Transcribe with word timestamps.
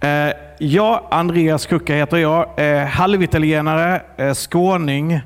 Eh, 0.00 0.32
ja, 0.58 1.08
Andreas 1.10 1.66
Kucka 1.66 1.94
heter 1.94 2.16
jag. 2.16 2.48
Eh, 2.56 2.86
halvitalienare, 2.86 4.02
eh, 4.16 4.34
skåning. 4.34 5.20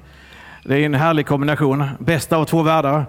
Det 0.65 0.75
är 0.79 0.87
en 0.87 0.95
härlig 0.95 1.27
kombination. 1.27 1.89
Bästa 1.99 2.37
av 2.37 2.45
två 2.45 2.63
världar. 2.63 3.07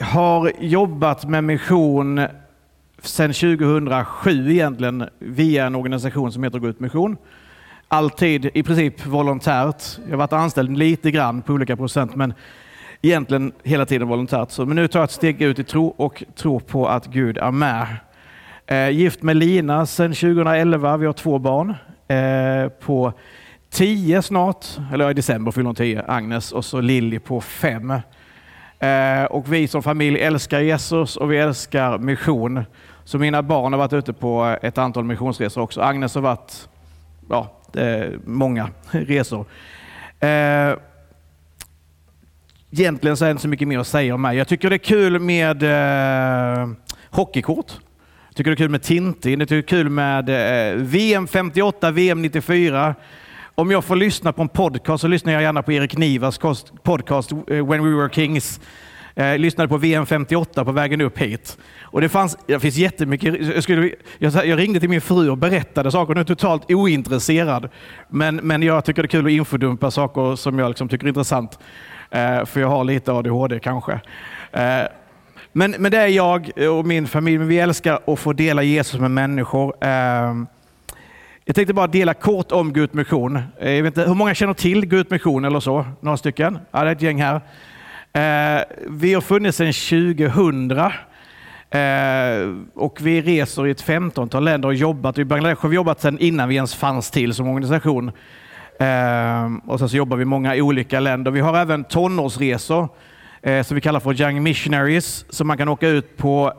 Har 0.00 0.52
jobbat 0.60 1.28
med 1.28 1.44
mission 1.44 2.26
sedan 3.02 3.32
2007 3.32 4.50
egentligen 4.50 5.08
via 5.18 5.66
en 5.66 5.74
organisation 5.74 6.32
som 6.32 6.44
heter 6.44 6.58
Gå 6.58 6.68
ut 6.68 6.80
mission. 6.80 7.16
Alltid 7.88 8.50
i 8.54 8.62
princip 8.62 9.06
volontärt. 9.06 9.82
Jag 10.04 10.10
har 10.10 10.16
varit 10.16 10.32
anställd 10.32 10.78
lite 10.78 11.10
grann 11.10 11.42
på 11.42 11.52
olika 11.52 11.76
procent 11.76 12.16
men 12.16 12.34
egentligen 13.02 13.52
hela 13.62 13.86
tiden 13.86 14.08
volontärt. 14.08 14.50
Så, 14.50 14.66
men 14.66 14.76
nu 14.76 14.88
tar 14.88 15.00
jag 15.00 15.04
ett 15.04 15.10
steg 15.10 15.42
ut 15.42 15.58
i 15.58 15.64
tro 15.64 15.86
och 15.86 16.24
tror 16.36 16.60
på 16.60 16.88
att 16.88 17.06
Gud 17.06 17.38
är 17.38 17.50
med. 17.50 17.86
Eh, 18.70 18.90
gift 18.90 19.22
med 19.22 19.36
Lina 19.36 19.86
sedan 19.86 20.14
2011. 20.14 20.96
Vi 20.96 21.06
har 21.06 21.12
två 21.12 21.38
barn. 21.38 21.74
Eh, 22.08 22.68
på 22.68 23.12
tio 23.70 24.22
snart, 24.22 24.66
eller 24.92 25.10
i 25.10 25.14
december 25.14 25.52
fyller 25.52 25.66
hon 25.66 25.74
tio, 25.74 26.04
Agnes, 26.08 26.52
och 26.52 26.64
så 26.64 26.80
Lilly 26.80 27.18
på 27.18 27.40
fem. 27.40 27.90
Eh, 28.78 29.24
och 29.30 29.52
vi 29.52 29.68
som 29.68 29.82
familj 29.82 30.20
älskar 30.20 30.60
Jesus 30.60 31.16
och 31.16 31.32
vi 31.32 31.38
älskar 31.38 31.98
mission. 31.98 32.64
Så 33.04 33.18
mina 33.18 33.42
barn 33.42 33.72
har 33.72 33.78
varit 33.78 33.92
ute 33.92 34.12
på 34.12 34.56
ett 34.62 34.78
antal 34.78 35.04
missionsresor 35.04 35.62
också. 35.62 35.80
Agnes 35.80 36.14
har 36.14 36.22
varit 36.22 36.68
ja, 37.28 37.52
eh, 37.74 38.12
många 38.24 38.70
resor. 38.90 39.46
Eh, 40.20 40.74
egentligen 42.70 43.16
så 43.16 43.24
är 43.24 43.28
det 43.28 43.30
inte 43.30 43.42
så 43.42 43.48
mycket 43.48 43.68
mer 43.68 43.78
att 43.78 43.86
säga 43.86 44.14
om 44.14 44.22
mig. 44.22 44.36
Jag 44.36 44.48
tycker 44.48 44.70
det 44.70 44.76
är 44.76 44.78
kul 44.78 45.20
med 45.20 45.62
eh, 45.62 46.68
hockeykort. 47.10 47.72
Tycker 48.38 48.50
det 48.50 48.54
är 48.54 48.56
kul 48.56 48.70
med 48.70 48.82
Tintin. 48.82 49.40
Jag 49.40 49.48
tycker 49.48 49.56
det 49.56 49.78
är 49.78 49.82
kul 49.82 49.90
med 49.90 50.28
eh, 50.70 50.76
VM 50.76 51.26
58, 51.26 51.90
VM 51.90 52.22
94. 52.22 52.94
Om 53.54 53.70
jag 53.70 53.84
får 53.84 53.96
lyssna 53.96 54.32
på 54.32 54.42
en 54.42 54.48
podcast 54.48 55.00
så 55.00 55.08
lyssnar 55.08 55.32
jag 55.32 55.42
gärna 55.42 55.62
på 55.62 55.72
Erik 55.72 55.96
Nivas 55.96 56.38
podcast 56.82 57.32
eh, 57.32 57.38
When 57.46 57.84
We 57.84 57.96
Were 57.96 58.10
Kings. 58.12 58.60
Jag 59.14 59.40
lyssnade 59.40 59.68
på 59.68 59.76
VM 59.76 60.06
58 60.06 60.64
på 60.64 60.72
vägen 60.72 61.00
upp 61.00 61.18
hit. 61.18 61.58
Och 61.82 62.00
det, 62.00 62.08
fanns, 62.08 62.38
det 62.46 62.60
finns 62.60 62.76
jättemycket. 62.76 63.54
Jag, 63.54 63.62
skulle, 63.62 63.90
jag, 64.18 64.46
jag 64.46 64.58
ringde 64.58 64.80
till 64.80 64.88
min 64.88 65.00
fru 65.00 65.30
och 65.30 65.38
berättade 65.38 65.90
saker. 65.90 66.14
Hon 66.14 66.20
är 66.20 66.24
totalt 66.24 66.70
ointresserad. 66.70 67.68
Men, 68.08 68.36
men 68.36 68.62
jag 68.62 68.84
tycker 68.84 69.02
det 69.02 69.06
är 69.06 69.10
kul 69.10 69.26
att 69.26 69.32
infodumpa 69.32 69.90
saker 69.90 70.36
som 70.36 70.58
jag 70.58 70.68
liksom 70.68 70.88
tycker 70.88 71.06
är 71.06 71.08
intressant. 71.08 71.58
Eh, 72.10 72.44
för 72.44 72.60
jag 72.60 72.68
har 72.68 72.84
lite 72.84 73.12
ADHD 73.12 73.60
kanske. 73.60 74.00
Eh, 74.52 74.82
men, 75.52 75.70
men 75.78 75.90
det 75.90 75.98
är 75.98 76.06
jag 76.06 76.50
och 76.70 76.86
min 76.86 77.06
familj. 77.06 77.38
Men 77.38 77.48
vi 77.48 77.58
älskar 77.58 78.00
att 78.06 78.18
få 78.18 78.32
dela 78.32 78.62
Jesus 78.62 79.00
med 79.00 79.10
människor. 79.10 79.74
Ehm, 79.80 80.46
jag 81.44 81.54
tänkte 81.54 81.74
bara 81.74 81.86
dela 81.86 82.14
kort 82.14 82.52
om 82.52 82.72
Gud 82.72 82.94
Mission. 82.94 83.36
Eh, 83.36 83.70
jag 83.70 83.82
vet 83.82 83.96
inte, 83.96 84.08
hur 84.08 84.14
många 84.14 84.34
känner 84.34 84.54
till 84.54 84.86
Gud 84.86 85.10
Mission 85.10 85.44
eller 85.44 85.60
så? 85.60 85.86
Några 86.00 86.16
stycken? 86.16 86.58
Ja, 86.70 86.84
det 86.84 86.90
är 86.90 86.92
ett 86.92 87.02
gäng 87.02 87.22
här. 87.22 87.34
Eh, 88.12 88.64
vi 88.88 89.14
har 89.14 89.20
funnits 89.20 89.58
sedan 89.58 89.72
2000 89.72 90.70
eh, 90.70 90.90
och 92.74 92.98
vi 93.00 93.22
reser 93.22 93.66
i 93.66 93.70
ett 93.70 93.84
15-tal 93.84 94.44
länder 94.44 94.68
och 94.68 94.74
jobbat. 94.74 95.18
I 95.18 95.24
Bangladesh 95.24 95.62
har 95.62 95.68
vi 95.68 95.76
jobbat 95.76 96.00
sedan 96.00 96.18
innan 96.18 96.48
vi 96.48 96.54
ens 96.54 96.74
fanns 96.74 97.10
till 97.10 97.34
som 97.34 97.48
organisation. 97.48 98.12
Ehm, 98.78 99.58
och 99.58 99.78
sen 99.78 99.88
så 99.88 99.96
jobbar 99.96 100.16
vi 100.16 100.22
i 100.22 100.24
många 100.24 100.54
olika 100.54 101.00
länder. 101.00 101.30
Vi 101.30 101.40
har 101.40 101.58
även 101.58 101.84
tonårsresor 101.84 102.88
Eh, 103.42 103.62
som 103.62 103.74
vi 103.74 103.80
kallar 103.80 104.00
för 104.00 104.20
Young 104.20 104.42
Missionaries 104.42 105.24
som 105.28 105.46
man 105.46 105.58
kan 105.58 105.68
åka 105.68 105.88
ut 105.88 106.16
på 106.16 106.52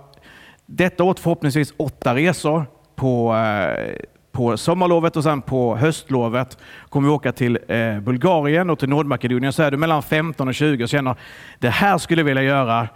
detta 0.66 1.04
åt 1.04 1.20
förhoppningsvis 1.20 1.74
åtta 1.78 2.16
resor 2.16 2.66
på 2.96 3.36
eh, 3.36 3.96
på 4.32 4.58
sommarlovet 4.58 5.16
och 5.16 5.24
sen 5.24 5.42
på 5.42 5.76
höstlovet 5.76 6.58
kommer 6.90 7.08
vi 7.08 7.14
åka 7.14 7.32
till 7.32 7.60
eh, 7.68 8.00
Bulgarien 8.00 8.70
och 8.70 8.80
till 8.80 8.90
Nordmakedonien. 8.90 9.54
Så 9.54 9.64
är 9.64 9.72
du 9.72 9.78
mellan 9.78 10.04
15 10.04 10.48
och 10.48 10.56
20 10.56 10.84
och 10.84 10.90
känner 10.90 11.16
det 11.60 11.70
här 11.70 11.98
skulle 11.98 12.20
jag 12.22 12.26
vilja 12.26 12.44
göra, 12.44 12.88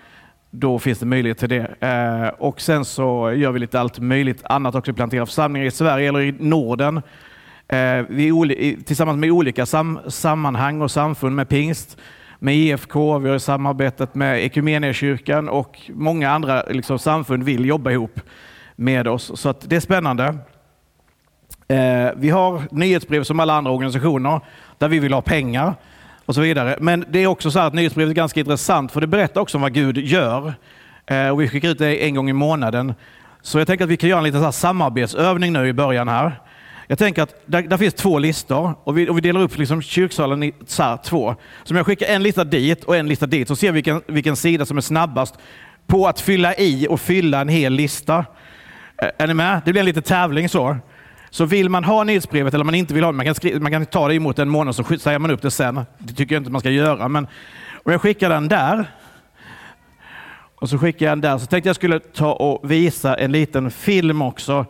då 0.51 0.79
finns 0.79 0.99
det 0.99 1.05
möjlighet 1.05 1.37
till 1.37 1.49
det. 1.49 1.75
Eh, 1.79 2.27
och 2.27 2.61
sen 2.61 2.85
så 2.85 3.33
gör 3.33 3.51
vi 3.51 3.59
lite 3.59 3.79
allt 3.79 3.99
möjligt 3.99 4.43
annat 4.43 4.75
också. 4.75 4.93
Planterar 4.93 5.25
församlingar 5.25 5.67
i 5.67 5.71
Sverige 5.71 6.09
eller 6.09 6.19
i 6.19 6.31
Norden. 6.31 7.01
Eh, 7.67 8.05
vi 8.09 8.83
tillsammans 8.85 9.17
med 9.17 9.31
olika 9.31 9.65
sam 9.65 9.99
sammanhang 10.07 10.81
och 10.81 10.91
samfund 10.91 11.35
med 11.35 11.49
pingst 11.49 11.97
med 12.43 12.55
IFK, 12.55 13.17
vi 13.19 13.29
har 13.29 13.37
samarbetat 13.37 14.15
med 14.15 14.45
Equmeniakyrkan 14.45 15.49
och 15.49 15.81
många 15.89 16.29
andra 16.29 16.63
liksom, 16.63 16.99
samfund 16.99 17.43
vill 17.43 17.65
jobba 17.65 17.91
ihop 17.91 18.19
med 18.75 19.07
oss. 19.07 19.41
Så 19.41 19.53
det 19.61 19.75
är 19.75 19.79
spännande. 19.79 20.37
Eh, 21.67 22.09
vi 22.15 22.29
har 22.29 22.61
nyhetsbrev 22.71 23.23
som 23.23 23.39
alla 23.39 23.53
andra 23.53 23.71
organisationer 23.71 24.39
där 24.77 24.87
vi 24.87 24.99
vill 24.99 25.13
ha 25.13 25.21
pengar 25.21 25.75
och 26.25 26.35
så 26.35 26.41
vidare. 26.41 26.77
Men 26.79 27.05
det 27.09 27.19
är 27.19 27.27
också 27.27 27.51
så 27.51 27.59
att 27.59 27.73
nyhetsbrevet 27.73 28.11
är 28.11 28.15
ganska 28.15 28.39
intressant 28.39 28.91
för 28.91 29.01
det 29.01 29.07
berättar 29.07 29.41
också 29.41 29.57
om 29.57 29.61
vad 29.61 29.73
Gud 29.73 29.97
gör. 29.97 30.53
Eh, 31.05 31.29
och 31.29 31.41
vi 31.41 31.47
skickar 31.47 31.69
ut 31.69 31.79
det 31.79 32.07
en 32.07 32.15
gång 32.15 32.29
i 32.29 32.33
månaden. 32.33 32.93
Så 33.41 33.59
jag 33.59 33.67
tänker 33.67 33.83
att 33.83 33.91
vi 33.91 33.97
kan 33.97 34.09
göra 34.09 34.19
en 34.19 34.23
liten 34.23 34.43
så 34.43 34.51
samarbetsövning 34.51 35.53
nu 35.53 35.67
i 35.67 35.73
början 35.73 36.07
här. 36.07 36.39
Jag 36.87 36.97
tänker 36.97 37.21
att 37.21 37.35
där, 37.45 37.61
där 37.61 37.77
finns 37.77 37.93
två 37.93 38.19
listor 38.19 38.75
och 38.83 38.97
vi, 38.97 39.09
och 39.09 39.17
vi 39.17 39.21
delar 39.21 39.41
upp 39.41 39.57
liksom 39.57 39.81
kyrksalen 39.81 40.43
i 40.43 40.53
så 40.67 40.83
här, 40.83 40.97
två. 40.97 41.35
Så 41.63 41.73
om 41.73 41.77
jag 41.77 41.85
skickar 41.85 42.07
en 42.07 42.23
lista 42.23 42.43
dit 42.43 42.83
och 42.83 42.97
en 42.97 43.07
lista 43.07 43.25
dit 43.25 43.47
så 43.47 43.55
ser 43.55 43.67
vi 43.67 43.71
vilken, 43.71 44.01
vilken 44.07 44.35
sida 44.35 44.65
som 44.65 44.77
är 44.77 44.81
snabbast 44.81 45.35
på 45.87 46.07
att 46.07 46.19
fylla 46.19 46.55
i 46.55 46.87
och 46.89 47.01
fylla 47.01 47.41
en 47.41 47.49
hel 47.49 47.73
lista. 47.73 48.25
Är 49.17 49.27
ni 49.27 49.33
med? 49.33 49.61
Det 49.65 49.71
blir 49.71 49.79
en 49.79 49.85
liten 49.85 50.03
tävling 50.03 50.49
så. 50.49 50.77
Så 51.29 51.45
vill 51.45 51.69
man 51.69 51.83
ha 51.83 52.03
nyhetsbrevet 52.03 52.53
eller 52.53 52.63
man 52.63 52.75
inte 52.75 52.93
vill 52.93 53.03
ha 53.03 53.11
det, 53.11 53.15
man 53.15 53.25
kan, 53.25 53.35
skriva, 53.35 53.59
man 53.59 53.71
kan 53.71 53.85
ta 53.85 54.07
det 54.07 54.15
emot 54.15 54.39
en 54.39 54.49
månad 54.49 54.75
så 54.75 54.83
säger 54.83 55.19
man 55.19 55.31
upp 55.31 55.41
det 55.41 55.51
sen. 55.51 55.85
Det 55.97 56.13
tycker 56.13 56.35
jag 56.35 56.39
inte 56.39 56.51
man 56.51 56.61
ska 56.61 56.69
göra. 56.69 57.07
Men 57.07 57.27
om 57.83 57.91
jag 57.91 58.01
skickar 58.01 58.29
den 58.29 58.47
där 58.47 58.85
och 60.55 60.69
så 60.69 60.77
skickar 60.77 61.05
jag 61.05 61.11
den 61.11 61.21
där 61.21 61.37
så 61.37 61.45
tänkte 61.45 61.69
jag 61.69 61.75
skulle 61.75 61.99
ta 61.99 62.33
och 62.33 62.71
visa 62.71 63.15
en 63.15 63.31
liten 63.31 63.71
film 63.71 64.21
också 64.21 64.65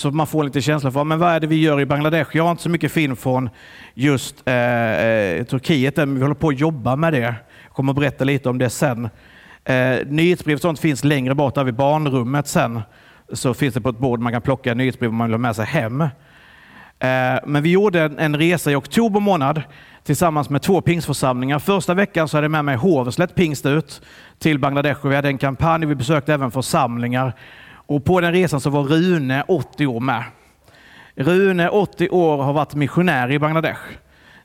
så 0.00 0.10
man 0.10 0.26
får 0.26 0.44
lite 0.44 0.60
känsla 0.60 0.90
för 0.90 1.04
men 1.04 1.18
vad 1.18 1.30
är 1.30 1.40
det 1.40 1.46
vi 1.46 1.60
gör 1.60 1.80
i 1.80 1.86
Bangladesh. 1.86 2.36
Jag 2.36 2.44
har 2.44 2.50
inte 2.50 2.62
så 2.62 2.70
mycket 2.70 2.92
film 2.92 3.16
från 3.16 3.50
just 3.94 4.48
eh, 4.48 4.54
eh 4.54 5.44
Turkiet, 5.44 5.96
men 5.96 6.14
vi 6.14 6.22
håller 6.22 6.34
på 6.34 6.48
att 6.48 6.60
jobba 6.60 6.96
med 6.96 7.12
det. 7.12 7.18
Jag 7.18 7.34
kommer 7.72 7.92
att 7.92 7.98
berätta 7.98 8.24
lite 8.24 8.48
om 8.48 8.58
det 8.58 8.70
sen. 8.70 9.08
Eh, 9.64 10.06
nyhetsbrev 10.06 10.54
och 10.54 10.60
sånt 10.60 10.80
finns 10.80 11.04
längre 11.04 11.34
bort 11.34 11.54
där 11.54 11.64
vid 11.64 11.74
barnrummet 11.74 12.48
sen 12.48 12.80
så 13.32 13.54
finns 13.54 13.74
det 13.74 13.80
på 13.80 13.88
ett 13.88 13.98
bord 13.98 14.20
man 14.20 14.32
kan 14.32 14.42
plocka 14.42 14.74
nyhetsbrev 14.74 15.10
om 15.10 15.16
man 15.16 15.26
vill 15.26 15.34
ha 15.34 15.38
med 15.38 15.56
sig 15.56 15.66
hem. 15.66 16.00
Eh, 16.00 16.08
men 17.46 17.62
vi 17.62 17.70
gjorde 17.70 18.12
en 18.18 18.36
resa 18.36 18.70
i 18.70 18.74
oktober 18.74 19.20
månad 19.20 19.62
tillsammans 20.04 20.50
med 20.50 20.62
två 20.62 20.80
pingstförsamlingar. 20.80 21.58
Första 21.58 21.94
veckan 21.94 22.28
så 22.28 22.36
hade 22.36 22.44
jag 22.44 22.50
med 22.50 22.64
mig 22.64 22.76
Hovslätt 22.76 23.34
pingst 23.34 23.66
ut 23.66 24.02
till 24.38 24.58
Bangladesh 24.58 25.04
och 25.04 25.10
vi 25.10 25.16
hade 25.16 25.28
en 25.28 25.38
kampanj. 25.38 25.86
Vi 25.86 25.94
besökte 25.94 26.34
även 26.34 26.50
församlingar 26.50 27.34
och 27.90 28.04
på 28.04 28.20
den 28.20 28.32
resan 28.32 28.60
så 28.60 28.70
var 28.70 28.82
Rune 28.82 29.44
80 29.48 29.86
år 29.86 30.00
med. 30.00 30.24
Rune 31.14 31.68
80 31.68 32.08
år 32.08 32.42
har 32.42 32.52
varit 32.52 32.74
missionär 32.74 33.30
i 33.30 33.38
Bangladesh. 33.38 33.80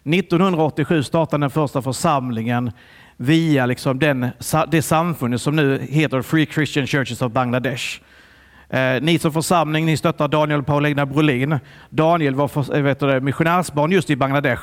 1987 0.04 1.04
startade 1.04 1.44
den 1.44 1.50
första 1.50 1.82
församlingen 1.82 2.72
via 3.18 3.66
liksom 3.66 4.00
den, 4.00 4.30
det 4.68 4.82
samfundet 4.82 5.42
som 5.42 5.56
nu 5.56 5.80
heter 5.82 6.22
Free 6.22 6.46
Christian 6.46 6.88
Churches 6.88 7.22
of 7.22 7.32
Bangladesh. 7.32 8.02
Eh, 8.70 9.02
ni 9.02 9.20
som 9.20 9.34
församling, 9.34 9.86
ni 9.86 9.98
stöttar 9.98 10.28
Daniel 10.28 10.60
och 10.60 10.66
Paulina 10.66 11.06
Brolin. 11.06 11.60
Daniel 11.90 12.36
var 12.36 12.48
för, 12.48 12.82
vet 12.82 13.00
du, 13.00 13.22
missionärsbarn 13.22 13.92
just 13.92 14.10
i 14.10 14.16
Bangladesh. 14.16 14.62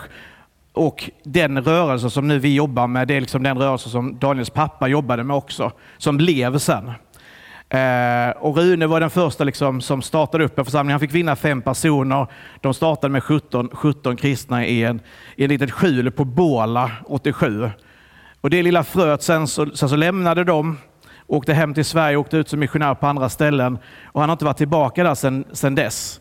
Och 0.73 1.11
den 1.25 1.65
rörelse 1.65 2.11
som 2.11 2.29
nu 2.29 2.39
vi 2.39 2.55
jobbar 2.55 2.87
med, 2.87 3.09
det 3.09 3.15
är 3.15 3.21
liksom 3.21 3.43
den 3.43 3.59
rörelse 3.59 3.89
som 3.89 4.19
Daniels 4.19 4.51
pappa 4.51 4.89
jobbade 4.89 5.25
med 5.25 5.37
också, 5.37 5.73
som 5.99 6.17
blev 6.17 6.59
sen. 6.59 6.93
Eh, 7.73 8.31
och 8.31 8.57
Rune 8.57 8.87
var 8.87 9.01
den 9.01 9.11
första 9.11 9.45
liksom 9.45 9.81
som 9.81 10.03
startade 10.03 10.45
upp 10.45 10.59
en 10.59 10.65
församling. 10.65 10.91
Han 10.91 11.01
fick 11.01 11.15
vinna 11.15 11.37
fem 11.37 11.63
personer. 11.63 12.27
De 12.61 12.75
startade 12.75 13.13
med 13.13 13.23
17, 13.23 13.69
17 13.73 14.17
kristna 14.17 14.67
i 14.67 14.85
en, 14.85 15.01
i 15.37 15.45
en 15.45 15.51
litet 15.51 15.71
skjul 15.71 16.11
på 16.11 16.25
Båla 16.25 16.91
87. 17.07 17.71
Och 18.41 18.51
det 18.51 18.63
lilla 18.63 18.85
fröet 18.85 19.23
sen 19.23 19.49
så, 19.49 19.67
sen 19.67 19.89
så 19.89 19.97
lämnade 19.97 20.45
de 20.45 20.79
åkte 21.27 21.55
hem 21.55 21.75
till 21.75 21.85
Sverige, 21.85 22.17
åkte 22.17 22.37
ut 22.37 22.49
som 22.49 22.61
missionär 22.61 22.95
på 22.95 23.07
andra 23.07 23.29
ställen 23.29 23.79
och 24.05 24.21
han 24.21 24.29
har 24.29 24.35
inte 24.35 24.45
varit 24.45 24.57
tillbaka 24.57 25.05
där 25.05 25.15
sedan, 25.15 25.45
sen 25.53 25.75
dess. 25.75 26.21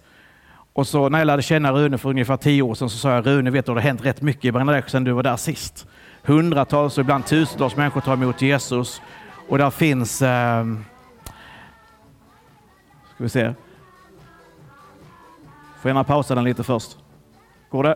Och 0.74 0.88
så 0.88 1.10
när 1.10 1.20
jag 1.20 1.26
lärde 1.26 1.42
känna 1.42 1.72
Rune 1.72 1.98
för 1.98 2.10
ungefär 2.10 2.38
tio 2.38 2.62
år 2.62 2.76
sedan 2.76 2.90
så 2.90 2.98
sa 2.98 3.12
jag, 3.12 3.28
Rune 3.28 3.52
vet 3.52 3.66
du, 3.66 3.74
det 3.74 3.80
har 3.80 3.88
hänt 3.88 4.06
rätt 4.06 4.22
mycket 4.22 4.46
i 4.46 4.52
Bangladesh 4.52 4.88
sedan 4.88 5.04
du 5.04 5.12
var 5.12 5.24
där 5.24 5.38
sist. 5.38 5.88
Hundratals 6.24 6.98
och 6.98 7.02
ibland 7.02 7.26
tusentals 7.26 7.76
människor 7.76 8.02
tar 8.02 8.14
emot 8.14 8.42
Jesus 8.42 9.02
och 9.50 9.58
där 9.58 9.70
finns, 9.70 10.22
eh, 10.22 10.66
ska 13.22 13.40
vi 13.40 13.46
se, 13.46 13.54
får 15.82 15.90
gärna 15.90 16.04
pausa 16.04 16.36
den 16.36 16.44
lite 16.44 16.64
först. 16.64 16.98
Går 17.70 17.84
det? 17.84 17.96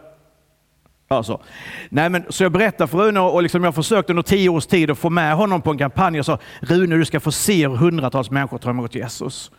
Alltså. 1.08 1.42
Nej, 1.90 2.10
men, 2.10 2.26
så 2.30 2.44
jag 2.44 2.52
berättade 2.52 2.88
för 2.88 2.98
Rune 2.98 3.20
och 3.20 3.44
liksom 3.44 3.64
jag 3.64 3.76
försökte 3.76 4.12
under 4.12 4.24
tio 4.24 4.50
års 4.50 4.66
tid 4.66 4.92
att 4.92 4.98
få 4.98 5.10
med 5.10 5.36
honom 5.36 5.62
på 5.62 5.72
en 5.72 5.78
kampanj. 5.78 6.16
Jag 6.16 6.26
sa 6.26 6.40
Rune, 6.60 6.96
du 6.96 7.06
ska 7.06 7.20
få 7.20 7.32
se 7.32 7.68
hur 7.68 7.76
hundratals 7.76 8.32
människor 8.32 8.58
tar 8.58 8.70
emot 8.70 8.96
Jesus. 8.96 9.52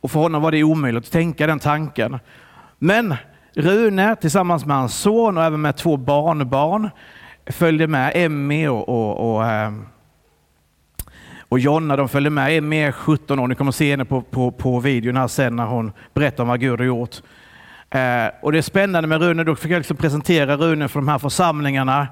Och 0.00 0.10
för 0.10 0.20
honom 0.20 0.42
var 0.42 0.52
det 0.52 0.64
omöjligt 0.64 1.04
att 1.04 1.12
tänka 1.12 1.46
den 1.46 1.58
tanken. 1.58 2.18
Men 2.78 3.14
Rune 3.54 4.16
tillsammans 4.16 4.66
med 4.66 4.76
hans 4.76 4.94
son 4.94 5.38
och 5.38 5.44
även 5.44 5.60
med 5.60 5.76
två 5.76 5.96
barnbarn 5.96 6.90
följde 7.46 7.86
med 7.86 8.12
Emmy 8.14 8.68
och, 8.68 8.88
och, 8.88 9.34
och, 9.34 9.46
eh, 9.46 9.72
och 11.50 11.58
Jonna. 11.58 11.96
De 11.96 12.08
följde 12.08 12.30
med. 12.30 12.56
är 12.56 12.60
mer 12.60 12.92
17 12.92 13.38
år. 13.38 13.48
Ni 13.48 13.54
kommer 13.54 13.72
se 13.72 13.90
henne 13.90 14.04
på, 14.04 14.22
på, 14.22 14.50
på 14.50 14.80
videon 14.80 15.16
här 15.16 15.28
sen 15.28 15.56
när 15.56 15.64
hon 15.64 15.92
berättar 16.14 16.42
om 16.42 16.48
vad 16.48 16.60
Gud 16.60 16.78
har 16.78 16.86
gjort. 16.86 17.16
Eh, 17.90 18.26
och 18.42 18.52
det 18.52 18.58
är 18.58 18.62
spännande 18.62 19.08
med 19.08 19.22
Rune. 19.22 19.44
Då 19.44 19.54
fick 19.54 19.70
jag 19.70 19.78
liksom 19.78 19.96
presentera 19.96 20.56
Rune 20.56 20.88
för 20.88 21.00
de 21.00 21.08
här 21.08 21.18
församlingarna. 21.18 22.08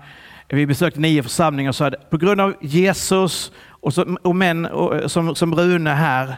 Vi 0.48 0.66
besökte 0.66 1.00
nio 1.00 1.22
församlingar 1.22 1.68
och 1.68 1.74
sa 1.74 1.86
att 1.86 2.10
på 2.10 2.16
grund 2.16 2.40
av 2.40 2.54
Jesus 2.60 3.52
och, 3.68 3.94
så, 3.94 4.16
och 4.22 4.36
män 4.36 4.66
och, 4.66 4.96
eh, 4.96 5.06
som, 5.06 5.34
som 5.34 5.54
Rune 5.54 5.90
här 5.90 6.36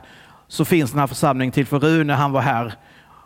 så 0.49 0.65
finns 0.65 0.91
den 0.91 1.01
här 1.01 1.07
församlingen 1.07 1.53
till. 1.53 1.67
För 1.67 1.79
Rune 1.79 2.13
han 2.13 2.33
var 2.33 2.41
här 2.41 2.75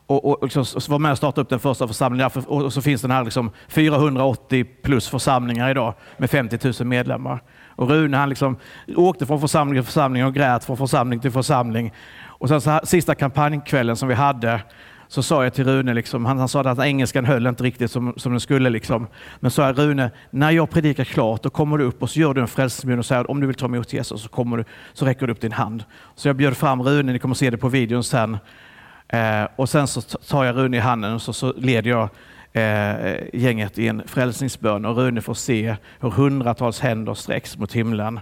och, 0.07 0.25
och, 0.25 0.39
liksom 0.43 0.61
och, 0.63 0.77
och 0.77 0.89
var 0.89 0.99
med 0.99 1.13
och 1.13 1.19
startade 1.19 1.41
upp 1.43 1.49
den 1.49 1.61
första 1.61 1.89
församlingen. 1.89 2.31
Och 2.47 2.73
så 2.73 2.83
finns 2.83 3.03
den 3.03 3.11
här 3.11 3.25
liksom 3.25 3.51
480 3.69 4.65
plus 4.83 5.09
församlingar 5.09 5.71
idag 5.71 5.95
med 6.17 6.31
50 6.31 6.59
000 6.81 6.89
medlemmar. 6.89 7.43
Och 7.77 7.89
Rune 7.89 8.17
han 8.17 8.29
liksom 8.29 8.57
åkte 8.97 9.27
från 9.27 9.41
församling 9.41 9.83
till 9.83 9.87
församling 9.87 10.25
och 10.25 10.35
grät 10.35 10.65
från 10.65 10.77
församling 10.77 11.21
till 11.21 11.31
församling. 11.31 11.93
Och 12.27 12.49
sen 12.49 12.61
så 12.61 12.71
här, 12.71 12.81
sista 12.85 13.15
kampanjkvällen 13.15 13.97
som 13.97 14.09
vi 14.09 14.15
hade 14.15 14.61
så 15.09 15.23
sa 15.23 15.45
jag 15.45 15.55
till 15.55 15.65
Rune, 15.65 15.95
liksom, 15.95 16.25
han, 16.25 16.39
han 16.39 16.49
sa 16.49 16.61
att 16.61 16.79
engelskan 16.79 17.25
höll 17.25 17.47
inte 17.47 17.63
riktigt 17.63 17.91
som, 17.91 18.15
som 18.17 18.33
den 18.33 18.41
skulle. 18.41 18.71
Liksom. 18.71 19.07
Men 19.41 19.51
sa 19.51 19.67
jag, 19.67 19.79
Rune, 19.79 20.11
när 20.31 20.51
jag 20.51 20.71
predikar 20.71 21.05
klart, 21.05 21.43
då 21.43 21.51
kommer 21.51 21.79
du 21.79 21.85
upp 21.85 22.03
och 22.03 22.11
så 22.11 22.21
gör 22.21 22.35
du 22.35 22.41
en 22.41 22.49
frälsningsbön 22.49 22.99
och 22.99 23.07
säger 23.07 23.21
att 23.21 23.27
om 23.27 23.41
du 23.41 23.47
vill 23.47 23.57
ta 23.57 23.67
emot 23.67 23.93
Jesus 23.93 24.23
så, 24.23 24.29
kommer 24.29 24.57
du, 24.57 24.65
så 24.93 25.07
räcker 25.07 25.27
du 25.27 25.33
upp 25.33 25.41
din 25.41 25.53
hand. 25.53 25.85
Så 26.15 26.29
jag 26.29 26.37
bjöd 26.37 26.57
fram 26.57 26.83
Rune, 26.83 27.13
ni 27.13 27.19
kommer 27.19 27.35
se 27.35 27.51
det 27.51 27.57
på 27.57 27.69
videon 27.69 28.05
sen. 28.05 28.39
Eh, 29.09 29.45
och 29.57 29.69
sen 29.69 29.87
så 29.87 30.01
tar 30.01 30.45
jag 30.45 30.57
Rune 30.57 30.77
i 30.77 30.81
handen 30.81 31.15
och 31.15 31.23
så, 31.23 31.33
så 31.33 31.53
leder 31.53 31.91
jag 31.91 32.09
eh, 32.55 33.17
gänget 33.33 33.79
i 33.79 33.89
en 33.89 34.03
frälsningsbön 34.07 34.85
och 34.85 34.97
Rune 34.97 35.21
får 35.21 35.35
se 35.35 35.77
hur 36.01 36.11
hundratals 36.11 36.81
händer 36.81 37.15
sträcks 37.15 37.59
mot 37.59 37.73
himlen. 37.73 38.21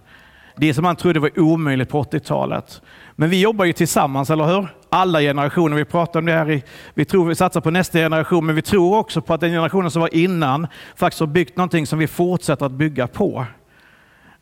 Det 0.56 0.74
som 0.74 0.84
han 0.84 0.96
trodde 0.96 1.20
var 1.20 1.40
omöjligt 1.40 1.88
på 1.88 2.02
80-talet. 2.02 2.82
Men 3.12 3.30
vi 3.30 3.40
jobbar 3.40 3.64
ju 3.64 3.72
tillsammans, 3.72 4.30
eller 4.30 4.44
hur? 4.44 4.68
Alla 4.88 5.20
generationer. 5.20 5.76
Vi 5.76 5.84
pratar 5.84 6.20
om 6.20 6.26
det 6.26 6.32
här. 6.32 6.50
I, 6.50 6.62
vi 6.94 7.04
tror 7.04 7.28
vi 7.28 7.34
satsar 7.34 7.60
på 7.60 7.70
nästa 7.70 7.98
generation, 7.98 8.46
men 8.46 8.54
vi 8.54 8.62
tror 8.62 8.98
också 8.98 9.20
på 9.20 9.34
att 9.34 9.40
den 9.40 9.50
generationen 9.50 9.90
som 9.90 10.00
var 10.00 10.14
innan 10.14 10.66
faktiskt 10.96 11.20
har 11.20 11.26
byggt 11.26 11.56
någonting 11.56 11.86
som 11.86 11.98
vi 11.98 12.06
fortsätter 12.06 12.66
att 12.66 12.72
bygga 12.72 13.06
på. 13.06 13.46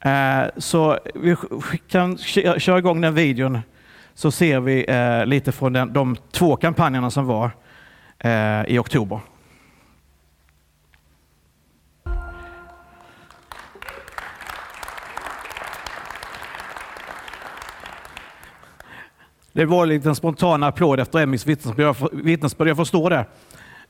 Eh, 0.00 0.42
så 0.56 0.98
vi 1.14 1.36
kan 1.88 2.18
köra 2.58 2.78
igång 2.78 3.00
den 3.00 3.14
videon 3.14 3.58
så 4.14 4.30
ser 4.30 4.60
vi 4.60 4.84
eh, 4.88 5.26
lite 5.26 5.52
från 5.52 5.72
den, 5.72 5.92
de 5.92 6.16
två 6.32 6.56
kampanjerna 6.56 7.10
som 7.10 7.26
var 7.26 7.50
eh, 8.18 8.64
i 8.66 8.78
oktober. 8.78 9.20
Det 19.52 19.64
var 19.64 19.82
en 19.82 19.88
liten 19.88 20.14
spontan 20.14 20.62
applåd 20.62 21.00
efter 21.00 21.18
Emmys 21.18 21.46
vittnesbörd. 21.46 22.68
Jag 22.68 22.76
förstår 22.76 23.10
det. 23.10 23.24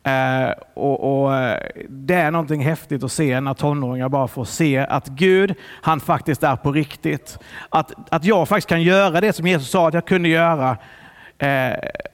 Eh, 0.03 0.55
och, 0.75 1.23
och, 1.25 1.37
eh, 1.37 1.59
Det 1.89 2.15
är 2.15 2.31
någonting 2.31 2.61
häftigt 2.61 3.05
att 3.05 3.13
se 3.13 3.41
när 3.41 3.55
tonåringar 3.55 4.09
bara 4.09 4.29
får 4.29 4.45
se 4.45 4.79
att 4.79 5.09
Gud, 5.09 5.55
han 5.83 6.01
faktiskt 6.01 6.43
är 6.43 6.57
på 6.57 6.73
riktigt. 6.73 7.39
Att, 7.69 7.93
att 8.11 8.25
jag 8.25 8.49
faktiskt 8.49 8.69
kan 8.69 8.83
göra 8.83 9.21
det 9.21 9.33
som 9.33 9.47
Jesus 9.47 9.71
sa 9.71 9.89
att 9.89 9.95
jag 9.95 10.07
kunde 10.07 10.29
göra. 10.29 10.77
Eh, 11.39 11.73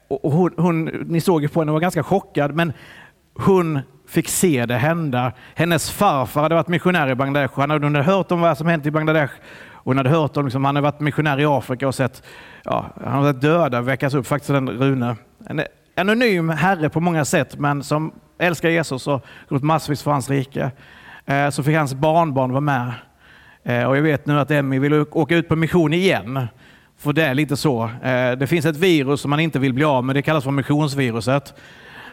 och 0.09 0.33
hon, 0.33 0.55
hon, 0.57 0.85
ni 0.85 1.21
såg 1.21 1.43
ju 1.43 1.49
på 1.49 1.61
henne, 1.61 1.71
hon 1.71 1.75
var 1.75 1.81
ganska 1.81 2.03
chockad, 2.03 2.55
men 2.55 2.73
hon 3.35 3.81
fick 4.09 4.29
se 4.29 4.67
det 4.67 4.77
hända. 4.77 5.33
Hennes 5.55 5.91
farfar 5.91 6.43
hade 6.43 6.55
varit 6.55 6.69
missionär 6.69 7.11
i 7.11 7.15
Bangladesh. 7.15 7.61
Han 7.61 7.71
hade 7.71 8.03
hört 8.03 8.33
om 8.33 8.41
vad 8.41 8.59
som 8.59 8.67
hänt 8.67 8.87
i 8.87 8.91
Bangladesh. 8.91 9.33
Och 9.87 9.91
hon 9.91 9.97
hade 9.97 10.11
hört 10.11 10.37
om, 10.37 10.45
liksom, 10.45 10.65
han 10.65 10.77
hade 10.77 10.85
varit 10.85 11.01
missionär 11.01 11.41
i 11.41 11.45
Afrika 11.45 11.89
och 11.89 11.95
sett, 11.95 12.23
ja, 12.65 12.91
han 13.05 13.25
hade 13.25 13.33
döda 13.33 13.81
väckas 13.81 14.15
upp, 14.15 14.27
faktiskt 14.27 14.53
den 14.53 14.69
Rune. 14.69 15.17
En 15.49 15.63
anonym 15.95 16.49
herre 16.49 16.89
på 16.89 17.01
många 17.01 17.25
sätt, 17.25 17.59
men 17.59 17.83
som 17.83 18.13
älskar 18.39 18.69
Jesus 18.69 19.07
och 19.07 19.27
gått 19.49 19.63
massvis 19.63 20.03
för 20.03 20.11
hans 20.11 20.31
rike. 20.31 20.71
Eh, 21.27 21.51
så 21.51 21.63
fick 21.63 21.77
hans 21.77 21.95
barnbarn 21.95 22.51
vara 22.51 22.61
med. 22.61 22.93
Eh, 23.65 23.85
och 23.85 23.97
jag 23.97 24.03
vet 24.03 24.27
nu 24.27 24.41
att 24.41 24.51
Emmy 24.51 24.79
vill 24.79 25.05
åka 25.11 25.37
ut 25.37 25.49
på 25.49 25.57
mission 25.57 25.93
igen. 25.93 26.47
För 26.99 27.13
det 27.13 27.23
är 27.23 27.35
lite 27.35 27.57
så. 27.57 27.85
Eh, 27.85 28.33
det 28.33 28.47
finns 28.47 28.67
ett 28.67 28.77
virus 28.77 29.21
som 29.21 29.31
man 29.31 29.41
inte 29.41 29.59
vill 29.59 29.73
bli 29.73 29.85
av 29.85 30.05
med, 30.05 30.17
det 30.17 30.23
kallas 30.23 30.45
för 30.45 30.51
missionsviruset. 30.51 31.55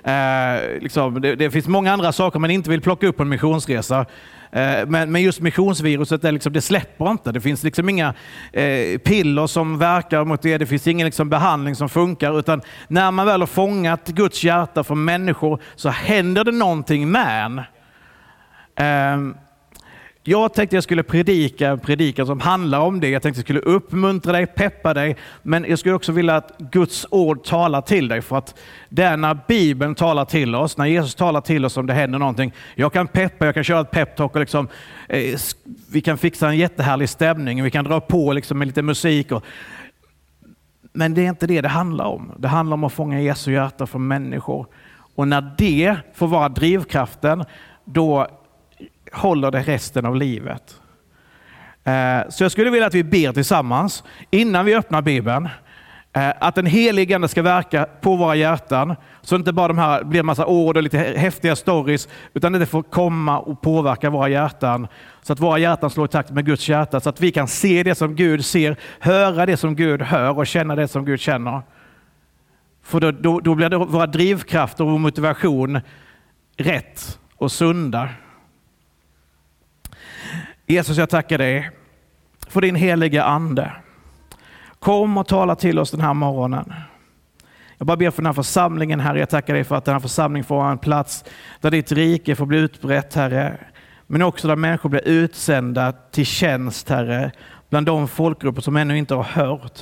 Eh, 0.04 0.82
liksom, 0.82 1.22
det, 1.22 1.36
det, 1.36 1.52
finns 1.52 1.68
många 1.68 1.94
andra 1.94 2.12
saker 2.12 2.40
man 2.40 2.52
inte 2.52 2.70
vill 2.70 2.82
plocka 2.82 3.08
upp 3.08 3.18
på 3.18 3.24
en 3.24 3.30
missionsresa. 3.30 4.06
Eh, 4.54 4.88
men, 4.88 5.12
men, 5.12 5.22
just 5.22 5.42
missionsviruset, 5.42 6.22
det, 6.22 6.32
liksom, 6.32 6.54
det 6.54 6.62
släpper 6.62 7.12
inte. 7.12 7.32
Det 7.32 7.42
finns 7.42 7.64
liksom 7.64 7.90
inga 7.90 8.14
eh, 8.54 8.98
piller 8.98 9.48
som 9.48 9.78
verkar 9.78 10.26
mot 10.26 10.42
det. 10.42 10.58
Det 10.58 10.66
finns 10.66 10.88
ingen 10.88 11.06
liksom, 11.06 11.30
behandling 11.30 11.76
som 11.76 11.90
funkar. 11.90 12.40
Utan 12.40 12.62
när 12.88 13.12
man 13.12 13.26
väl 13.26 13.42
har 13.42 13.48
fångat 13.48 14.08
Guds 14.08 14.44
hjärta 14.44 14.84
för 14.84 14.96
människor 14.96 15.62
så 15.76 15.90
händer 15.90 16.44
det 16.44 16.52
någonting 16.52 17.12
med 17.12 17.46
en. 17.46 17.62
Ehm, 18.76 19.36
jag 20.26 20.54
tänkte 20.54 20.76
jag 20.76 20.84
skulle 20.84 21.04
predika 21.04 21.70
en 21.70 21.80
predikan 21.80 22.26
som 22.26 22.40
handlar 22.40 22.80
om 22.80 23.00
det. 23.00 23.10
Jag 23.10 23.22
tänkte 23.22 23.40
jag 23.40 23.46
skulle 23.46 23.60
uppmuntra 23.60 24.32
dig, 24.32 24.46
peppa 24.46 24.94
dig, 24.94 25.18
men 25.42 25.66
jag 25.70 25.80
skulle 25.80 25.96
också 25.96 26.12
vilja 26.12 26.36
att 26.36 26.58
Guds 26.58 27.06
ord 27.10 27.44
talar 27.44 27.82
till 27.82 28.08
dig. 28.08 28.22
För 28.22 28.38
att 28.38 28.60
det 28.90 29.04
är 29.04 29.18
när 29.18 29.40
Bibeln 29.48 29.96
talar 29.96 30.26
till 30.26 30.56
oss, 30.56 30.78
när 30.78 30.86
Jesus 30.86 31.16
talar 31.16 31.42
till 31.42 31.66
oss 31.66 31.78
om 31.78 31.86
det 31.86 31.94
händer 31.94 32.20
någonting. 32.20 32.54
Jag 32.76 32.94
kan 32.94 33.08
peppa, 33.08 33.46
jag 33.46 33.54
kan 33.54 33.64
köra 33.64 33.82
ett 33.82 33.92
peptalk 33.92 34.34
och 34.34 34.40
liksom, 34.40 34.68
eh, 35.10 35.40
vi 35.92 36.02
kan 36.02 36.18
fixa 36.18 36.48
en 36.48 36.58
jättehärlig 36.58 37.10
stämning, 37.10 37.64
vi 37.64 37.72
kan 37.72 37.86
dra 37.86 38.02
på 38.02 38.34
liksom 38.34 38.60
med 38.60 38.68
lite 38.68 38.82
musik. 38.82 39.32
Och, 39.32 39.44
men 40.94 41.14
det 41.14 41.26
är 41.26 41.30
inte 41.30 41.48
det 41.48 41.62
det 41.62 41.70
handlar 41.70 42.06
om. 42.06 42.32
Det 42.38 42.48
handlar 42.48 42.74
om 42.74 42.84
att 42.84 42.94
fånga 42.94 43.22
Jesu 43.22 43.52
hjärta 43.52 43.88
från 43.88 44.08
människor. 44.08 44.68
Och 45.16 45.28
när 45.28 45.56
det 45.58 45.98
får 46.14 46.28
vara 46.28 46.50
drivkraften, 46.50 47.46
då 47.86 48.28
håller 49.14 49.52
det 49.52 49.62
resten 49.62 50.06
av 50.06 50.16
livet. 50.16 50.82
Eh, 51.84 52.30
så 52.30 52.44
jag 52.44 52.52
skulle 52.52 52.70
vilja 52.70 52.88
att 52.88 52.94
vi 52.94 53.04
ber 53.04 53.34
tillsammans 53.34 54.04
innan 54.32 54.66
vi 54.66 54.76
öppnar 54.76 55.02
Bibeln. 55.02 55.50
Eh, 56.16 56.34
att 56.40 56.56
den 56.56 56.66
helige 56.66 57.16
Ande 57.16 57.28
ska 57.28 57.42
verka 57.42 57.88
på 58.02 58.16
våra 58.16 58.36
hjärtan. 58.36 58.96
Så 59.22 59.36
inte 59.36 59.54
bara 59.54 59.68
de 59.68 59.78
här 59.78 60.04
blir 60.04 60.20
en 60.20 60.26
massa 60.26 60.46
ord 60.46 60.78
och 60.78 60.84
lite 60.84 60.98
häftiga 60.98 61.56
stories, 61.56 62.08
utan 62.34 62.54
det 62.54 62.66
får 62.66 62.84
komma 62.84 63.40
och 63.40 63.62
påverka 63.62 64.10
våra 64.10 64.30
hjärtan. 64.30 64.88
Så 65.22 65.34
att 65.34 65.40
våra 65.40 65.58
hjärtan 65.58 65.90
slår 65.90 66.06
i 66.06 66.10
takt 66.10 66.32
med 66.32 66.46
Guds 66.46 66.70
hjärta, 66.70 67.00
så 67.00 67.10
att 67.10 67.22
vi 67.22 67.32
kan 67.32 67.48
se 67.48 67.84
det 67.84 67.96
som 67.96 68.16
Gud 68.16 68.46
ser, 68.46 68.76
höra 69.00 69.46
det 69.46 69.58
som 69.58 69.76
Gud 69.76 70.02
hör 70.02 70.38
och 70.38 70.48
känna 70.48 70.76
det 70.76 70.88
som 70.88 71.06
Gud 71.06 71.20
känner. 71.20 71.62
För 72.84 73.00
då, 73.00 73.12
då, 73.12 73.40
då 73.40 73.56
blir 73.56 73.70
det 73.70 73.78
våra 73.78 74.08
drivkrafter 74.08 74.84
och 74.84 74.92
vår 74.92 74.98
motivation 74.98 75.80
rätt 76.58 77.20
och 77.36 77.52
sunda. 77.52 78.10
Jesus, 80.74 80.98
jag 80.98 81.10
tackar 81.10 81.38
dig 81.38 81.70
för 82.48 82.62
din 82.62 82.76
heliga 82.76 83.24
Ande. 83.24 83.72
Kom 84.80 85.18
och 85.18 85.28
tala 85.28 85.56
till 85.56 85.80
oss 85.80 85.92
den 85.92 86.02
här 86.02 86.14
morgonen. 86.14 86.74
Jag 87.78 87.88
bara 87.88 87.98
ber 87.98 88.12
för 88.12 88.22
den 88.22 88.26
här 88.26 88.34
församlingen, 88.34 89.00
Herre. 89.00 89.20
Jag 89.20 89.30
tackar 89.30 89.54
dig 89.54 89.64
för 89.64 89.76
att 89.76 89.86
den 89.86 89.94
här 89.94 90.00
församlingen 90.00 90.46
får 90.46 90.56
ha 90.56 90.72
en 90.72 90.78
plats 90.78 91.26
där 91.62 91.72
ditt 91.72 91.92
rike 91.92 92.36
får 92.36 92.46
bli 92.46 92.58
utbrett, 92.58 93.16
Herre. 93.16 93.58
Men 94.08 94.22
också 94.22 94.48
där 94.48 94.56
människor 94.56 94.90
blir 94.90 95.08
utsända 95.08 95.92
till 95.92 96.26
tjänst, 96.26 96.90
Herre, 96.90 97.32
bland 97.70 97.86
de 97.86 98.08
folkgrupper 98.08 98.62
som 98.62 98.78
ännu 98.78 98.98
inte 98.98 99.16
har 99.16 99.24
hört. 99.24 99.80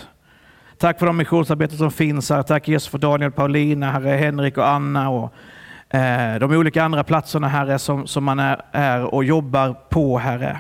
Tack 0.78 1.00
för 1.00 1.06
de 1.06 1.18
missionsarbeten 1.18 1.78
som 1.78 1.92
finns 1.92 2.30
här. 2.30 2.44
Tack 2.44 2.68
Jesus 2.68 2.90
för 2.90 2.98
Daniel, 2.98 3.32
Paulina, 3.32 3.92
Herre, 3.92 4.10
Henrik 4.10 4.58
och 4.58 4.68
Anna 4.68 5.10
och 5.10 5.34
eh, 5.90 6.40
de 6.40 6.52
olika 6.52 6.84
andra 6.84 7.04
platserna, 7.04 7.48
Herre, 7.48 7.80
som, 7.80 8.08
som 8.08 8.24
man 8.24 8.40
är, 8.40 8.62
är 8.72 9.04
och 9.14 9.24
jobbar 9.24 9.74
på, 9.90 10.18
Herre. 10.18 10.60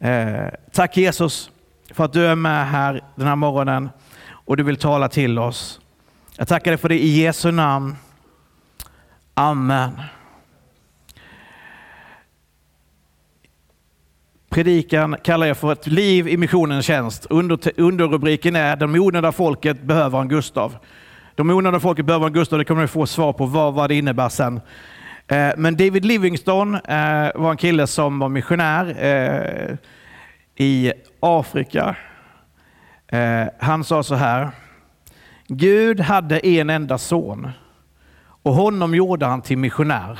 Eh, 0.00 0.46
tack 0.72 0.96
Jesus 0.96 1.50
för 1.90 2.04
att 2.04 2.12
du 2.12 2.26
är 2.26 2.34
med 2.34 2.68
här 2.68 3.04
den 3.14 3.26
här 3.26 3.36
morgonen 3.36 3.90
och 4.30 4.56
du 4.56 4.62
vill 4.62 4.76
tala 4.76 5.08
till 5.08 5.38
oss. 5.38 5.80
Jag 6.36 6.48
tackar 6.48 6.70
dig 6.70 6.78
för 6.78 6.88
det 6.88 6.98
i 6.98 7.22
Jesu 7.22 7.50
namn. 7.50 7.96
Amen. 9.34 9.90
Predikan 14.48 15.16
kallar 15.24 15.46
jag 15.46 15.56
för 15.56 15.72
ett 15.72 15.86
liv 15.86 16.28
i 16.28 16.36
missionens 16.36 16.86
tjänst. 16.86 17.26
Under, 17.30 17.80
underrubriken 17.80 18.56
är 18.56 18.76
De 18.76 18.94
onödiga 18.94 19.32
folket 19.32 19.82
behöver 19.82 20.20
en 20.20 20.28
Gustav. 20.28 20.76
De 21.34 21.50
onödiga 21.50 21.80
folket 21.80 22.06
behöver 22.06 22.26
en 22.26 22.32
Gustav, 22.32 22.58
det 22.58 22.64
kommer 22.64 22.82
ni 22.82 22.88
få 22.88 23.06
svar 23.06 23.32
på 23.32 23.46
vad, 23.46 23.74
vad 23.74 23.90
det 23.90 23.94
innebär 23.94 24.28
sen. 24.28 24.60
Eh, 25.28 25.50
men 25.56 25.76
David 25.76 26.04
Livingstone 26.04 26.78
eh, 26.78 27.40
var 27.40 27.50
en 27.50 27.56
kille 27.56 27.86
som 27.86 28.18
var 28.18 28.28
missionär 28.28 28.96
eh, 29.04 29.76
i 30.66 30.92
Afrika. 31.20 31.96
Han 33.58 33.84
sa 33.84 34.02
så 34.02 34.14
här. 34.14 34.50
Gud 35.46 36.00
hade 36.00 36.46
en 36.46 36.70
enda 36.70 36.98
son 36.98 37.50
och 38.42 38.54
honom 38.54 38.94
gjorde 38.94 39.26
han 39.26 39.42
till 39.42 39.58
missionär. 39.58 40.18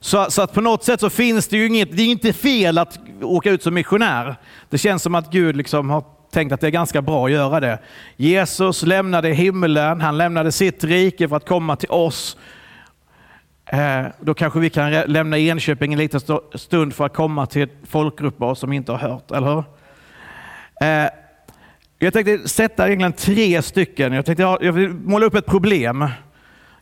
Så, 0.00 0.30
så, 0.30 0.42
att 0.42 0.52
på 0.52 0.60
något 0.60 0.84
sätt 0.84 1.00
så 1.00 1.10
finns 1.10 1.48
det 1.48 1.56
ju 1.56 1.66
inget, 1.66 1.96
det 1.96 2.02
är 2.02 2.06
inte 2.06 2.32
fel 2.32 2.78
att 2.78 2.98
åka 3.22 3.50
ut 3.50 3.62
som 3.62 3.74
missionär. 3.74 4.36
Det 4.70 4.78
känns 4.78 5.02
som 5.02 5.14
att 5.14 5.30
Gud 5.30 5.56
liksom 5.56 5.90
har 5.90 6.04
tänkt 6.30 6.52
att 6.52 6.60
det 6.60 6.66
är 6.66 6.70
ganska 6.70 7.02
bra 7.02 7.26
att 7.26 7.32
göra 7.32 7.60
det. 7.60 7.78
Jesus 8.16 8.82
lämnade 8.82 9.28
himlen, 9.28 10.00
han 10.00 10.18
lämnade 10.18 10.52
sitt 10.52 10.84
rike 10.84 11.28
för 11.28 11.36
att 11.36 11.48
komma 11.48 11.76
till 11.76 11.90
oss. 11.90 12.36
Eh, 13.72 14.06
då 14.20 14.34
kanske 14.34 14.58
vi 14.60 14.70
kan 14.70 14.92
lämna 14.92 15.38
Enköping 15.38 15.92
en 15.92 15.98
liten 15.98 16.20
stund 16.54 16.94
för 16.94 17.06
att 17.06 17.14
komma 17.14 17.46
till 17.46 17.68
folkgrupper 17.86 18.54
som 18.54 18.72
inte 18.72 18.92
har 18.92 18.98
hört, 18.98 19.30
eller 19.30 19.46
hur? 19.46 19.64
Eh, 20.80 21.10
jag 21.98 22.12
tänkte 22.12 22.48
sätta 22.48 22.86
egentligen 22.86 23.12
tre 23.12 23.62
stycken. 23.62 24.12
Jag, 24.12 24.26
tänkte, 24.26 24.42
jag 24.42 24.72
vill 24.72 24.88
måla 24.88 25.26
upp 25.26 25.34
ett 25.34 25.46
problem. 25.46 26.08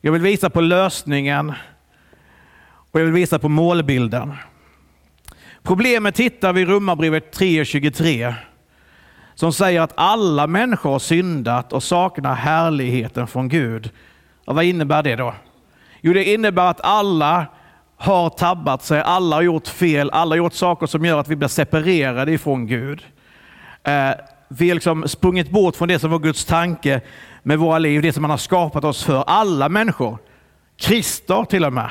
Jag 0.00 0.12
vill 0.12 0.22
visa 0.22 0.50
på 0.50 0.60
lösningen 0.60 1.52
och 2.68 3.00
jag 3.00 3.04
vill 3.04 3.14
visa 3.14 3.38
på 3.38 3.48
målbilden. 3.48 4.32
Problemet 5.62 6.20
hittar 6.20 6.52
vi 6.52 6.60
i 6.60 6.64
Romarbrevet 6.64 7.38
3.23 7.38 8.34
som 9.34 9.52
säger 9.52 9.80
att 9.80 9.92
alla 9.94 10.46
människor 10.46 10.90
har 10.90 10.98
syndat 10.98 11.72
och 11.72 11.82
saknar 11.82 12.34
härligheten 12.34 13.26
från 13.26 13.48
Gud. 13.48 13.90
Och 14.44 14.54
vad 14.54 14.64
innebär 14.64 15.02
det 15.02 15.16
då? 15.16 15.34
Jo, 16.06 16.12
det 16.12 16.24
innebär 16.24 16.70
att 16.70 16.80
alla 16.80 17.46
har 17.96 18.30
tabbat 18.30 18.82
sig, 18.82 19.00
alla 19.00 19.36
har 19.36 19.42
gjort 19.42 19.68
fel, 19.68 20.10
alla 20.10 20.30
har 20.30 20.36
gjort 20.36 20.52
saker 20.52 20.86
som 20.86 21.04
gör 21.04 21.20
att 21.20 21.28
vi 21.28 21.36
blir 21.36 21.48
separerade 21.48 22.32
ifrån 22.32 22.66
Gud. 22.66 23.02
Eh, 23.84 24.10
vi 24.48 24.68
har 24.68 24.74
liksom 24.74 25.08
sprungit 25.08 25.50
bort 25.50 25.76
från 25.76 25.88
det 25.88 25.98
som 25.98 26.10
var 26.10 26.18
Guds 26.18 26.44
tanke 26.44 27.00
med 27.42 27.58
våra 27.58 27.78
liv, 27.78 28.02
det 28.02 28.12
som 28.12 28.24
han 28.24 28.30
har 28.30 28.38
skapat 28.38 28.84
oss 28.84 29.04
för. 29.04 29.24
Alla 29.26 29.68
människor, 29.68 30.18
Krister 30.76 31.44
till 31.44 31.64
och 31.64 31.72
med. 31.72 31.90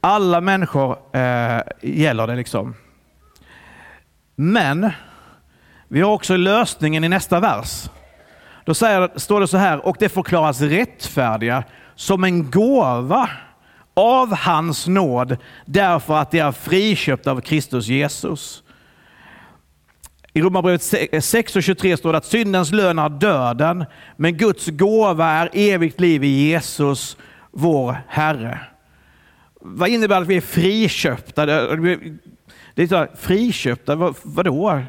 Alla 0.00 0.40
människor 0.40 0.98
eh, 1.12 1.60
gäller 1.82 2.26
det 2.26 2.36
liksom. 2.36 2.74
Men 4.34 4.90
vi 5.88 6.00
har 6.00 6.12
också 6.12 6.36
lösningen 6.36 7.04
i 7.04 7.08
nästa 7.08 7.40
vers. 7.40 7.90
Då 8.64 8.74
säger, 8.74 9.10
står 9.16 9.40
det 9.40 9.48
så 9.48 9.56
här, 9.56 9.86
och 9.86 9.96
det 9.98 10.08
förklaras 10.08 10.60
rättfärdiga 10.60 11.64
som 11.98 12.24
en 12.24 12.50
gåva 12.50 13.30
av 13.94 14.34
hans 14.34 14.86
nåd 14.86 15.36
därför 15.66 16.16
att 16.18 16.30
de 16.30 16.38
är 16.38 16.52
friköpta 16.52 17.30
av 17.30 17.40
Kristus 17.40 17.86
Jesus. 17.86 18.62
I 20.32 20.40
Romarbrevet 20.40 20.82
6 21.24 21.56
eh, 21.56 21.58
och 21.58 21.62
23 21.62 21.96
står 21.96 22.12
det 22.12 22.18
att 22.18 22.24
syndens 22.24 22.72
lön 22.72 22.98
är 22.98 23.08
döden, 23.08 23.84
men 24.16 24.36
Guds 24.36 24.66
gåva 24.66 25.26
är 25.26 25.50
evigt 25.52 26.00
liv 26.00 26.24
i 26.24 26.28
Jesus, 26.28 27.16
vår 27.50 27.96
Herre. 28.08 28.60
Vad 29.60 29.88
innebär 29.88 30.16
det 30.16 30.22
att 30.22 30.28
vi 30.28 30.36
är 30.36 30.40
friköpta? 30.40 31.46
Det 31.46 31.52
är 32.74 32.86
så 32.86 32.96
här, 32.96 33.10
friköpta, 33.16 33.96
vad, 33.96 34.14
vadå? 34.22 34.82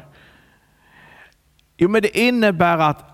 Jo, 1.76 1.88
men 1.88 2.02
det 2.02 2.18
innebär 2.18 2.78
att 2.78 3.09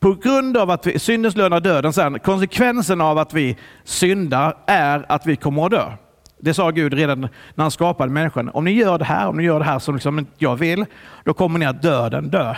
på 0.00 0.14
grund 0.14 0.56
av 0.56 0.70
att 0.70 0.86
vi, 0.86 0.98
syndens 0.98 1.36
lön 1.36 1.52
är 1.52 1.60
döden, 1.60 1.92
sen, 1.92 2.18
konsekvensen 2.18 3.00
av 3.00 3.18
att 3.18 3.34
vi 3.34 3.56
syndar 3.84 4.56
är 4.66 5.06
att 5.08 5.26
vi 5.26 5.36
kommer 5.36 5.64
att 5.64 5.70
dö. 5.70 5.92
Det 6.38 6.54
sa 6.54 6.70
Gud 6.70 6.92
redan 6.92 7.20
när 7.20 7.64
han 7.64 7.70
skapade 7.70 8.12
människan. 8.12 8.50
Om 8.54 8.64
ni 8.64 8.70
gör 8.70 8.98
det 8.98 9.04
här, 9.04 9.28
om 9.28 9.36
ni 9.36 9.42
gör 9.42 9.58
det 9.58 9.64
här 9.64 9.78
som 9.78 9.94
liksom 9.94 10.26
jag 10.38 10.56
vill, 10.56 10.84
då 11.24 11.34
kommer 11.34 11.58
ni 11.58 11.66
att 11.66 11.82
döden 11.82 12.30
dö. 12.30 12.54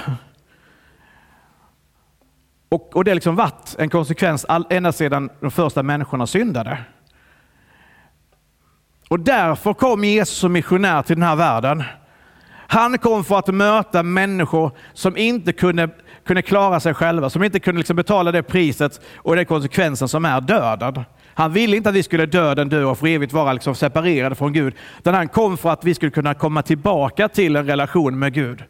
Och, 2.68 2.97
och 2.97 3.04
det 3.04 3.11
har 3.11 3.14
liksom 3.14 3.37
varit 3.37 3.76
en 3.78 3.90
konsekvens 3.90 4.45
all, 4.45 4.66
ända 4.71 4.92
sedan 4.92 5.30
de 5.40 5.50
första 5.50 5.83
människorna 5.83 6.26
syndade. 6.26 6.78
Och 9.09 9.21
därför 9.21 9.75
kom 9.75 10.04
Jesus 10.04 10.38
som 10.38 10.52
missionär 10.52 11.02
till 11.02 11.16
den 11.16 11.23
här 11.23 11.37
världen. 11.37 11.85
Han 12.71 12.99
kom 12.99 13.25
för 13.25 13.38
att 13.38 13.54
möta 13.54 14.02
människor 14.02 14.71
som 14.92 15.16
inte 15.16 15.52
kunde, 15.52 15.88
kunde 16.28 16.42
klara 16.42 16.80
sig 16.80 16.94
själva, 16.94 17.30
som 17.30 17.44
inte 17.44 17.61
kunde 17.61 17.78
liksom 17.78 17.97
betala 17.97 18.32
det 18.32 18.42
priset 18.42 19.00
och 19.16 19.37
den 19.37 19.47
konsekvensen 19.47 20.08
som 20.08 20.25
är 20.25 20.40
döden. 20.40 21.04
Han 21.35 21.52
ville 21.52 21.76
inte 21.76 21.88
att 21.88 21.94
vi 21.94 22.02
skulle 22.02 22.26
döden 22.26 22.68
dö 22.68 22.85
och 22.85 22.99
för 22.99 23.06
evigt 23.06 23.32
vara 23.32 23.52
liksom 23.52 23.75
separerade 23.75 24.35
från 24.35 24.52
Gud. 24.52 24.75
Utan 24.99 25.14
han 25.14 25.28
kom 25.28 25.56
för 25.56 25.70
att 25.70 25.85
vi 25.85 25.94
skulle 25.94 26.11
kunna 26.11 26.35
komma 26.35 26.62
tillbaka 26.62 27.28
till 27.28 27.56
en 27.56 27.66
relation 27.66 28.18
med 28.18 28.35
Gud. 28.35 28.64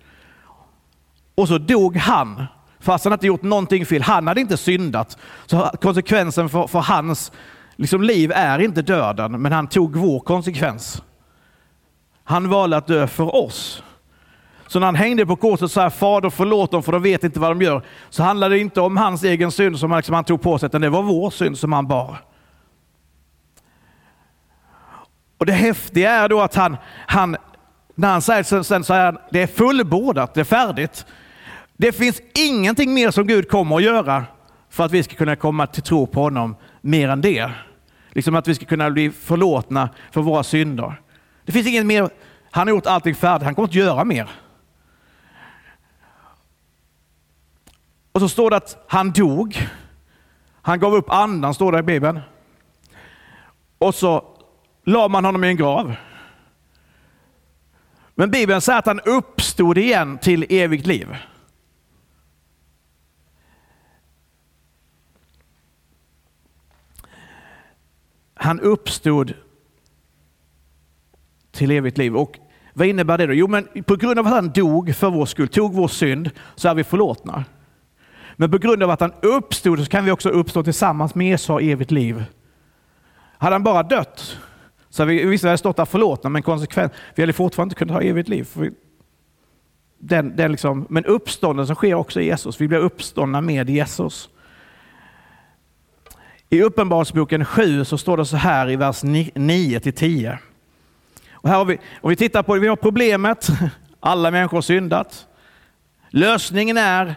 Och 1.35 1.49
så 1.49 1.59
dog 1.59 1.97
han, 1.97 2.47
fast 2.81 3.05
han 3.05 3.13
inte 3.13 3.27
gjort 3.27 3.43
någonting 3.43 3.87
fel. 3.87 4.03
Han 4.03 4.27
hade 4.27 4.41
inte 4.41 4.57
syndat. 4.57 5.19
Så 5.47 5.71
konsekvensen 5.81 6.49
för, 6.49 6.67
för 6.67 6.79
hans 6.79 7.33
liksom, 7.77 8.03
liv 8.03 8.33
är 8.35 8.59
inte 8.59 8.83
döden, 8.83 9.43
men 9.43 9.53
han 9.53 9.67
tog 9.67 9.97
vår 9.97 10.21
konsekvens. 10.21 11.03
Han 12.25 12.49
valde 12.49 12.77
att 12.77 12.87
dö 12.87 13.07
för 13.07 13.37
oss. 13.37 13.83
Så 14.69 14.79
när 14.79 14.87
han 14.87 14.95
hängde 14.95 15.27
på 15.27 15.37
korset 15.37 15.77
och 15.77 15.83
här, 15.83 15.91
Fader 15.91 16.31
förlåt 16.31 16.71
dem 16.71 16.83
för 16.83 16.93
de 16.93 17.03
vet 17.03 17.25
inte 17.25 17.41
vad 17.41 17.51
de 17.51 17.63
gör. 17.63 17.83
Så 18.11 18.23
handlade 18.23 18.55
det 18.55 18.61
inte 18.61 18.81
om 18.81 18.97
hans 18.97 19.25
egen 19.25 19.53
synd 19.53 19.79
som 19.79 19.91
han, 19.91 19.99
liksom, 19.99 20.15
han 20.15 20.25
tog 20.25 20.43
på 20.43 20.59
sig, 20.59 20.67
utan 20.67 20.81
det 20.81 20.89
var 20.89 21.03
vår 21.03 21.31
synd 21.31 21.59
som 21.59 21.73
han 21.73 21.87
bar. 21.87 22.17
Och 25.39 25.47
det 25.47 25.53
häftiga 25.53 26.11
är 26.11 26.29
då 26.29 26.41
att 26.41 26.55
han, 26.55 26.77
han 27.07 27.37
när 27.95 28.09
han 28.09 28.23
säger 28.23 28.43
sen, 28.43 28.65
sen 28.65 28.85
så 28.85 28.95
är 28.95 29.17
det 29.31 29.43
är 29.43 29.47
fullbordat, 29.47 30.35
det 30.35 30.41
är 30.41 30.45
färdigt. 30.45 31.07
Det 31.77 31.93
finns 31.93 32.21
ingenting 32.35 32.95
mer 32.95 33.11
som 33.11 33.27
Gud 33.27 33.49
kommer 33.49 33.77
att 33.77 33.83
göra 33.83 34.25
för 34.71 34.85
att 34.85 34.93
vi 34.93 35.03
ska 35.03 35.15
kunna 35.15 35.37
komma 35.37 35.67
till 35.67 35.83
tro 35.83 36.07
på 36.07 36.21
honom 36.21 36.57
mer 36.81 37.09
än 37.09 37.21
det. 37.21 37.51
Liksom 38.13 38.35
att 38.35 38.49
vi 38.49 38.55
ska 38.55 38.65
kunna 38.67 38.91
bli 38.91 39.11
förlåtna 39.11 39.89
för 40.11 40.21
våra 40.21 40.43
synder. 40.43 41.01
Det 41.45 41.53
finns 41.53 41.67
inget 41.67 41.87
mer. 41.87 42.11
Han 42.51 42.69
har 42.69 42.75
gjort 42.75 42.87
allting 42.87 43.15
färdigt, 43.15 43.45
han 43.45 43.55
kommer 43.55 43.69
inte 43.69 43.79
göra 43.79 44.05
mer. 44.05 44.31
Och 48.19 48.23
så 48.23 48.29
står 48.29 48.51
det 48.51 48.57
att 48.57 48.85
han 48.89 49.11
dog. 49.11 49.69
Han 50.53 50.81
gav 50.81 50.95
upp 50.95 51.11
andan, 51.11 51.55
står 51.55 51.73
det 51.73 51.79
i 51.79 51.83
Bibeln. 51.83 52.21
Och 53.79 53.95
så 53.95 54.25
la 54.85 55.09
man 55.09 55.25
honom 55.25 55.45
i 55.45 55.49
en 55.49 55.57
grav. 55.57 55.95
Men 58.15 58.31
Bibeln 58.31 58.61
säger 58.61 58.79
att 58.79 58.87
han 58.87 59.01
uppstod 59.01 59.79
igen 59.79 60.19
till 60.19 60.47
evigt 60.49 60.87
liv. 60.87 61.17
Han 68.35 68.61
uppstod 68.61 69.35
till 71.51 71.71
evigt 71.71 71.99
liv. 71.99 72.17
Och 72.17 72.39
vad 72.75 72.87
innebär 72.87 73.19
det 73.19 73.27
då? 73.27 73.33
Jo, 73.33 73.49
men 73.49 73.85
på 73.87 73.97
grund 73.97 74.19
av 74.19 74.27
att 74.27 74.33
han 74.33 74.51
dog 74.51 74.95
för 74.97 75.11
vår 75.11 75.27
skull, 75.27 75.49
tog 75.49 75.75
vår 75.75 75.89
synd, 75.89 76.31
så 76.55 76.69
är 76.69 76.75
vi 76.75 76.85
förlåtna. 76.85 77.45
Men 78.41 78.51
på 78.51 78.59
grund 78.59 78.83
av 78.83 78.91
att 78.91 79.01
han 79.01 79.13
uppstod 79.23 79.79
så 79.79 79.91
kan 79.91 80.05
vi 80.05 80.11
också 80.11 80.29
uppstå 80.29 80.63
tillsammans 80.63 81.15
med 81.15 81.27
Jesus 81.27 81.51
och 81.51 81.63
evigt 81.63 81.91
liv. 81.91 82.25
Hade 83.39 83.55
han 83.55 83.63
bara 83.63 83.83
dött 83.83 84.39
så 84.91 85.03
hade 85.03 85.13
vi 85.13 85.25
visserligen 85.25 85.59
stått 85.59 85.77
där 85.77 85.85
förlåtna, 85.85 86.31
men 86.31 86.43
konsekvent, 86.43 86.93
vi 87.15 87.23
hade 87.23 87.33
fortfarande 87.33 87.73
inte 87.73 87.79
kunnat 87.79 87.95
ha 87.95 88.03
evigt 88.03 88.29
liv. 88.29 88.45
För 88.45 88.73
den, 89.99 90.37
den 90.37 90.53
liksom, 90.53 90.87
men 90.89 91.05
uppståndelsen 91.05 91.77
sker 91.77 91.95
också 91.95 92.21
i 92.21 92.25
Jesus. 92.25 92.61
Vi 92.61 92.69
blir 92.69 92.79
uppståndna 92.79 93.41
med 93.41 93.71
Jesus. 93.71 94.29
I 96.49 96.63
Uppenbarelseboken 96.63 97.45
7 97.45 97.85
så 97.85 97.99
står 97.99 98.17
det 98.17 98.27
så 98.27 98.37
här 98.37 98.71
i 98.71 98.77
vers 98.77 99.03
9 99.35 99.81
till 99.81 99.93
10. 99.93 100.39
Och 101.33 101.49
här 101.49 101.57
har 101.57 101.65
vi, 101.65 101.79
om 102.01 102.11
vi 102.11 102.17
tittar 102.17 102.43
på 102.43 102.55
det, 102.55 102.61
vi 102.61 102.69
har 102.69 102.77
problemet, 102.77 103.49
alla 104.01 104.31
människor 104.31 104.57
har 104.57 104.63
syndat. 104.63 105.27
Lösningen 106.11 106.77
är 106.77 107.15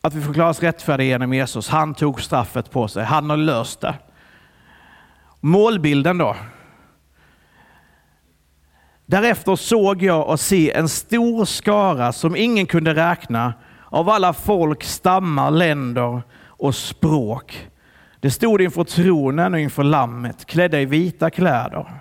att 0.00 0.14
vi 0.14 0.20
förklaras 0.22 0.62
rättfärdiga 0.62 1.08
genom 1.08 1.34
Jesus. 1.34 1.68
Han 1.68 1.94
tog 1.94 2.20
straffet 2.20 2.70
på 2.70 2.88
sig, 2.88 3.04
han 3.04 3.30
har 3.30 3.36
löst 3.36 3.80
det. 3.80 3.94
Målbilden 5.40 6.18
då. 6.18 6.36
Därefter 9.06 9.56
såg 9.56 10.02
jag 10.02 10.28
och 10.28 10.40
se 10.40 10.72
en 10.72 10.88
stor 10.88 11.44
skara 11.44 12.12
som 12.12 12.36
ingen 12.36 12.66
kunde 12.66 12.94
räkna 12.94 13.54
av 13.84 14.08
alla 14.08 14.32
folk, 14.32 14.84
stammar, 14.84 15.50
länder 15.50 16.22
och 16.46 16.74
språk. 16.74 17.68
Det 18.20 18.30
stod 18.30 18.60
inför 18.60 18.84
tronen 18.84 19.54
och 19.54 19.60
inför 19.60 19.84
lammet, 19.84 20.44
klädda 20.44 20.80
i 20.80 20.84
vita 20.84 21.30
kläder 21.30 22.00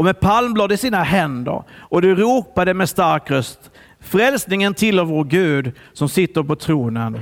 och 0.00 0.04
med 0.04 0.20
palmblad 0.20 0.72
i 0.72 0.76
sina 0.76 1.02
händer 1.02 1.62
och 1.72 2.02
de 2.02 2.14
ropade 2.14 2.74
med 2.74 2.88
stark 2.88 3.30
röst 3.30 3.70
Frälsningen 4.00 4.74
tillhör 4.74 5.04
vår 5.04 5.24
Gud 5.24 5.72
som 5.92 6.08
sitter 6.08 6.42
på 6.42 6.56
tronen 6.56 7.20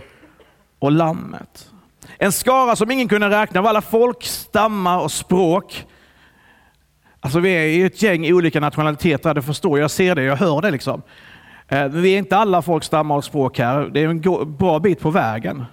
och 0.79 0.93
lammet. 0.93 1.71
En 2.19 2.33
skara 2.33 2.77
som 2.77 2.91
ingen 2.91 3.09
kunde 3.09 3.31
räkna 3.31 3.61
av 3.61 3.67
alla 3.67 3.81
folk, 3.81 4.23
stammar 4.23 4.99
och 5.03 5.13
språk. 5.13 5.87
Alltså 7.21 7.41
vi 7.41 7.51
är 7.51 7.63
ju 7.63 7.87
ett 7.87 8.03
gäng 8.03 8.33
olika 8.33 8.61
nationaliteter, 8.61 9.35
det 9.35 9.43
förstår 9.43 9.79
jag, 9.79 9.85
jag 9.85 9.91
ser 9.91 10.15
det, 10.15 10.23
jag 10.23 10.37
hör 10.37 10.63
det 10.63 10.71
liksom. 10.71 11.03
Eh, 11.69 11.79
men 11.79 12.03
vi 12.03 12.15
är 12.15 12.19
inte 12.19 12.37
alla 12.37 12.63
folk 12.63 12.85
stammar 12.85 13.17
och 13.17 13.25
språk 13.25 13.59
här. 13.59 13.91
Det 13.93 14.01
är 14.01 14.09
en 14.09 14.57
bra 14.57 14.79
bit 14.79 15.01
på 15.01 15.11
vägen. 15.11 15.65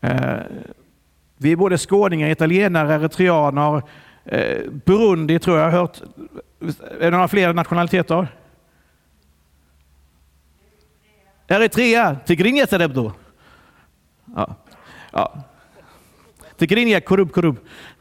Eh, 0.00 0.36
vi 1.36 1.52
är 1.52 1.56
både 1.56 1.78
skåningar, 1.78 2.28
italienare, 2.28 2.94
eritreaner, 2.94 3.82
eh, 4.24 4.70
Burundi 4.84 5.38
tror 5.38 5.58
jag 5.58 5.64
har 5.64 5.78
hört. 5.78 6.00
Är 7.00 7.04
det 7.04 7.10
några 7.10 7.28
fler 7.28 7.52
nationaliteter? 7.52 8.26
Eritrea, 11.48 12.16
Tigrinja 12.26 12.66
Cerebdo. 12.66 13.12
Ja. 14.36 14.54
Ja. 15.12 15.34
Tigrinja 16.56 17.00
Kurub 17.00 17.32
Kurub. 17.32 17.58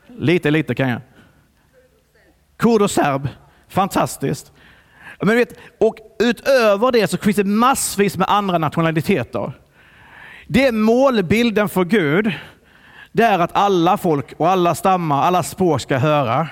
Lite, 0.07 0.51
lite 0.51 0.75
kan 0.75 0.89
jag. 0.89 1.01
Kurd 2.57 2.81
och 2.81 2.91
serb. 2.91 3.27
Fantastiskt. 3.67 4.51
Men 5.21 5.35
vet, 5.35 5.59
och 5.79 5.97
utöver 6.19 6.91
det 6.91 7.07
så 7.07 7.17
finns 7.17 7.35
det 7.35 7.43
massvis 7.43 8.17
med 8.17 8.29
andra 8.29 8.57
nationaliteter. 8.57 9.51
Det 10.47 10.67
är 10.67 10.71
målbilden 10.71 11.69
för 11.69 11.85
Gud. 11.85 12.33
Det 13.11 13.23
är 13.23 13.39
att 13.39 13.55
alla 13.55 13.97
folk 13.97 14.33
och 14.37 14.49
alla 14.49 14.75
stammar, 14.75 15.23
alla 15.23 15.43
språk 15.43 15.81
ska 15.81 15.97
höra. 15.97 16.47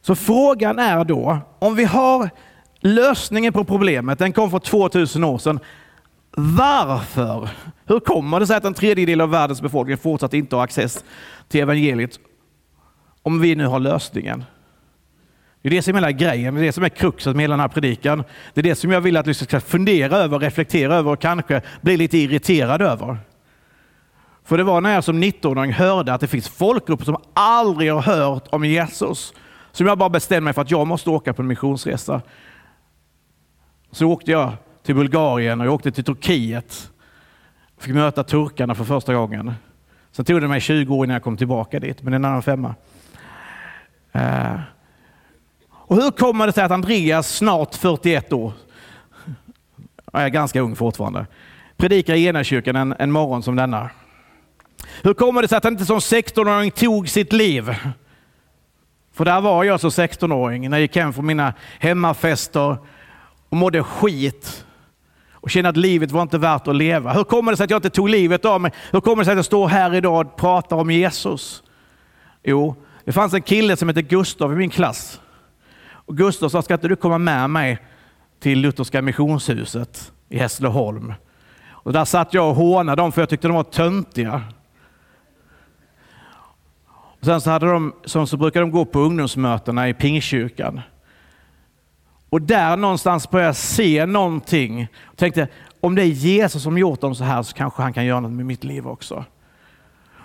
Så 0.00 0.14
frågan 0.14 0.78
är 0.78 1.04
då, 1.04 1.38
om 1.58 1.74
vi 1.74 1.84
har 1.84 2.30
lösningen 2.82 3.52
på 3.52 3.64
problemet, 3.64 4.18
den 4.18 4.32
kom 4.32 4.50
för 4.50 4.58
2000 4.58 5.24
år 5.24 5.38
sedan. 5.38 5.60
Varför? 6.36 7.48
Hur 7.86 8.00
kommer 8.00 8.40
det 8.40 8.46
sig 8.46 8.56
att 8.56 8.64
en 8.64 8.74
tredjedel 8.74 9.20
av 9.20 9.30
världens 9.30 9.62
befolkning 9.62 9.96
fortsatt 9.96 10.34
inte 10.34 10.56
har 10.56 10.64
access 10.64 11.04
till 11.48 11.60
evangeliet? 11.60 12.18
Om 13.22 13.40
vi 13.40 13.54
nu 13.54 13.66
har 13.66 13.80
lösningen. 13.80 14.44
Det 15.62 15.68
är 15.68 15.70
det 15.70 15.82
som 15.82 15.94
är 15.94 15.96
hela 15.96 16.12
grejen, 16.12 16.54
det 16.54 16.60
är 16.60 16.64
det 16.64 16.72
som 16.72 16.84
är 16.84 16.88
kruxet 16.88 17.36
med 17.36 17.42
hela 17.42 17.52
den 17.52 17.60
här 17.60 17.68
predikan. 17.68 18.24
Det 18.54 18.60
är 18.60 18.62
det 18.62 18.74
som 18.74 18.90
jag 18.90 19.00
vill 19.00 19.16
att 19.16 19.24
du 19.24 19.34
ska 19.34 19.60
fundera 19.60 20.16
över, 20.16 20.38
reflektera 20.38 20.94
över 20.94 21.10
och 21.10 21.20
kanske 21.20 21.62
bli 21.80 21.96
lite 21.96 22.18
irriterad 22.18 22.82
över. 22.82 23.18
För 24.44 24.58
det 24.58 24.64
var 24.64 24.80
när 24.80 24.94
jag 24.94 25.04
som 25.04 25.22
19-åring 25.22 25.72
hörde 25.72 26.14
att 26.14 26.20
det 26.20 26.26
finns 26.26 26.48
folkgrupper 26.48 27.04
som 27.04 27.16
aldrig 27.32 27.92
har 27.92 28.02
hört 28.02 28.44
om 28.50 28.64
Jesus, 28.64 29.34
som 29.72 29.86
jag 29.86 29.98
bara 29.98 30.08
bestämde 30.08 30.40
mig 30.40 30.52
för 30.52 30.62
att 30.62 30.70
jag 30.70 30.86
måste 30.86 31.10
åka 31.10 31.32
på 31.32 31.42
en 31.42 31.48
missionsresa. 31.48 32.22
Så 33.94 34.06
åkte 34.06 34.30
jag 34.30 34.52
till 34.82 34.94
Bulgarien 34.94 35.60
och 35.60 35.66
jag 35.66 35.74
åkte 35.74 35.92
till 35.92 36.04
Turkiet. 36.04 36.90
Fick 37.78 37.94
möta 37.94 38.24
turkarna 38.24 38.74
för 38.74 38.84
första 38.84 39.14
gången. 39.14 39.54
Sen 40.12 40.24
tog 40.24 40.40
det 40.40 40.48
mig 40.48 40.60
20 40.60 40.94
år 40.94 41.04
innan 41.04 41.14
jag 41.14 41.22
kom 41.22 41.36
tillbaka 41.36 41.80
dit, 41.80 42.02
men 42.02 42.10
det 42.10 42.14
är 42.14 42.18
en 42.18 42.24
annan 42.24 42.42
femma. 42.42 42.74
Uh. 44.16 44.60
Och 45.70 45.96
hur 45.96 46.10
kommer 46.10 46.46
det 46.46 46.52
sig 46.52 46.64
att 46.64 46.70
Andreas, 46.70 47.36
snart 47.36 47.74
41 47.74 48.32
år, 48.32 48.52
jag 50.12 50.22
är 50.22 50.28
ganska 50.28 50.60
ung 50.60 50.76
fortfarande, 50.76 51.26
predikar 51.76 52.14
i 52.14 52.26
Enakyrkan 52.26 52.76
en, 52.76 52.94
en 52.98 53.10
morgon 53.10 53.42
som 53.42 53.56
denna? 53.56 53.90
Hur 55.02 55.14
kommer 55.14 55.42
det 55.42 55.48
sig 55.48 55.58
att 55.58 55.64
han 55.64 55.72
inte 55.72 55.84
som 55.84 55.98
16-åring 55.98 56.70
tog 56.70 57.08
sitt 57.08 57.32
liv? 57.32 57.74
För 59.12 59.24
där 59.24 59.40
var 59.40 59.64
jag 59.64 59.80
som 59.80 59.90
16-åring 59.90 60.70
när 60.70 60.76
jag 60.76 60.82
gick 60.82 60.96
hem 60.96 61.12
från 61.12 61.26
mina 61.26 61.54
hemmafester 61.78 62.76
och 63.52 63.58
mådde 63.58 63.82
skit 63.82 64.66
och 65.32 65.50
kände 65.50 65.68
att 65.68 65.76
livet 65.76 66.10
var 66.10 66.22
inte 66.22 66.38
värt 66.38 66.68
att 66.68 66.76
leva. 66.76 67.12
Hur 67.12 67.24
kommer 67.24 67.52
det 67.52 67.56
sig 67.56 67.64
att 67.64 67.70
jag 67.70 67.78
inte 67.78 67.90
tog 67.90 68.08
livet 68.08 68.44
av 68.44 68.60
mig? 68.60 68.72
Hur 68.90 69.00
kommer 69.00 69.22
det 69.22 69.24
sig 69.24 69.32
att 69.32 69.38
jag 69.38 69.44
står 69.44 69.68
här 69.68 69.94
idag 69.94 70.26
och 70.26 70.36
pratar 70.36 70.76
om 70.76 70.90
Jesus? 70.90 71.62
Jo, 72.42 72.74
det 73.04 73.12
fanns 73.12 73.34
en 73.34 73.42
kille 73.42 73.76
som 73.76 73.88
hette 73.88 74.02
Gustav 74.02 74.52
i 74.52 74.56
min 74.56 74.70
klass. 74.70 75.20
Och 75.90 76.16
Gustav 76.16 76.48
sa, 76.48 76.62
ska 76.62 76.74
inte 76.74 76.88
du 76.88 76.96
komma 76.96 77.18
med 77.18 77.50
mig 77.50 77.78
till 78.40 78.60
Lutherska 78.60 79.02
missionshuset 79.02 80.12
i 80.28 80.38
Hässleholm? 80.38 81.14
Och 81.70 81.92
där 81.92 82.04
satt 82.04 82.34
jag 82.34 82.48
och 82.48 82.56
hånade 82.56 83.02
dem 83.02 83.12
för 83.12 83.22
jag 83.22 83.28
tyckte 83.28 83.48
de 83.48 83.56
var 83.56 83.64
töntiga. 83.64 84.42
Och 87.20 87.24
sen 87.24 87.40
så, 87.40 87.50
hade 87.50 87.66
de, 87.66 87.92
så 88.04 88.36
brukade 88.36 88.62
de 88.62 88.70
gå 88.70 88.84
på 88.84 89.00
ungdomsmötena 89.00 89.88
i 89.88 89.94
Pingkyrkan. 89.94 90.80
Och 92.32 92.42
där 92.42 92.76
någonstans 92.76 93.30
började 93.30 93.48
jag 93.48 93.56
se 93.56 94.06
någonting. 94.06 94.80
Jag 94.80 95.16
tänkte, 95.16 95.48
om 95.80 95.94
det 95.94 96.02
är 96.02 96.06
Jesus 96.06 96.62
som 96.62 96.78
gjort 96.78 97.00
dem 97.00 97.14
så 97.14 97.24
här 97.24 97.42
så 97.42 97.54
kanske 97.54 97.82
han 97.82 97.92
kan 97.92 98.04
göra 98.04 98.20
något 98.20 98.32
med 98.32 98.46
mitt 98.46 98.64
liv 98.64 98.88
också. 98.88 99.24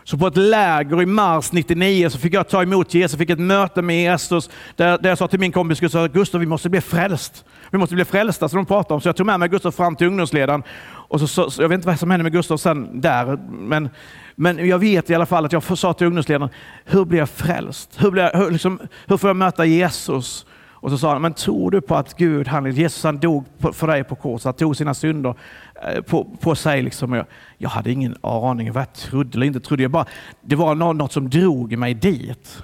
Så 0.03 0.17
på 0.17 0.27
ett 0.27 0.37
läger 0.37 1.01
i 1.01 1.05
mars 1.05 1.51
99 1.51 2.09
så 2.09 2.17
fick 2.17 2.33
jag 2.33 2.49
ta 2.49 2.63
emot 2.63 2.93
Jesus, 2.93 3.17
fick 3.17 3.29
ett 3.29 3.39
möte 3.39 3.81
med 3.81 4.01
Jesus 4.01 4.49
där, 4.75 4.97
där 4.97 5.09
jag 5.09 5.17
sa 5.17 5.27
till 5.27 5.39
min 5.39 5.51
kompis 5.51 5.79
Gustav, 5.79 6.07
Gustav 6.07 6.41
vi 6.41 6.47
måste 6.47 6.69
bli 6.69 6.81
frälst. 6.81 7.45
Vi 7.69 7.77
måste 7.77 7.95
bli 7.95 8.05
frälsta 8.05 8.49
som 8.49 8.57
de 8.57 8.65
pratar 8.65 8.95
om. 8.95 9.01
Så 9.01 9.09
jag 9.09 9.15
tog 9.15 9.25
med 9.25 9.39
mig 9.39 9.49
Gustav 9.49 9.71
fram 9.71 9.95
till 9.95 10.07
ungdomsledaren. 10.07 10.63
Och 10.87 11.19
så, 11.19 11.27
så, 11.27 11.49
så, 11.49 11.61
jag 11.61 11.69
vet 11.69 11.75
inte 11.75 11.87
vad 11.87 11.99
som 11.99 12.11
hände 12.11 12.23
med 12.23 12.31
Gustav 12.31 12.57
sen 12.57 13.01
där, 13.01 13.37
men, 13.49 13.89
men 14.35 14.67
jag 14.67 14.79
vet 14.79 15.09
i 15.09 15.15
alla 15.15 15.25
fall 15.25 15.45
att 15.45 15.53
jag 15.53 15.77
sa 15.77 15.93
till 15.93 16.07
ungdomsledaren, 16.07 16.49
hur 16.85 17.05
blir 17.05 17.19
jag 17.19 17.29
frälst? 17.29 17.95
Hur, 17.97 18.11
blir 18.11 18.23
jag, 18.23 18.39
hur, 18.39 18.51
liksom, 18.51 18.79
hur 19.07 19.17
får 19.17 19.29
jag 19.29 19.37
möta 19.37 19.65
Jesus? 19.65 20.45
Och 20.87 20.91
så 20.91 20.97
sa 20.97 21.13
han, 21.13 21.21
men 21.21 21.33
tror 21.33 21.71
du 21.71 21.81
på 21.81 21.95
att 21.95 22.13
Gud, 22.17 22.47
han, 22.47 22.71
Jesus 22.71 23.03
han 23.03 23.19
dog 23.19 23.45
för 23.73 23.87
dig 23.87 24.03
på 24.03 24.15
korset, 24.15 24.45
han 24.45 24.53
tog 24.53 24.77
sina 24.77 24.93
synder 24.93 25.35
eh, 25.83 26.01
på, 26.01 26.25
på 26.41 26.55
sig. 26.55 26.81
Liksom. 26.81 27.13
Jag, 27.13 27.25
jag 27.57 27.69
hade 27.69 27.91
ingen 27.91 28.15
aning 28.21 28.71
vad 28.71 28.81
jag 28.81 28.93
trodde 28.93 29.37
eller 29.37 29.45
inte 29.45 29.59
trodde. 29.59 29.83
Jag 29.83 29.91
bara, 29.91 30.05
det 30.41 30.55
var 30.55 30.75
något 30.75 31.11
som 31.11 31.29
drog 31.29 31.77
mig 31.77 31.93
dit. 31.93 32.63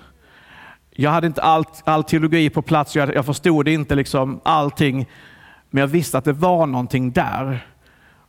Jag 0.91 1.11
hade 1.11 1.27
inte 1.27 1.41
allt, 1.41 1.81
all 1.85 2.03
teologi 2.03 2.49
på 2.49 2.61
plats, 2.61 2.95
jag, 2.95 3.15
jag 3.15 3.25
förstod 3.25 3.67
inte 3.67 3.95
liksom 3.95 4.39
allting, 4.43 5.09
men 5.69 5.81
jag 5.81 5.87
visste 5.87 6.17
att 6.17 6.25
det 6.25 6.33
var 6.33 6.65
någonting 6.67 7.11
där. 7.11 7.67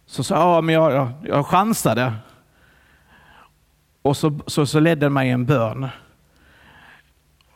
Så 0.07 0.25
sa 0.25 0.55
jag, 0.55 0.65
men 0.65 0.75
jag, 0.75 0.93
jag, 0.93 1.09
jag 1.23 1.47
chansade. 1.47 2.13
Och 4.03 4.17
så, 4.17 4.41
så, 4.47 4.67
så 4.67 4.81
ledde 4.81 5.11
mig 5.11 5.31
en 5.31 5.45
bön. 5.45 5.89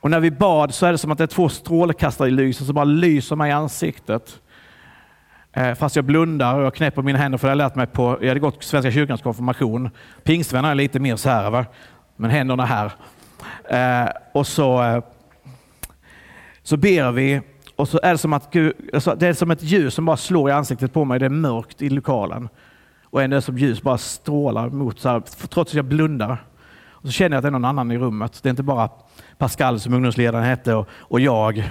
Och 0.00 0.10
när 0.10 0.20
vi 0.20 0.30
bad 0.30 0.74
så 0.74 0.86
är 0.86 0.92
det 0.92 0.98
som 0.98 1.10
att 1.10 1.18
det 1.18 1.24
är 1.24 1.28
två 1.28 1.48
strålkastare 1.48 2.28
i 2.28 2.30
lyset 2.30 2.66
som 2.66 2.74
bara 2.74 2.84
lyser 2.84 3.36
mig 3.36 3.50
i 3.50 3.52
ansiktet. 3.52 4.40
Eh, 5.52 5.74
fast 5.74 5.96
jag 5.96 6.04
blundar 6.04 6.54
och 6.58 6.64
jag 6.64 6.74
knäpper 6.74 7.02
mina 7.02 7.18
händer 7.18 7.38
för 7.38 7.46
det 7.46 7.50
har 7.50 7.56
jag 7.56 7.64
lärt 7.64 7.74
mig 7.74 7.86
på, 7.86 8.18
jag 8.20 8.28
hade 8.28 8.40
gått 8.40 8.64
Svenska 8.64 8.90
kyrkans 8.90 9.22
konfirmation. 9.22 9.90
Pingstvänner 10.24 10.70
är 10.70 10.74
lite 10.74 11.00
mer 11.00 11.16
så 11.16 11.30
här, 11.30 11.50
va? 11.50 11.66
men 12.16 12.30
händerna 12.30 12.64
här. 12.64 12.92
Eh, 13.70 14.10
och 14.32 14.46
så, 14.46 14.82
eh, 14.82 15.02
så 16.62 16.76
ber 16.76 17.12
vi 17.12 17.40
och 17.76 17.88
så 17.88 18.00
är 18.02 18.12
det 18.12 18.18
som 18.18 18.32
att 18.32 18.52
Gud, 18.52 18.72
alltså, 18.94 19.14
det 19.14 19.26
är 19.26 19.32
som 19.32 19.50
ett 19.50 19.62
ljus 19.62 19.94
som 19.94 20.04
bara 20.04 20.16
slår 20.16 20.50
i 20.50 20.52
ansiktet 20.52 20.92
på 20.92 21.04
mig. 21.04 21.18
Det 21.18 21.26
är 21.26 21.30
mörkt 21.30 21.82
i 21.82 21.88
lokalen. 21.90 22.48
Och 23.04 23.22
ändå 23.22 23.34
är 23.34 23.38
det 23.38 23.42
som 23.42 23.58
ljus 23.58 23.82
bara 23.82 23.98
strålar 23.98 24.68
mot, 24.68 25.00
så 25.00 25.08
här, 25.08 25.20
trots 25.48 25.70
att 25.70 25.74
jag 25.74 25.84
blundar. 25.84 26.44
Och 26.88 27.06
så 27.06 27.12
känner 27.12 27.36
jag 27.36 27.38
att 27.38 27.42
det 27.42 27.48
är 27.48 27.50
någon 27.50 27.64
annan 27.64 27.90
i 27.90 27.98
rummet. 27.98 28.40
Det 28.42 28.48
är 28.48 28.50
inte 28.50 28.62
bara 28.62 28.88
Pascal 29.38 29.80
som 29.80 29.94
ungdomsledaren 29.94 30.44
hette 30.44 30.74
och, 30.74 30.88
och 30.92 31.20
jag. 31.20 31.70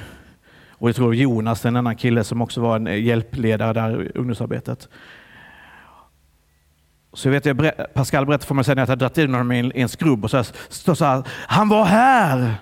Och 0.72 0.90
jag 0.90 0.96
tror 0.96 1.16
Jonas, 1.16 1.66
en 1.66 1.76
annan 1.76 1.96
kille 1.96 2.24
som 2.24 2.42
också 2.42 2.62
var 2.62 2.76
en 2.76 2.88
eh, 2.88 3.04
hjälpledare 3.04 3.74
där 3.74 4.04
i 4.04 4.12
ungdomsarbetet. 4.16 4.88
Så 7.14 7.28
jag 7.28 7.32
vet, 7.32 7.46
jag, 7.46 7.72
Pascal 7.94 8.26
berättade 8.26 8.48
för 8.48 8.56
mig 8.56 8.64
sen 8.64 8.72
att 8.72 8.78
jag 8.78 8.88
hade 8.88 9.00
dragit 9.00 9.18
in 9.18 9.34
honom 9.34 9.52
i 9.52 9.60
en, 9.60 9.72
en 9.72 9.90
skrubb 9.90 10.24
och 10.24 10.32
så, 10.32 10.38
här, 10.38 10.96
så 10.96 11.06
här, 11.06 11.24
han 11.48 11.70
var 11.70 11.86
här! 11.86 12.56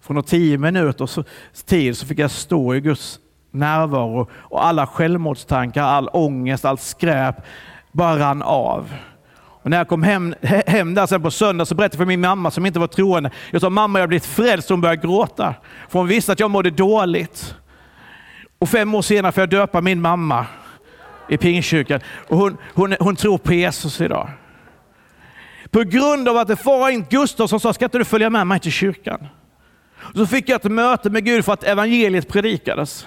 Från 0.00 0.22
tio 0.22 0.58
minuters 0.58 1.18
tid 1.64 1.96
så 1.96 2.06
fick 2.06 2.18
jag 2.18 2.30
stå 2.30 2.74
i 2.74 2.80
Guds 2.80 3.18
närvaro 3.50 4.30
och 4.34 4.66
alla 4.66 4.86
självmordstankar, 4.86 5.82
all 5.82 6.08
ångest, 6.12 6.64
allt 6.64 6.80
skräp 6.80 7.36
bara 7.92 8.18
rann 8.18 8.42
av. 8.42 8.94
Och 9.64 9.70
när 9.70 9.76
jag 9.76 9.88
kom 9.88 10.02
hem, 10.02 10.34
hem 10.66 10.94
där 10.94 11.06
sen 11.06 11.22
på 11.22 11.30
söndag 11.30 11.64
så 11.64 11.74
berättade 11.74 11.94
jag 11.94 11.98
för 11.98 12.06
min 12.06 12.20
mamma 12.20 12.50
som 12.50 12.66
inte 12.66 12.78
var 12.78 12.86
troende. 12.86 13.30
Jag 13.50 13.60
sa 13.60 13.70
mamma 13.70 13.98
jag 13.98 14.02
har 14.02 14.08
blivit 14.08 14.26
frälst. 14.26 14.68
Hon 14.68 14.80
började 14.80 15.02
gråta. 15.02 15.54
För 15.88 15.98
hon 15.98 16.08
visste 16.08 16.32
att 16.32 16.40
jag 16.40 16.50
mådde 16.50 16.70
dåligt. 16.70 17.54
Och 18.58 18.68
fem 18.68 18.94
år 18.94 19.02
senare 19.02 19.32
får 19.32 19.40
jag 19.40 19.50
döpa 19.50 19.80
min 19.80 20.00
mamma 20.00 20.46
i 21.28 21.36
Pingstkyrkan. 21.36 22.00
Och 22.28 22.36
hon, 22.36 22.56
hon, 22.74 22.96
hon 23.00 23.16
tror 23.16 23.38
på 23.38 23.54
Jesus 23.54 24.00
idag. 24.00 24.30
På 25.70 25.82
grund 25.82 26.28
av 26.28 26.36
att 26.36 26.48
det 26.48 26.64
var 26.64 26.90
en 26.90 27.04
Gustav 27.04 27.46
som 27.46 27.60
sa, 27.60 27.72
ska 27.72 27.84
inte 27.84 27.98
du 27.98 28.04
följa 28.04 28.30
med 28.30 28.46
mig 28.46 28.60
till 28.60 28.72
kyrkan? 28.72 29.26
Så 30.14 30.26
fick 30.26 30.48
jag 30.48 30.56
ett 30.56 30.72
möte 30.72 31.10
med 31.10 31.24
Gud 31.24 31.44
för 31.44 31.52
att 31.52 31.64
evangeliet 31.64 32.28
predikades. 32.28 33.06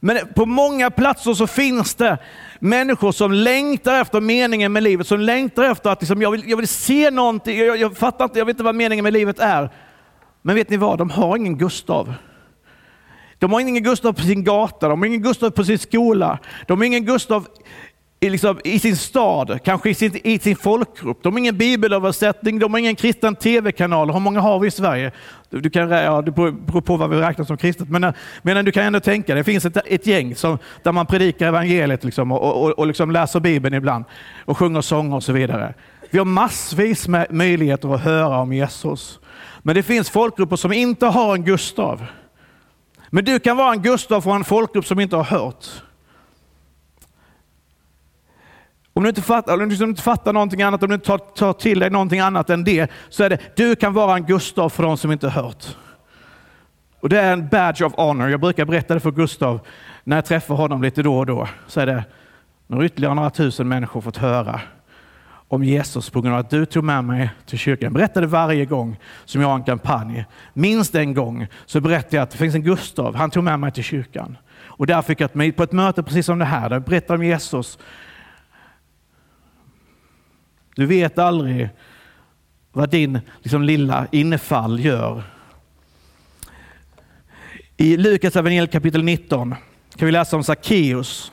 Men 0.00 0.18
på 0.34 0.46
många 0.46 0.90
platser 0.90 1.34
så 1.34 1.46
finns 1.46 1.94
det 1.94 2.18
människor 2.62 3.12
som 3.12 3.32
längtar 3.32 4.00
efter 4.00 4.20
meningen 4.20 4.72
med 4.72 4.82
livet, 4.82 5.06
som 5.06 5.20
längtar 5.20 5.62
efter 5.62 5.90
att 5.90 6.02
liksom, 6.02 6.22
jag, 6.22 6.30
vill, 6.30 6.42
jag 6.46 6.56
vill 6.56 6.68
se 6.68 7.10
någonting, 7.10 7.58
jag, 7.58 7.76
jag 7.76 7.96
fattar 7.96 8.24
inte, 8.24 8.38
jag 8.38 8.46
vet 8.46 8.54
inte 8.54 8.64
vad 8.64 8.74
meningen 8.74 9.02
med 9.02 9.12
livet 9.12 9.38
är. 9.38 9.70
Men 10.42 10.54
vet 10.54 10.70
ni 10.70 10.76
vad, 10.76 10.98
de 10.98 11.10
har 11.10 11.36
ingen 11.36 11.58
Gustav. 11.58 12.14
De 13.38 13.52
har 13.52 13.60
ingen 13.60 13.82
Gustav 13.82 14.12
på 14.12 14.20
sin 14.20 14.44
gata, 14.44 14.88
de 14.88 15.00
har 15.00 15.06
ingen 15.06 15.22
Gustav 15.22 15.50
på 15.50 15.64
sin 15.64 15.78
skola, 15.78 16.38
de 16.66 16.78
har 16.78 16.84
ingen 16.84 17.04
Gustav 17.04 17.46
i, 18.22 18.30
liksom, 18.30 18.60
i 18.64 18.78
sin 18.78 18.96
stad, 18.96 19.58
kanske 19.64 19.90
i 19.90 19.94
sin, 19.94 20.20
i 20.24 20.38
sin 20.38 20.56
folkgrupp. 20.56 21.22
De 21.22 21.32
har 21.32 21.38
ingen 21.38 21.58
bibelöversättning, 21.58 22.58
de 22.58 22.72
har 22.72 22.78
ingen 22.78 22.96
kristen 22.96 23.36
tv-kanal. 23.36 24.10
Hur 24.10 24.20
många 24.20 24.40
har 24.40 24.58
vi 24.58 24.68
i 24.68 24.70
Sverige? 24.70 25.12
Du 25.50 25.70
kan, 25.70 25.90
ja, 25.90 26.22
det 26.22 26.30
beror 26.30 26.80
på 26.80 26.96
vad 26.96 27.10
vi 27.10 27.16
räknar 27.16 27.44
som 27.44 27.56
kristet, 27.56 27.88
men, 27.88 28.04
eh, 28.04 28.12
men 28.42 28.56
eh, 28.56 28.62
du 28.62 28.72
kan 28.72 28.84
ändå 28.84 29.00
tänka 29.00 29.34
det 29.34 29.44
finns 29.44 29.64
ett, 29.64 29.76
ett 29.86 30.06
gäng 30.06 30.34
som, 30.34 30.58
där 30.82 30.92
man 30.92 31.06
predikar 31.06 31.48
evangeliet 31.48 32.04
liksom, 32.04 32.32
och, 32.32 32.62
och, 32.62 32.70
och 32.70 32.86
liksom 32.86 33.10
läser 33.10 33.40
Bibeln 33.40 33.74
ibland 33.74 34.04
och 34.44 34.58
sjunger 34.58 34.80
sånger 34.80 35.16
och 35.16 35.22
så 35.22 35.32
vidare. 35.32 35.74
Vi 36.10 36.18
har 36.18 36.24
massvis 36.24 37.08
med 37.08 37.26
möjligheter 37.30 37.94
att 37.94 38.00
höra 38.00 38.38
om 38.38 38.52
Jesus. 38.52 39.18
Men 39.62 39.74
det 39.74 39.82
finns 39.82 40.10
folkgrupper 40.10 40.56
som 40.56 40.72
inte 40.72 41.06
har 41.06 41.34
en 41.34 41.44
Gustav. 41.44 42.06
Men 43.10 43.24
du 43.24 43.38
kan 43.38 43.56
vara 43.56 43.72
en 43.72 43.82
Gustav 43.82 44.20
från 44.20 44.36
en 44.36 44.44
folkgrupp 44.44 44.86
som 44.86 45.00
inte 45.00 45.16
har 45.16 45.24
hört. 45.24 45.66
Om 48.94 49.02
du 49.02 49.08
inte 49.08 49.22
fattar, 49.22 49.62
om 49.62 49.68
du 49.68 49.84
inte 49.84 50.02
fattar 50.02 50.32
någonting 50.32 50.62
annat, 50.62 50.82
om 50.82 50.88
du 50.88 50.94
inte 50.94 51.06
tar, 51.06 51.18
tar 51.18 51.52
till 51.52 51.78
dig 51.78 51.90
någonting 51.90 52.20
annat 52.20 52.50
än 52.50 52.64
det, 52.64 52.90
så 53.08 53.24
är 53.24 53.30
det, 53.30 53.56
du 53.56 53.76
kan 53.76 53.92
vara 53.92 54.16
en 54.16 54.24
Gustav 54.24 54.68
för 54.68 54.82
de 54.82 54.96
som 54.96 55.12
inte 55.12 55.28
hört. 55.28 55.76
Och 57.00 57.08
Det 57.08 57.20
är 57.20 57.32
en 57.32 57.48
badge 57.48 57.82
of 57.82 57.94
honor. 57.94 58.28
Jag 58.28 58.40
brukar 58.40 58.64
berätta 58.64 58.94
det 58.94 59.00
för 59.00 59.10
Gustav 59.10 59.60
när 60.04 60.16
jag 60.16 60.24
träffar 60.24 60.54
honom 60.54 60.82
lite 60.82 61.02
då 61.02 61.18
och 61.18 61.26
då. 61.26 61.48
Så 61.66 61.80
är 61.80 61.86
det, 61.86 62.04
nu 62.66 62.76
har 62.76 62.84
ytterligare 62.84 63.14
några 63.14 63.30
tusen 63.30 63.68
människor 63.68 64.00
fått 64.00 64.16
höra 64.16 64.60
om 65.48 65.64
Jesus 65.64 66.10
på 66.10 66.20
grund 66.20 66.34
av 66.34 66.40
att 66.40 66.50
du 66.50 66.66
tog 66.66 66.84
med 66.84 67.04
mig 67.04 67.30
till 67.46 67.58
kyrkan. 67.58 67.84
Jag 67.84 67.92
berättade 67.92 68.26
varje 68.26 68.64
gång 68.64 68.98
som 69.24 69.40
jag 69.40 69.48
har 69.48 69.54
en 69.54 69.64
kampanj. 69.64 70.24
Minst 70.54 70.94
en 70.94 71.14
gång 71.14 71.46
så 71.66 71.80
berättade 71.80 72.16
jag 72.16 72.22
att 72.22 72.30
det 72.30 72.38
finns 72.38 72.54
en 72.54 72.62
Gustav, 72.62 73.14
han 73.14 73.30
tog 73.30 73.44
med 73.44 73.60
mig 73.60 73.72
till 73.72 73.84
kyrkan. 73.84 74.36
Och 74.64 74.86
där 74.86 75.02
fick 75.02 75.20
jag 75.20 75.56
på 75.56 75.62
ett 75.62 75.72
möte 75.72 76.02
precis 76.02 76.26
som 76.26 76.38
det 76.38 76.44
här, 76.44 76.68
där 76.68 76.76
jag 76.76 76.82
berättade 76.82 77.18
om 77.18 77.24
Jesus. 77.24 77.78
Du 80.74 80.86
vet 80.86 81.18
aldrig 81.18 81.68
vad 82.72 82.90
din 82.90 83.20
liksom, 83.42 83.62
lilla 83.62 84.06
innefall 84.12 84.80
gör. 84.80 85.22
I 87.76 87.96
Lukas 87.96 88.36
evangeliet 88.36 88.72
kapitel 88.72 89.02
19 89.02 89.54
kan 89.96 90.06
vi 90.06 90.12
läsa 90.12 90.36
om 90.36 90.44
Sackeus. 90.44 91.32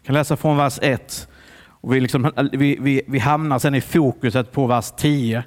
Vi 0.00 0.06
kan 0.06 0.14
läsa 0.14 0.36
från 0.36 0.56
vers 0.56 0.78
1. 0.82 1.28
Och 1.66 1.94
vi, 1.94 2.00
liksom, 2.00 2.32
vi, 2.52 2.76
vi, 2.80 3.02
vi 3.06 3.18
hamnar 3.18 3.58
sen 3.58 3.74
i 3.74 3.80
fokuset 3.80 4.52
på 4.52 4.66
vers 4.66 4.92
10. 4.96 5.44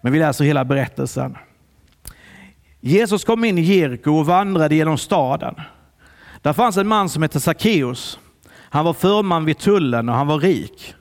Men 0.00 0.12
vi 0.12 0.18
läser 0.18 0.44
hela 0.44 0.64
berättelsen. 0.64 1.36
Jesus 2.80 3.24
kom 3.24 3.44
in 3.44 3.58
i 3.58 3.60
Jeriko 3.60 4.10
och 4.10 4.26
vandrade 4.26 4.74
genom 4.74 4.98
staden. 4.98 5.54
Där 6.42 6.52
fanns 6.52 6.76
en 6.76 6.88
man 6.88 7.08
som 7.08 7.22
hette 7.22 7.40
Sackeus. 7.40 8.18
Han 8.52 8.84
var 8.84 8.92
förman 8.92 9.44
vid 9.44 9.58
tullen 9.58 10.08
och 10.08 10.14
han 10.14 10.26
var 10.26 10.38
rik. 10.38 10.94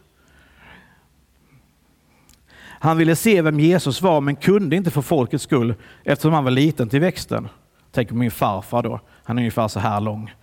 Han 2.80 2.98
ville 2.98 3.16
se 3.16 3.42
vem 3.42 3.60
Jesus 3.60 4.02
var 4.02 4.22
men 4.22 4.36
kunde 4.36 4.76
inte 4.76 4.92
för 4.92 5.02
folkets 5.02 5.44
skull 5.44 5.76
eftersom 6.04 6.34
han 6.34 6.44
var 6.44 6.52
liten 6.52 6.90
till 6.90 7.00
växten. 7.00 7.48
Tänk 7.92 8.10
på 8.10 8.16
min 8.16 8.32
farfar 8.32 8.84
då. 8.84 9.00
Han 9.24 9.38
är 9.38 9.42
ungefär 9.42 9.68
så 9.68 9.80
här 9.80 10.02
lång. 10.02 10.34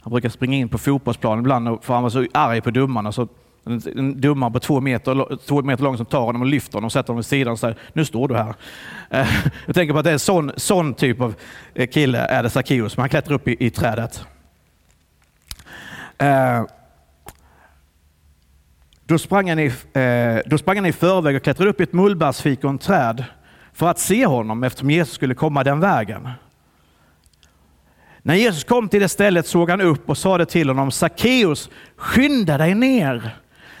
Han 0.00 0.10
brukar 0.10 0.28
springa 0.28 0.56
in 0.56 0.68
på 0.68 0.78
fotbollsplanen 0.78 1.38
ibland 1.38 1.84
för 1.84 1.94
han 1.94 2.02
var 2.02 2.10
så 2.10 2.26
arg 2.34 2.60
på 2.60 2.70
domarna. 2.70 3.12
Så 3.12 3.28
en 3.64 4.20
domare 4.20 4.50
på 4.50 4.60
två 4.60 4.80
meter, 4.80 5.36
två 5.46 5.62
meter 5.62 5.84
lång 5.84 5.96
som 5.96 6.06
tar 6.06 6.20
honom 6.20 6.42
och 6.42 6.48
lyfter 6.48 6.74
honom 6.74 6.86
och 6.86 6.92
sätter 6.92 7.08
honom 7.08 7.18
vid 7.18 7.26
sidan 7.26 7.52
och 7.52 7.58
säger 7.58 7.76
nu 7.92 8.04
står 8.04 8.28
du 8.28 8.36
här. 8.36 8.54
Eh, 9.10 9.28
jag 9.66 9.74
tänker 9.74 9.92
på 9.92 9.98
att 9.98 10.04
det 10.04 10.10
är 10.10 10.12
en 10.12 10.18
sån, 10.18 10.52
sån 10.56 10.94
typ 10.94 11.20
av 11.20 11.34
eh, 11.74 11.88
kille 11.88 12.18
är 12.18 12.42
det 12.42 12.50
Sackeus, 12.50 12.96
men 12.96 13.02
han 13.02 13.10
klättrar 13.10 13.34
upp 13.34 13.48
i, 13.48 13.66
i 13.66 13.70
trädet. 13.70 14.24
Eh, 16.18 16.64
då 19.06 19.18
sprang, 19.18 19.48
han 19.48 19.58
i, 19.58 19.72
då 20.46 20.58
sprang 20.58 20.76
han 20.76 20.86
i 20.86 20.92
förväg 20.92 21.36
och 21.36 21.42
klättrade 21.42 21.70
upp 21.70 21.80
i 21.80 21.82
ett 21.82 21.92
mullbärsfikonträd 21.92 23.24
för 23.72 23.88
att 23.88 23.98
se 23.98 24.26
honom 24.26 24.64
eftersom 24.64 24.90
Jesus 24.90 25.14
skulle 25.14 25.34
komma 25.34 25.64
den 25.64 25.80
vägen. 25.80 26.28
När 28.22 28.34
Jesus 28.34 28.64
kom 28.64 28.88
till 28.88 29.00
det 29.00 29.08
stället 29.08 29.46
såg 29.46 29.70
han 29.70 29.80
upp 29.80 30.10
och 30.10 30.18
sade 30.18 30.46
till 30.46 30.68
honom, 30.68 30.90
Sackeus, 30.90 31.70
skynda 31.96 32.58
dig 32.58 32.74
ner, 32.74 33.38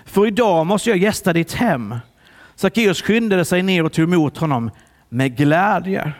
för 0.08 0.26
idag 0.26 0.66
måste 0.66 0.90
jag 0.90 0.98
gästa 0.98 1.32
ditt 1.32 1.52
hem. 1.52 1.94
Sackeus 2.54 3.02
skyndade 3.02 3.44
sig 3.44 3.62
ner 3.62 3.84
och 3.84 3.92
tog 3.92 4.04
emot 4.04 4.36
honom 4.36 4.70
med 5.08 5.36
glädje. 5.36 6.12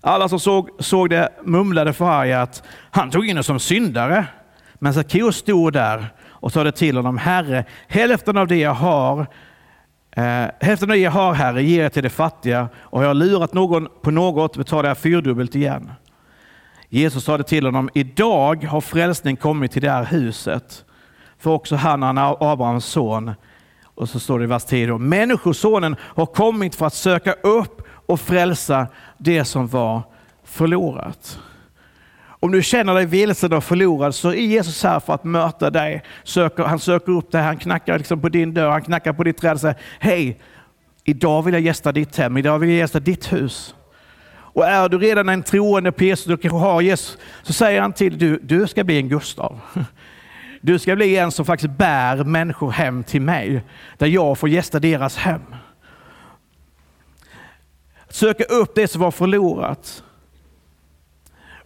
Alla 0.00 0.28
som 0.28 0.40
såg, 0.40 0.68
såg 0.78 1.10
det 1.10 1.28
mumlade 1.42 1.92
förargat, 1.92 2.62
han 2.90 3.10
tog 3.10 3.26
in 3.26 3.38
oss 3.38 3.46
som 3.46 3.60
syndare. 3.60 4.26
Men 4.74 4.94
Sackeus 4.94 5.36
stod 5.36 5.72
där 5.72 6.06
och 6.24 6.52
sade 6.52 6.72
till 6.72 6.96
honom, 6.96 7.18
Herre, 7.18 7.64
hälften 7.88 8.36
av 8.36 8.46
det 8.46 8.56
jag 8.56 8.74
har 8.74 9.26
eh, 10.16 10.46
hälften 10.60 10.90
av 10.90 10.96
det 10.96 11.02
jag 11.02 11.10
har, 11.10 11.34
Herre, 11.34 11.62
ger 11.62 11.82
jag 11.82 11.92
till 11.92 12.02
de 12.02 12.10
fattiga 12.10 12.68
och 12.76 12.98
har 12.98 13.06
jag 13.06 13.16
lurat 13.16 13.52
någon 13.52 13.88
på 14.02 14.10
något 14.10 14.56
betalar 14.56 14.90
jag 14.90 14.98
fyrdubbelt 14.98 15.54
igen. 15.54 15.92
Jesus 16.88 17.24
sade 17.24 17.44
till 17.44 17.64
honom, 17.64 17.90
idag 17.94 18.64
har 18.64 18.80
frälsning 18.80 19.36
kommit 19.36 19.72
till 19.72 19.82
det 19.82 19.90
här 19.90 20.04
huset. 20.04 20.84
För 21.42 21.50
också 21.50 21.76
han 21.76 22.02
är 22.02 22.52
Abrahams 22.52 22.84
son. 22.84 23.30
Och 23.94 24.08
så 24.08 24.20
står 24.20 24.38
det 24.38 24.44
i 24.44 24.48
vers 24.48 24.64
10, 24.64 24.86
då. 24.86 24.98
Människosonen 24.98 25.96
har 26.00 26.26
kommit 26.26 26.74
för 26.74 26.86
att 26.86 26.94
söka 26.94 27.32
upp 27.32 27.82
och 28.06 28.20
frälsa 28.20 28.86
det 29.18 29.44
som 29.44 29.68
var 29.68 30.02
förlorat. 30.44 31.38
Om 32.24 32.52
du 32.52 32.62
känner 32.62 32.94
dig 32.94 33.06
vilsen 33.06 33.52
och 33.52 33.64
förlorad 33.64 34.14
så 34.14 34.28
är 34.28 34.34
Jesus 34.34 34.82
här 34.82 35.00
för 35.00 35.14
att 35.14 35.24
möta 35.24 35.70
dig. 35.70 36.02
Söker, 36.24 36.62
han 36.62 36.78
söker 36.78 37.12
upp 37.12 37.32
dig, 37.32 37.42
han 37.42 37.56
knackar 37.56 37.98
liksom 37.98 38.20
på 38.20 38.28
din 38.28 38.54
dörr, 38.54 38.70
han 38.70 38.82
knackar 38.82 39.12
på 39.12 39.24
ditt 39.24 39.36
träd 39.36 39.52
och 39.52 39.60
säger, 39.60 39.76
hej, 40.00 40.40
idag 41.04 41.42
vill 41.42 41.54
jag 41.54 41.62
gästa 41.62 41.92
ditt 41.92 42.16
hem, 42.16 42.36
idag 42.36 42.58
vill 42.58 42.70
jag 42.70 42.78
gästa 42.78 43.00
ditt 43.00 43.32
hus. 43.32 43.74
Och 44.32 44.66
är 44.66 44.88
du 44.88 44.98
redan 44.98 45.28
en 45.28 45.42
troende 45.42 45.92
på 45.92 46.04
Jesus, 46.04 46.26
du 46.26 46.36
kanske 46.36 46.58
har 46.58 46.80
Jesus, 46.80 47.18
så 47.42 47.52
säger 47.52 47.80
han 47.80 47.92
till 47.92 48.18
dig, 48.18 48.28
du, 48.28 48.38
du 48.42 48.66
ska 48.66 48.84
bli 48.84 48.96
en 48.96 49.08
Gustav. 49.08 49.60
Du 50.64 50.78
ska 50.78 50.96
bli 50.96 51.16
en 51.16 51.30
som 51.30 51.44
faktiskt 51.44 51.72
bär 51.72 52.24
människor 52.24 52.70
hem 52.70 53.04
till 53.04 53.20
mig, 53.20 53.62
där 53.98 54.06
jag 54.06 54.38
får 54.38 54.48
gästa 54.48 54.80
deras 54.80 55.16
hem. 55.16 55.42
Söka 58.08 58.44
upp 58.44 58.74
det 58.74 58.88
som 58.88 59.00
var 59.00 59.10
förlorat. 59.10 60.02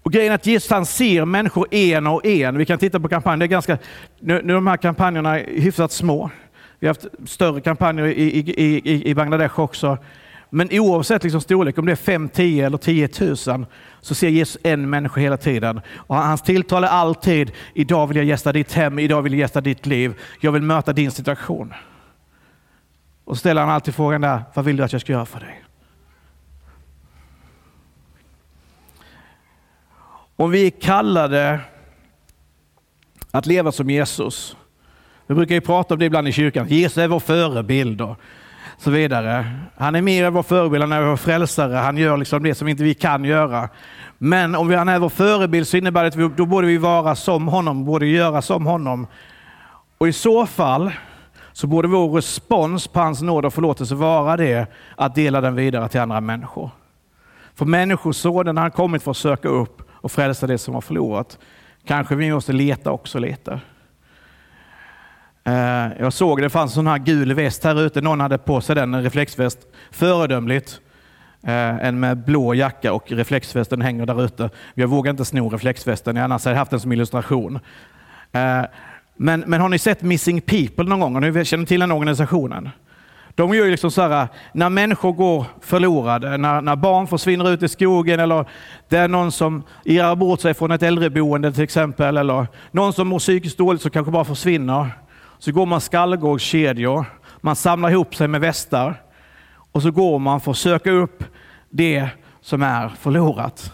Och 0.03 0.13
grejen 0.13 0.33
är 0.33 0.35
att 0.35 0.47
Jesus 0.47 0.71
han 0.71 0.87
ser 0.87 1.25
människor 1.25 1.67
en 1.71 2.07
och 2.07 2.27
en. 2.27 2.59
Vi 2.59 2.67
kan 2.67 2.79
titta 2.79 3.01
på 3.01 3.09
kampanjen. 3.09 3.39
Det 3.39 3.45
är 3.45 3.49
ganska, 3.49 3.79
nu, 4.21 4.43
nu 4.45 4.53
är 4.53 4.55
de 4.55 4.67
här 4.67 4.77
kampanjerna 4.77 5.35
hyfsat 5.35 5.93
små. 5.93 6.31
Vi 6.79 6.87
har 6.87 6.95
haft 6.95 7.31
större 7.31 7.61
kampanjer 7.61 8.07
i, 8.07 8.23
i, 8.23 8.91
i, 8.91 9.11
i 9.11 9.15
Bangladesh 9.15 9.61
också. 9.61 9.99
Men 10.51 10.69
oavsett 10.73 11.23
liksom 11.23 11.41
storlek, 11.41 11.79
om 11.79 11.87
det 11.87 11.93
är 11.93 11.97
5, 11.97 12.29
10 12.29 12.67
eller 12.67 12.79
10 12.79 13.09
000, 13.21 13.67
så 14.01 14.15
ser 14.15 14.29
Jesus 14.29 14.59
en 14.63 14.91
människa 14.91 15.21
hela 15.21 15.37
tiden. 15.37 15.81
Och 15.97 16.17
hans 16.17 16.43
tilltal 16.43 16.85
är 16.85 16.89
alltid, 16.89 17.53
idag 17.75 18.07
vill 18.07 18.17
jag 18.17 18.27
gästa 18.27 18.53
ditt 18.53 18.73
hem, 18.73 18.99
idag 18.99 19.23
vill 19.23 19.33
jag 19.33 19.41
gästa 19.41 19.61
ditt 19.61 19.87
liv, 19.87 20.15
jag 20.41 20.53
vill 20.53 20.63
möta 20.63 20.93
din 20.93 21.11
situation. 21.11 21.75
Och 23.25 23.37
så 23.37 23.41
ställer 23.41 23.61
han 23.61 23.71
alltid 23.71 23.95
frågan 23.95 24.21
där, 24.21 24.43
vad 24.55 24.65
vill 24.65 24.77
du 24.77 24.83
att 24.83 24.93
jag 24.93 25.01
ska 25.01 25.13
göra 25.13 25.27
för 25.27 25.41
dig? 25.41 25.63
Om 30.37 30.51
vi 30.51 30.67
är 30.67 30.71
kallade 30.71 31.61
att 33.31 33.47
leva 33.47 33.73
som 33.73 33.91
Jesus, 33.91 34.57
vi 35.27 35.35
brukar 35.35 35.55
ju 35.55 35.61
prata 35.61 35.95
om 35.95 36.01
det 36.01 36.07
ibland 36.07 36.29
i 36.29 36.33
kyrkan, 36.33 36.69
Jesus 36.69 36.99
är 36.99 37.09
vår 37.09 37.21
förebild. 37.21 38.03
Så 38.79 38.91
vidare. 38.91 39.47
Han 39.77 39.95
är 39.95 40.03
mer 40.03 40.31
vår 40.31 40.43
förebild, 40.43 40.83
han 40.83 40.93
är 40.93 41.03
vår 41.03 41.17
frälsare, 41.17 41.75
han 41.77 41.97
gör 41.97 42.17
liksom 42.17 42.43
det 42.43 42.55
som 42.55 42.69
inte 42.69 42.83
vi 42.83 42.95
kan 42.95 43.25
göra. 43.25 43.69
Men 44.19 44.55
om 44.55 44.73
han 44.73 44.89
är 44.89 44.99
vår 44.99 45.09
förebild 45.09 45.69
så 45.69 45.77
innebär 45.77 46.03
det 46.03 46.09
att 46.09 46.17
vi, 46.17 46.31
då 46.37 46.47
borde 46.47 46.67
vi 46.67 46.79
vara 46.79 47.15
som 47.15 47.49
honom, 47.49 47.85
borde 47.85 48.07
göra 48.07 48.43
som 48.43 48.67
honom. 48.67 49.07
Och 49.99 50.09
i 50.09 50.13
så 50.13 50.47
fall 50.47 50.93
så 51.53 51.67
borde 51.67 51.89
vår 51.89 52.09
respons 52.09 52.89
på 52.89 53.01
hans 53.01 53.23
nåd 53.23 53.45
och 53.45 53.55
förlåtelse 53.55 53.95
vara 53.95 54.37
det 54.37 54.67
att 54.97 55.15
dela 55.15 55.41
den 55.41 55.55
vidare 55.55 55.89
till 55.89 56.01
andra 56.01 56.21
människor. 56.21 56.71
För 57.55 57.65
Människosonen 57.65 58.57
har 58.57 58.71
kommit 58.71 59.03
för 59.03 59.11
att 59.11 59.17
söka 59.17 59.49
upp 59.49 59.83
och 59.91 60.13
frälsa 60.13 60.47
det 60.47 60.59
som 60.59 60.75
har 60.75 60.81
förlorat. 60.81 61.39
Kanske 61.87 62.15
vi 62.15 62.33
måste 62.33 62.53
leta 62.53 62.91
också 62.91 63.19
lite. 63.19 63.61
Eh, 65.47 65.89
jag 65.99 66.13
såg 66.13 66.43
det 66.43 66.51
fanns 66.51 66.73
en 66.73 66.75
sån 66.75 66.87
här 66.87 66.99
gul 66.99 67.35
väst 67.35 67.65
här 67.65 67.81
ute. 67.81 68.01
Någon 68.01 68.21
hade 68.21 68.39
på 68.39 68.61
sig 68.61 68.75
den, 68.75 68.95
en 68.95 69.03
reflexväst. 69.03 69.59
Föredömligt. 69.91 70.81
Eh, 71.43 71.87
en 71.87 72.01
med 72.01 72.25
blå 72.25 72.55
jacka 72.55 72.93
och 72.93 73.13
reflexvästen 73.13 73.83
hänger 73.83 74.07
där 74.07 74.25
ute. 74.25 74.51
Jag 74.75 74.89
vågar 74.89 75.11
inte 75.11 75.25
sno 75.25 75.49
reflexvästen, 75.49 76.17
annars 76.17 76.45
hade 76.45 76.55
jag 76.55 76.59
haft 76.59 76.71
den 76.71 76.81
som 76.81 76.93
illustration. 76.93 77.59
Eh, 78.33 78.63
men, 79.17 79.45
men 79.47 79.61
har 79.61 79.69
ni 79.69 79.79
sett 79.79 80.03
Missing 80.03 80.41
People 80.41 80.85
någon 80.85 81.01
gång? 81.01 81.15
Har 81.15 81.21
ni 81.21 81.45
känner 81.45 81.67
till 81.67 81.81
den 81.81 81.93
organisationen? 81.93 82.69
De 83.35 83.55
gör 83.55 83.65
ju 83.65 83.71
liksom 83.71 83.91
så 83.91 84.03
här, 84.03 84.29
när 84.53 84.69
människor 84.69 85.13
går 85.13 85.47
förlorade, 85.61 86.37
när, 86.37 86.61
när 86.61 86.77
barn 86.77 87.07
försvinner 87.07 87.51
ut 87.51 87.63
i 87.63 87.69
skogen 87.69 88.21
eller 88.21 88.45
det 88.89 88.97
är 88.97 89.09
någon 89.09 89.33
som 89.33 89.63
irrar 89.85 90.17
bort 90.17 90.41
sig 90.41 90.55
från 90.55 90.71
ett 90.71 90.83
äldreboende 90.83 91.53
till 91.53 91.63
exempel, 91.63 92.17
eller 92.17 92.47
någon 92.71 92.93
som 92.93 93.09
mår 93.09 93.19
psykiskt 93.19 93.59
dåligt 93.59 93.83
som 93.83 93.91
kanske 93.91 94.13
bara 94.13 94.25
försvinner. 94.25 94.91
Så 95.39 95.53
går 95.53 95.67
man 95.67 95.81
skallgårdskedjor, 95.81 97.05
man 97.41 97.57
samlar 97.57 97.91
ihop 97.91 98.15
sig 98.15 98.29
med 98.29 98.41
västar 98.41 99.03
och 99.73 99.83
så 99.83 99.91
går 99.91 100.19
man 100.19 100.41
för 100.41 100.51
att 100.51 100.57
söka 100.57 100.91
upp 100.91 101.25
det 101.71 102.09
som 102.41 102.63
är 102.63 102.89
förlorat. 102.89 103.73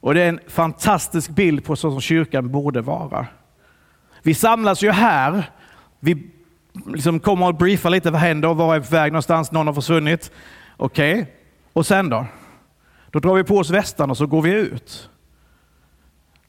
Och 0.00 0.14
Det 0.14 0.22
är 0.22 0.28
en 0.28 0.40
fantastisk 0.48 1.30
bild 1.30 1.64
på 1.64 1.76
så 1.76 1.90
som 1.90 2.00
kyrkan 2.00 2.50
borde 2.50 2.80
vara. 2.80 3.26
Vi 4.22 4.34
samlas 4.34 4.82
ju 4.82 4.90
här, 4.90 5.50
vi 6.00 6.30
liksom 6.86 7.20
kommer 7.20 7.46
och 7.46 7.54
briefar 7.54 7.90
lite, 7.90 8.10
vad 8.10 8.20
händer, 8.20 8.54
var 8.54 8.76
är 8.76 8.80
på 8.80 8.94
väg 8.94 9.12
någonstans, 9.12 9.52
någon 9.52 9.66
har 9.66 9.74
försvunnit. 9.74 10.32
Okej, 10.76 11.12
okay. 11.12 11.26
och 11.72 11.86
sen 11.86 12.10
då? 12.10 12.26
Då 13.10 13.18
drar 13.18 13.34
vi 13.34 13.44
på 13.44 13.58
oss 13.58 13.70
västarna 13.70 14.10
och 14.10 14.16
så 14.16 14.26
går 14.26 14.42
vi 14.42 14.50
ut. 14.50 15.10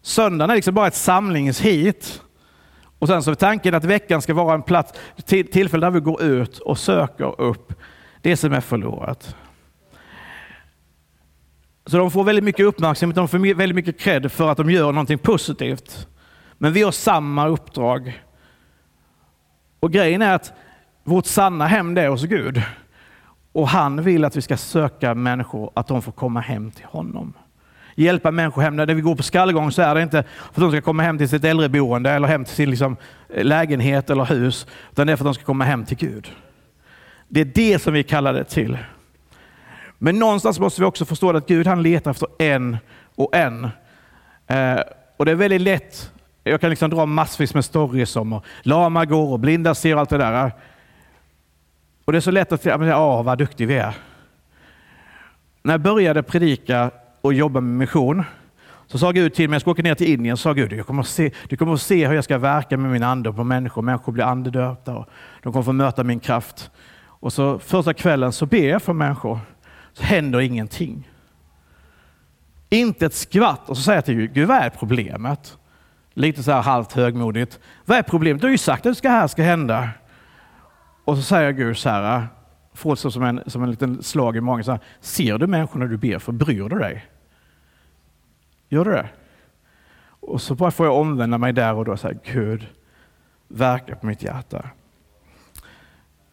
Söndagen 0.01 0.49
är 0.49 0.55
liksom 0.55 0.73
bara 0.73 0.87
ett 0.87 0.95
samlingshit. 0.95 2.21
Och 2.99 3.07
sen 3.07 3.23
så 3.23 3.31
är 3.31 3.35
tanken 3.35 3.75
att 3.75 3.83
veckan 3.83 4.21
ska 4.21 4.33
vara 4.33 4.53
en 4.53 4.61
plats, 4.61 4.93
tillfälle 5.25 5.85
där 5.85 5.91
vi 5.91 5.99
går 5.99 6.23
ut 6.23 6.57
och 6.57 6.77
söker 6.77 7.41
upp 7.41 7.73
det 8.21 8.37
som 8.37 8.53
är 8.53 8.61
förlorat. 8.61 9.35
Så 11.85 11.97
de 11.97 12.11
får 12.11 12.23
väldigt 12.23 12.43
mycket 12.43 12.65
uppmärksamhet, 12.65 13.15
de 13.15 13.27
får 13.27 13.55
väldigt 13.55 13.75
mycket 13.75 13.99
cred 13.99 14.31
för 14.31 14.49
att 14.49 14.57
de 14.57 14.69
gör 14.69 14.91
någonting 14.91 15.17
positivt. 15.17 16.07
Men 16.57 16.73
vi 16.73 16.81
har 16.81 16.91
samma 16.91 17.47
uppdrag. 17.47 18.23
Och 19.79 19.91
grejen 19.91 20.21
är 20.21 20.35
att 20.35 20.53
vårt 21.03 21.25
sanna 21.25 21.67
hem 21.67 21.93
det 21.93 22.01
är 22.01 22.09
hos 22.09 22.23
Gud. 22.23 22.61
Och 23.51 23.67
han 23.67 24.01
vill 24.01 24.25
att 24.25 24.35
vi 24.35 24.41
ska 24.41 24.57
söka 24.57 25.15
människor, 25.15 25.71
att 25.73 25.87
de 25.87 26.01
får 26.01 26.11
komma 26.11 26.39
hem 26.39 26.71
till 26.71 26.85
honom. 26.85 27.33
Hjälpa 28.03 28.31
människor 28.31 28.61
hem. 28.61 28.75
När 28.75 28.85
vi 28.85 29.01
går 29.01 29.15
på 29.15 29.23
skallgång 29.23 29.71
så 29.71 29.81
är 29.81 29.95
det 29.95 30.01
inte 30.01 30.23
för 30.23 30.49
att 30.49 30.55
de 30.55 30.71
ska 30.71 30.81
komma 30.81 31.03
hem 31.03 31.17
till 31.17 31.29
sitt 31.29 31.43
äldreboende 31.43 32.11
eller 32.11 32.27
hem 32.27 32.45
till 32.45 32.55
sin 32.55 32.69
liksom, 32.69 32.97
eh, 33.29 33.43
lägenhet 33.43 34.09
eller 34.09 34.25
hus, 34.25 34.67
utan 34.91 35.07
det 35.07 35.13
är 35.13 35.17
för 35.17 35.23
att 35.23 35.27
de 35.27 35.33
ska 35.33 35.43
komma 35.43 35.63
hem 35.63 35.85
till 35.85 35.97
Gud. 35.97 36.31
Det 37.27 37.41
är 37.41 37.45
det 37.45 37.79
som 37.79 37.93
vi 37.93 38.03
kallar 38.03 38.33
det 38.33 38.43
till. 38.43 38.77
Men 39.97 40.19
någonstans 40.19 40.59
måste 40.59 40.81
vi 40.81 40.87
också 40.87 41.05
förstå 41.05 41.37
att 41.37 41.47
Gud 41.47 41.67
han 41.67 41.83
letar 41.83 42.11
efter 42.11 42.27
en 42.37 42.77
och 43.15 43.35
en. 43.35 43.63
Eh, 44.47 44.79
och 45.17 45.25
det 45.25 45.31
är 45.31 45.35
väldigt 45.35 45.61
lätt, 45.61 46.11
jag 46.43 46.61
kan 46.61 46.69
liksom 46.69 46.89
dra 46.89 47.05
massvis 47.05 47.53
med 47.53 47.65
stories 47.65 48.15
om 48.15 48.41
lama 48.61 49.05
går 49.05 49.31
och 49.31 49.39
blinda 49.39 49.75
ser 49.75 49.93
och 49.93 49.99
allt 49.99 50.09
det 50.09 50.17
där. 50.17 50.51
Och 52.05 52.11
det 52.11 52.17
är 52.17 52.21
så 52.21 52.31
lätt 52.31 52.51
att 52.51 52.63
säga, 52.63 52.85
ja 52.85 53.21
vad 53.21 53.37
duktig 53.37 53.67
vi 53.67 53.75
är. 53.77 53.93
När 55.63 55.73
jag 55.73 55.81
började 55.81 56.23
predika 56.23 56.91
och 57.21 57.33
jobba 57.33 57.61
med 57.61 57.73
mission 57.73 58.23
så 58.91 58.97
sa 58.97 59.11
Gud 59.11 59.33
till 59.33 59.49
mig, 59.49 59.55
jag 59.55 59.61
ska 59.61 59.71
åka 59.71 59.81
ner 59.81 59.95
till 59.95 60.07
Indien, 60.13 60.37
så 60.37 60.41
sa 60.41 60.53
Gud, 60.53 60.69
du 60.69 60.83
kommer, 60.83 61.01
att 61.01 61.07
se, 61.07 61.31
du 61.49 61.57
kommer 61.57 61.73
att 61.73 61.81
se 61.81 62.07
hur 62.07 62.15
jag 62.15 62.23
ska 62.23 62.37
verka 62.37 62.77
med 62.77 62.91
min 62.91 63.03
ande 63.03 63.33
på 63.33 63.43
människor. 63.43 63.81
Människor 63.81 64.11
blir 64.11 64.23
andedöpta 64.23 64.95
och 64.95 65.09
de 65.43 65.53
kommer 65.53 65.63
få 65.63 65.73
möta 65.73 66.03
min 66.03 66.19
kraft. 66.19 66.71
Och 67.01 67.33
så 67.33 67.59
första 67.59 67.93
kvällen 67.93 68.31
så 68.31 68.45
ber 68.45 68.69
jag 68.69 68.81
för 68.81 68.93
människor, 68.93 69.39
så 69.93 70.03
händer 70.03 70.39
ingenting. 70.39 71.09
Inte 72.69 73.05
ett 73.05 73.13
skvatt. 73.13 73.69
Och 73.69 73.77
så 73.77 73.83
säger 73.83 73.97
jag 73.97 74.05
till 74.05 74.15
Gud, 74.15 74.33
Gud 74.33 74.47
vad 74.47 74.57
är 74.57 74.69
problemet? 74.69 75.57
Lite 76.13 76.43
så 76.43 76.51
här 76.51 76.61
halvt 76.61 76.93
högmodigt. 76.93 77.59
Vad 77.85 77.97
är 77.97 78.03
problemet? 78.03 78.41
Du 78.41 78.47
har 78.47 78.51
ju 78.51 78.57
sagt 78.57 78.85
att 78.85 79.01
det 79.01 79.09
här 79.09 79.27
ska 79.27 79.43
hända. 79.43 79.89
Och 81.05 81.17
så 81.17 81.23
säger 81.23 81.51
Gud 81.51 81.77
så 81.77 81.89
här, 81.89 82.27
får 82.73 82.95
så 82.95 83.11
som 83.11 83.23
en, 83.23 83.41
som 83.47 83.63
en 83.63 83.71
liten 83.71 84.03
slag 84.03 84.37
i 84.37 84.41
magen. 84.41 84.63
Så 84.63 84.71
här, 84.71 84.79
Ser 84.99 85.37
du 85.37 85.47
människorna 85.47 85.85
du 85.85 85.97
ber 85.97 86.19
för? 86.19 86.31
Bryr 86.31 86.69
du 86.69 86.79
dig? 86.79 87.05
Gör 88.69 88.85
du 88.85 88.91
det? 88.91 89.09
Och 90.19 90.41
så 90.41 90.55
bara 90.55 90.71
får 90.71 90.85
jag 90.85 90.95
omvända 90.95 91.37
mig 91.37 91.53
där 91.53 91.73
och 91.73 91.85
då 91.85 91.97
Så 91.97 92.07
här, 92.07 92.19
Gud, 92.23 92.67
verka 93.47 93.95
på 93.95 94.05
mitt 94.05 94.23
hjärta. 94.23 94.69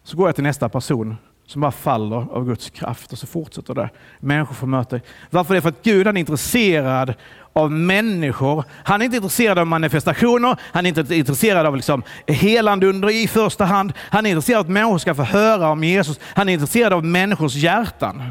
Så 0.03 0.17
går 0.17 0.29
jag 0.29 0.35
till 0.35 0.45
nästa 0.45 0.69
person 0.69 1.17
som 1.47 1.61
bara 1.61 1.73
faller 1.73 2.17
av 2.17 2.47
Guds 2.47 2.71
kraft 2.71 3.13
och 3.13 3.19
så 3.19 3.27
fortsätter 3.27 3.75
det. 3.75 3.91
Människor 4.21 4.55
får 4.55 4.67
möta. 4.67 5.01
Varför 5.31 5.55
det? 5.55 5.61
För 5.61 5.69
att 5.69 5.83
Gud 5.83 6.07
han 6.07 6.17
är 6.17 6.21
intresserad 6.21 7.15
av 7.53 7.71
människor. 7.73 8.65
Han 8.85 9.01
är 9.01 9.05
inte 9.05 9.17
intresserad 9.17 9.59
av 9.59 9.67
manifestationer, 9.67 10.57
han 10.73 10.87
är 10.87 10.99
inte 10.99 11.15
intresserad 11.15 11.67
av 11.67 11.77
liksom 11.77 12.03
helande 12.27 12.87
under 12.87 13.11
i 13.11 13.29
första 13.29 13.65
hand. 13.65 13.93
Han 13.99 14.27
är 14.27 14.31
intresserad 14.31 14.59
av 14.59 14.65
att 14.65 14.73
människor 14.73 14.99
ska 14.99 15.15
få 15.15 15.23
höra 15.23 15.69
om 15.69 15.85
Jesus. 15.85 16.21
Han 16.23 16.49
är 16.49 16.53
intresserad 16.53 16.93
av 16.93 17.05
människors 17.05 17.55
hjärtan. 17.55 18.23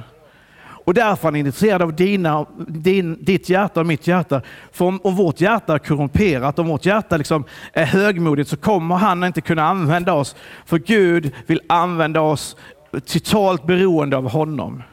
Och 0.85 0.93
därför 0.93 1.27
är 1.27 1.31
han 1.31 1.35
intresserad 1.35 1.81
av 1.81 1.95
dina, 1.95 2.45
din, 2.67 3.23
ditt 3.23 3.49
hjärta 3.49 3.79
och 3.79 3.85
mitt 3.85 4.07
hjärta. 4.07 4.41
För 4.71 4.85
om, 4.85 4.99
om 5.03 5.15
vårt 5.15 5.41
hjärta 5.41 5.73
är 5.73 5.79
korrumperat, 5.79 6.59
om 6.59 6.67
vårt 6.67 6.85
hjärta 6.85 7.17
liksom 7.17 7.43
är 7.73 7.85
högmodigt 7.85 8.49
så 8.49 8.57
kommer 8.57 8.95
han 8.95 9.23
inte 9.23 9.41
kunna 9.41 9.63
använda 9.63 10.13
oss. 10.13 10.35
För 10.65 10.77
Gud 10.77 11.31
vill 11.47 11.61
använda 11.69 12.21
oss 12.21 12.55
totalt 12.91 13.65
beroende 13.65 14.17
av 14.17 14.29
honom. 14.29 14.83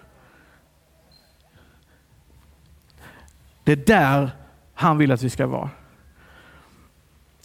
Det 3.64 3.72
är 3.72 3.76
där 3.76 4.30
han 4.74 4.98
vill 4.98 5.12
att 5.12 5.22
vi 5.22 5.30
ska 5.30 5.46
vara. 5.46 5.70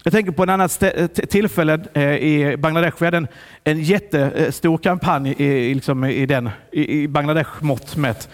Jag 0.03 0.13
tänker 0.13 0.31
på 0.31 0.43
en 0.43 0.49
annat 0.49 0.83
tillfälle 1.29 1.79
eh, 1.93 2.03
i 2.03 2.57
Bangladesh. 2.57 2.95
Vi 2.99 3.05
hade 3.05 3.17
en, 3.17 3.27
en 3.63 3.81
jättestor 3.81 4.77
kampanj 4.77 5.35
i, 5.37 5.73
liksom 5.73 6.05
i, 6.05 6.25
den, 6.25 6.49
i 6.71 7.07
Bangladesh 7.07 7.63
mått 7.63 7.95
mätt 7.95 8.29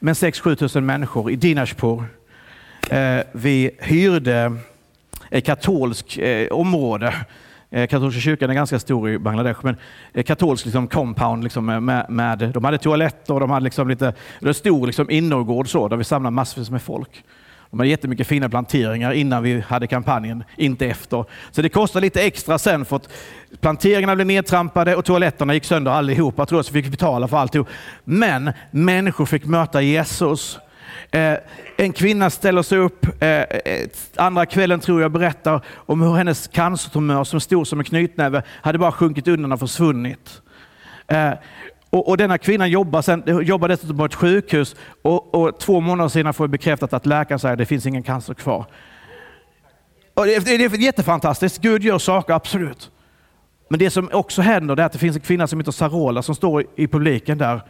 med 0.00 0.14
6-7 0.14 0.54
tusen 0.54 0.86
människor 0.86 1.30
i 1.30 1.36
Dinashpur. 1.36 2.04
Eh, 2.90 3.20
vi 3.32 3.70
hyrde 3.78 4.56
ett 5.30 5.46
katolskt 5.46 6.18
eh, 6.18 6.46
område 6.46 7.14
eh, 7.74 7.86
Katolska 7.86 8.20
kyrkan 8.20 8.50
är 8.50 8.54
ganska 8.54 8.78
stor 8.78 9.10
i 9.10 9.18
Bangladesh, 9.18 9.60
men 9.62 9.76
eh, 10.12 10.22
katolsk 10.22 10.64
liksom 10.64 10.88
compound 10.88 11.44
liksom 11.44 11.66
med, 11.66 12.06
med, 12.08 12.50
de 12.54 12.64
hade 12.64 12.78
toaletter 12.78 13.34
och 13.34 13.40
de 13.40 13.50
hade 13.50 13.64
liksom 13.64 13.88
lite, 13.88 14.14
det 14.40 14.54
stor 14.54 14.86
liksom 14.86 15.10
innergård 15.10 15.68
så, 15.68 15.88
där 15.88 15.96
vi 15.96 16.04
samlade 16.04 16.34
massvis 16.34 16.70
med 16.70 16.82
folk. 16.82 17.24
De 17.70 17.78
hade 17.78 17.90
jättemycket 17.90 18.26
fina 18.26 18.48
planteringar 18.48 19.12
innan 19.12 19.42
vi 19.42 19.60
hade 19.60 19.86
kampanjen, 19.86 20.44
inte 20.56 20.86
efter. 20.86 21.24
Så 21.50 21.62
det 21.62 21.68
kostade 21.68 22.04
lite 22.04 22.22
extra 22.22 22.58
sen 22.58 22.84
för 22.84 22.96
att 22.96 23.08
planteringarna 23.60 24.14
blev 24.14 24.26
nedtrampade 24.26 24.96
och 24.96 25.04
toaletterna 25.04 25.54
gick 25.54 25.64
sönder 25.64 25.90
allihopa. 25.90 26.46
tror 26.46 26.58
jag, 26.58 26.72
vi 26.72 26.82
fick 26.82 26.90
betala 26.90 27.28
för 27.28 27.36
alltihop. 27.36 27.68
Men 28.04 28.52
människor 28.70 29.26
fick 29.26 29.44
möta 29.44 29.82
Jesus. 29.82 30.58
Eh, 31.10 31.38
en 31.76 31.92
kvinna 31.92 32.30
ställer 32.30 32.62
sig 32.62 32.78
upp, 32.78 33.22
eh, 33.22 33.28
eh, 33.28 33.88
andra 34.16 34.46
kvällen 34.46 34.80
tror 34.80 35.02
jag 35.02 35.12
berättar 35.12 35.60
om 35.74 36.02
hur 36.02 36.14
hennes 36.14 36.48
cancertumör 36.48 37.24
som 37.24 37.40
stod 37.40 37.66
som 37.66 37.78
en 37.78 37.84
knytnäve 37.84 38.42
hade 38.48 38.78
bara 38.78 38.92
sjunkit 38.92 39.28
undan 39.28 39.52
och 39.52 39.60
försvunnit. 39.60 40.42
Eh, 41.06 41.32
och, 41.90 42.08
och 42.08 42.16
denna 42.16 42.38
kvinna 42.38 42.66
jobbar, 42.66 43.02
sen, 43.02 43.22
jobbar 43.26 43.68
dessutom 43.68 43.98
på 43.98 44.04
ett 44.04 44.14
sjukhus 44.14 44.76
och, 45.02 45.34
och 45.34 45.60
två 45.60 45.80
månader 45.80 46.08
senare 46.08 46.32
får 46.32 46.44
vi 46.44 46.48
bekräftat 46.48 46.92
att 46.92 47.06
läkaren 47.06 47.38
säger 47.38 47.52
att 47.52 47.58
det 47.58 47.66
finns 47.66 47.86
ingen 47.86 48.02
cancer 48.02 48.34
kvar. 48.34 48.66
Och 50.14 50.26
det, 50.26 50.44
det 50.44 50.64
är 50.64 50.78
jättefantastiskt. 50.78 51.62
Gud 51.62 51.82
gör 51.84 51.98
saker, 51.98 52.34
absolut. 52.34 52.90
Men 53.68 53.78
det 53.78 53.90
som 53.90 54.08
också 54.12 54.42
händer 54.42 54.80
är 54.80 54.84
att 54.84 54.92
det 54.92 54.98
finns 54.98 55.16
en 55.16 55.22
kvinna 55.22 55.46
som 55.46 55.60
heter 55.60 55.72
Sarola 55.72 56.22
som 56.22 56.34
står 56.34 56.64
i 56.76 56.86
publiken 56.86 57.38
där, 57.38 57.60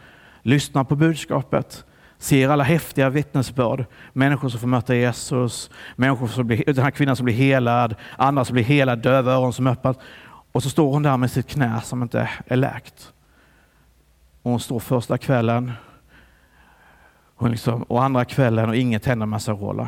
lyssnar 0.41 0.83
på 0.83 0.95
budskapet, 0.95 1.85
ser 2.25 2.49
alla 2.49 2.63
häftiga 2.63 3.09
vittnesbörd. 3.09 3.85
Människor 4.13 4.49
som 4.49 4.59
får 4.59 4.67
möta 4.67 4.95
Jesus, 4.95 5.69
människor 5.95 6.27
som 6.27 6.47
blir, 6.47 6.63
den 6.65 6.83
här 6.83 6.91
kvinnan 6.91 7.15
som 7.15 7.25
blir 7.25 7.35
helad, 7.35 7.95
andra 8.17 8.45
som 8.45 8.53
blir 8.53 8.63
helad, 8.63 8.99
döva 8.99 9.31
öron 9.31 9.53
som 9.53 9.67
öppnas. 9.67 9.97
Och 10.51 10.63
så 10.63 10.69
står 10.69 10.91
hon 10.91 11.03
där 11.03 11.17
med 11.17 11.31
sitt 11.31 11.47
knä 11.47 11.81
som 11.81 12.01
inte 12.01 12.29
är 12.47 12.55
läkt. 12.55 13.13
Och 14.41 14.51
hon 14.51 14.59
står 14.59 14.79
första 14.79 15.17
kvällen 15.17 15.71
hon 17.35 17.51
liksom, 17.51 17.83
och 17.83 18.03
andra 18.03 18.25
kvällen 18.25 18.69
och 18.69 18.75
inget 18.75 19.05
händer 19.05 19.25
med 19.25 19.41
Sarola. 19.41 19.87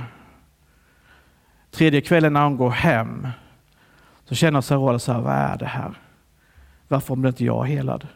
Tredje 1.72 2.02
kvällen 2.02 2.34
när 2.34 2.44
hon 2.44 2.58
går 2.58 2.70
hem 2.70 3.28
så 4.26 4.36
känner 4.36 4.62
Sarola 4.62 5.00
så 5.00 5.14
här, 5.14 5.22
vad 5.22 5.34
är 5.34 5.58
det 5.58 5.66
här? 5.66 5.94
Varför 6.88 7.16
blir 7.16 7.30
inte 7.30 7.46
jag 7.46 7.66
helad? 7.66 8.08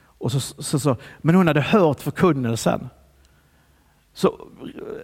Och 0.00 0.32
så, 0.32 0.40
så, 0.40 0.78
så, 0.78 0.96
men 1.18 1.34
hon 1.34 1.46
hade 1.46 1.60
hört 1.60 2.00
förkunnelsen. 2.00 2.88
Så 4.14 4.48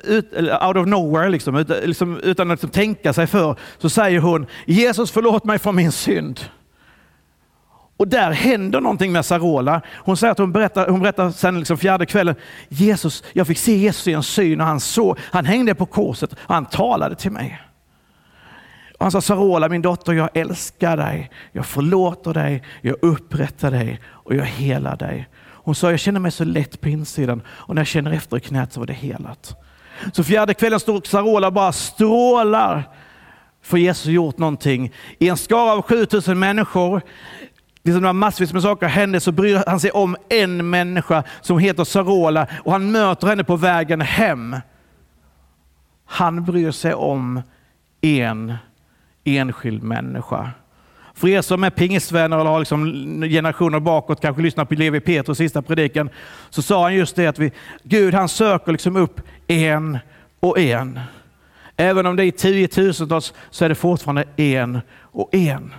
ut, 0.04 0.32
out 0.62 0.76
of 0.76 0.86
nowhere, 0.86 1.28
liksom, 1.28 1.56
ut, 1.56 1.68
liksom, 1.68 2.20
utan 2.20 2.50
att 2.50 2.54
liksom 2.54 2.70
tänka 2.70 3.12
sig 3.12 3.26
för, 3.26 3.56
så 3.78 3.90
säger 3.90 4.20
hon 4.20 4.46
Jesus 4.66 5.10
förlåt 5.10 5.44
mig 5.44 5.58
för 5.58 5.72
min 5.72 5.92
synd. 5.92 6.40
Och 7.96 8.08
där 8.08 8.30
händer 8.30 8.80
någonting 8.80 9.12
med 9.12 9.24
Sarola. 9.24 9.80
Hon 10.04 10.16
säger 10.16 10.32
att 10.32 10.38
hon 10.38 10.52
berättar, 10.52 10.88
hon 10.88 11.00
berättar 11.00 11.30
sen 11.30 11.58
liksom 11.58 11.78
fjärde 11.78 12.06
kvällen, 12.06 12.34
Jesus, 12.68 13.24
jag 13.32 13.46
fick 13.46 13.58
se 13.58 13.76
Jesus 13.76 14.08
i 14.08 14.12
en 14.12 14.22
syn 14.22 14.60
och 14.60 14.66
han 14.66 14.80
såg, 14.80 15.18
han 15.20 15.44
hängde 15.44 15.74
på 15.74 15.86
korset 15.86 16.32
och 16.32 16.54
han 16.54 16.66
talade 16.66 17.14
till 17.14 17.32
mig. 17.32 17.60
Och 18.98 19.04
han 19.04 19.10
sa, 19.10 19.20
Sarola 19.20 19.68
min 19.68 19.82
dotter, 19.82 20.12
jag 20.12 20.36
älskar 20.36 20.96
dig, 20.96 21.30
jag 21.52 21.66
förlåter 21.66 22.34
dig, 22.34 22.62
jag 22.80 22.96
upprättar 23.02 23.70
dig 23.70 24.00
och 24.06 24.34
jag 24.34 24.44
helar 24.44 24.96
dig. 24.96 25.28
Hon 25.64 25.74
sa, 25.74 25.90
jag 25.90 26.00
känner 26.00 26.20
mig 26.20 26.31
så 26.31 26.44
lätt 26.44 26.81
på 26.81 26.88
insidan 26.88 27.42
och 27.48 27.74
när 27.74 27.81
jag 27.81 27.87
känner 27.87 28.11
efter 28.11 28.37
i 28.37 28.40
knät 28.40 28.72
så 28.72 28.81
var 28.81 28.87
det 28.87 28.92
helat. 28.92 29.61
Så 30.12 30.24
fjärde 30.24 30.55
kvällen 30.55 30.81
står 30.81 31.03
Sarola 31.05 31.50
bara 31.50 31.72
strålar 31.72 32.90
för 33.62 33.79
Jesus 33.79 34.07
gjort 34.07 34.38
någonting. 34.38 34.92
I 35.18 35.29
en 35.29 35.37
skara 35.37 35.72
av 35.72 35.83
7000 35.83 36.38
människor, 36.38 37.03
liksom 37.83 38.03
när 38.03 38.12
massvis 38.12 38.53
med 38.53 38.62
saker 38.62 38.87
hände, 38.87 39.20
så 39.20 39.33
bryr 39.33 39.62
han 39.66 39.81
sig 39.81 39.90
om 39.90 40.16
en 40.29 40.70
människa 40.70 41.24
som 41.40 41.59
heter 41.59 41.85
Sarola 41.85 42.46
och 42.64 42.72
han 42.72 42.90
möter 42.90 43.27
henne 43.27 43.44
på 43.44 43.57
vägen 43.57 44.00
hem. 44.00 44.57
Han 46.05 46.44
bryr 46.44 46.70
sig 46.70 46.94
om 46.94 47.42
en 48.00 48.55
enskild 49.24 49.83
människa. 49.83 50.50
För 51.14 51.29
er 51.29 51.42
som 51.42 51.64
är 51.64 51.70
pingstvänner 51.70 52.38
eller 52.38 52.50
har 52.50 52.59
liksom 52.59 52.87
generationer 53.31 53.81
bakåt, 53.81 54.20
kanske 54.20 54.42
lyssnar 54.42 54.64
på 54.64 54.74
Levi 54.74 55.00
Petrus 55.00 55.38
sista 55.38 55.62
predikan, 55.62 56.11
så 56.50 56.62
sa 56.62 56.83
han 56.83 56.94
just 56.94 57.16
det 57.16 57.27
att 57.27 57.38
vi, 57.38 57.53
Gud 57.83 58.14
han 58.14 58.29
söker 58.29 58.72
liksom 58.72 58.96
upp 58.96 59.20
en 59.46 59.98
och 60.40 60.59
en. 60.59 61.00
Även 61.77 62.07
om 62.07 62.16
det 62.16 62.24
är 62.24 62.31
tiotusentals 62.31 63.35
så 63.50 63.64
är 63.64 63.68
det 63.68 63.74
fortfarande 63.74 64.24
en 64.37 64.81
och 65.00 65.35
en. 65.35 65.74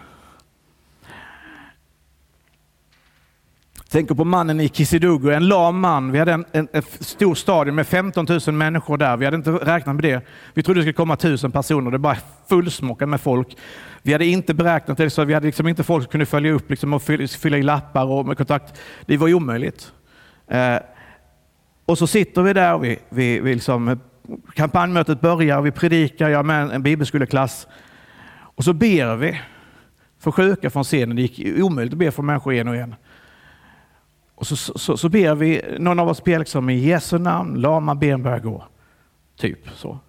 Tänker 3.95 4.15
på 4.15 4.25
mannen 4.25 4.59
i 4.59 4.69
Kisidugu, 4.69 5.33
en 5.33 5.47
lam 5.47 5.79
man. 5.79 6.11
Vi 6.11 6.19
hade 6.19 6.33
en, 6.33 6.45
en, 6.51 6.67
en, 6.71 6.83
stor 6.99 7.35
stadion 7.35 7.75
med 7.75 7.87
15 7.87 8.25
000 8.47 8.55
människor 8.55 8.97
där. 8.97 9.17
Vi 9.17 9.25
hade 9.25 9.37
inte 9.37 9.51
räknat 9.51 9.95
med 9.95 10.03
det. 10.03 10.25
Vi 10.53 10.63
trodde 10.63 10.79
det 10.79 10.83
skulle 10.83 10.93
komma 10.93 11.15
tusen 11.15 11.51
personer. 11.51 11.91
Det 11.91 11.97
bara 11.97 12.17
fullsmockat 12.49 13.09
med 13.09 13.21
folk. 13.21 13.57
Vi 14.01 14.11
hade 14.11 14.25
inte 14.25 14.53
beräknat 14.53 14.97
det, 14.97 15.09
så 15.09 15.23
vi 15.23 15.33
hade 15.33 15.45
liksom 15.45 15.67
inte 15.67 15.83
folk 15.83 16.03
som 16.03 16.11
kunde 16.11 16.25
följa 16.25 16.51
upp 16.51 16.69
liksom 16.69 16.93
och 16.93 17.01
fylla, 17.01 17.57
i 17.57 17.63
lappar 17.63 18.05
och 18.05 18.25
med 18.25 18.37
kontakt. 18.37 18.81
Det 19.05 19.17
var 19.17 19.33
omöjligt. 19.33 19.91
Eh, 20.47 20.77
och 21.85 21.97
så 21.97 22.07
sitter 22.07 22.41
vi 22.41 22.53
där, 22.53 22.77
vi, 22.77 22.99
vi, 23.09 23.39
vi 23.39 23.53
liksom, 23.53 23.99
kampanjmötet 24.53 25.21
börjar, 25.21 25.61
vi 25.61 25.71
predikar, 25.71 26.29
jag 26.29 26.45
med 26.45 26.71
en 26.71 26.83
bibelskoleklass. 26.83 27.67
Och 28.37 28.63
så 28.63 28.73
ber 28.73 29.15
vi 29.15 29.41
för 30.19 30.31
sjuka 30.31 30.69
från 30.69 30.83
scenen. 30.83 31.15
Det 31.15 31.21
gick 31.21 31.63
omöjligt 31.63 31.93
att 31.93 31.99
be 31.99 32.11
för 32.11 32.23
människor 32.23 32.53
en 32.53 32.67
och 32.67 32.75
en. 32.75 32.95
Och 34.35 34.47
så, 34.47 34.55
så, 34.55 34.97
så 34.97 35.09
ber 35.09 35.35
vi, 35.35 35.61
någon 35.79 35.99
av 35.99 36.07
oss 36.07 36.23
ber 36.23 36.39
liksom 36.39 36.69
i 36.69 36.77
Jesu 36.77 37.17
namn, 37.17 37.61
lama 37.61 37.95
ben 37.95 38.23
börjar 38.23 38.39
gå. 38.39 38.63
Typ 39.37 39.69
så. 39.75 39.99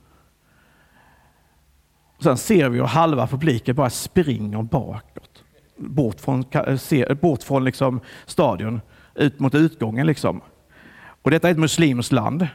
Och 2.16 2.22
sen 2.22 2.36
ser 2.36 2.68
vi 2.68 2.78
hur 2.78 2.86
halva 2.86 3.26
publiken 3.26 3.76
bara 3.76 3.90
springer 3.90 4.62
bakåt. 4.62 5.44
Bort 5.76 6.20
från, 6.20 6.44
eh, 6.50 7.00
eh, 7.00 7.14
bort 7.14 7.42
från 7.42 7.64
liksom 7.64 8.00
stadion, 8.26 8.80
ut 9.14 9.40
mot 9.40 9.54
utgången. 9.54 10.06
Liksom. 10.06 10.40
Och 11.22 11.30
detta 11.30 11.48
är 11.48 11.52
ett 11.52 11.58
muslimskt 11.58 12.12
land. 12.12 12.48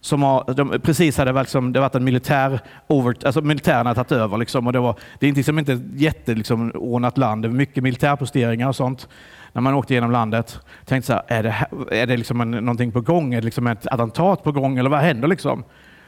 Som 0.00 0.22
har, 0.22 0.54
de, 0.54 0.80
precis 0.80 1.18
hade 1.18 1.32
liksom, 1.32 1.72
det 1.72 1.80
varit 1.80 1.94
en 1.94 2.04
militär, 2.04 2.60
over, 2.86 3.16
alltså 3.26 3.40
militären 3.40 3.86
hade 3.86 3.94
tagit 3.94 4.12
över. 4.12 4.38
Liksom, 4.38 4.66
och 4.66 4.72
det, 4.72 4.78
var, 4.80 4.98
det 5.20 5.28
är 5.28 5.32
liksom 5.32 5.58
inte 5.58 5.72
ett 5.72 5.82
jätteordnat 5.94 6.38
liksom, 6.38 7.20
land, 7.20 7.42
det 7.42 7.48
är 7.48 7.52
mycket 7.52 7.82
militärposteringar 7.82 8.68
och 8.68 8.76
sånt 8.76 9.08
när 9.56 9.60
man 9.60 9.74
åkte 9.74 9.94
genom 9.94 10.10
landet. 10.10 10.60
Tänkte 10.84 11.06
så 11.06 11.12
här, 11.12 11.22
är 11.26 11.42
det, 11.42 11.66
är 12.00 12.06
det 12.06 12.16
liksom 12.16 12.40
en, 12.40 12.50
någonting 12.50 12.92
på 12.92 13.00
gång? 13.00 13.34
Är 13.34 13.40
det 13.40 13.44
liksom 13.44 13.66
ett 13.66 13.86
attentat 13.86 14.42
på 14.42 14.52
gång? 14.52 14.78
Eller 14.78 14.90
vad 14.90 15.00
händer? 15.00 15.28
Liksom? 15.28 15.64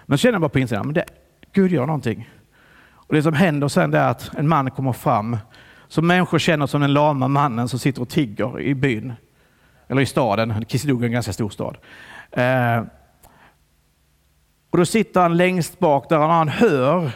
Men 0.06 0.18
så 0.18 0.22
känner 0.22 0.34
jag 0.34 0.40
bara 0.40 0.48
på 0.48 0.58
insidan, 0.58 0.86
men 0.86 0.94
det, 0.94 1.04
Gud 1.52 1.72
gör 1.72 1.86
någonting. 1.86 2.30
Och 2.90 3.14
Det 3.14 3.22
som 3.22 3.34
händer 3.34 3.68
sen 3.68 3.94
är 3.94 4.08
att 4.08 4.30
en 4.36 4.48
man 4.48 4.70
kommer 4.70 4.92
fram 4.92 5.36
som 5.88 6.06
människor 6.06 6.38
känner 6.38 6.66
som 6.66 6.80
den 6.80 6.92
lama 6.92 7.28
mannen 7.28 7.68
som 7.68 7.78
sitter 7.78 8.02
och 8.02 8.08
tigger 8.08 8.60
i 8.60 8.74
byn. 8.74 9.12
Eller 9.88 10.02
i 10.02 10.06
staden. 10.06 10.64
Kisidug 10.68 11.02
är 11.02 11.06
en 11.06 11.12
ganska 11.12 11.32
stor 11.32 11.50
stad. 11.50 11.76
Eh, 12.30 12.82
och 14.70 14.78
Då 14.78 14.84
sitter 14.84 15.20
han 15.20 15.36
längst 15.36 15.78
bak 15.78 16.08
där 16.08 16.18
han 16.18 16.48
hör 16.48 17.10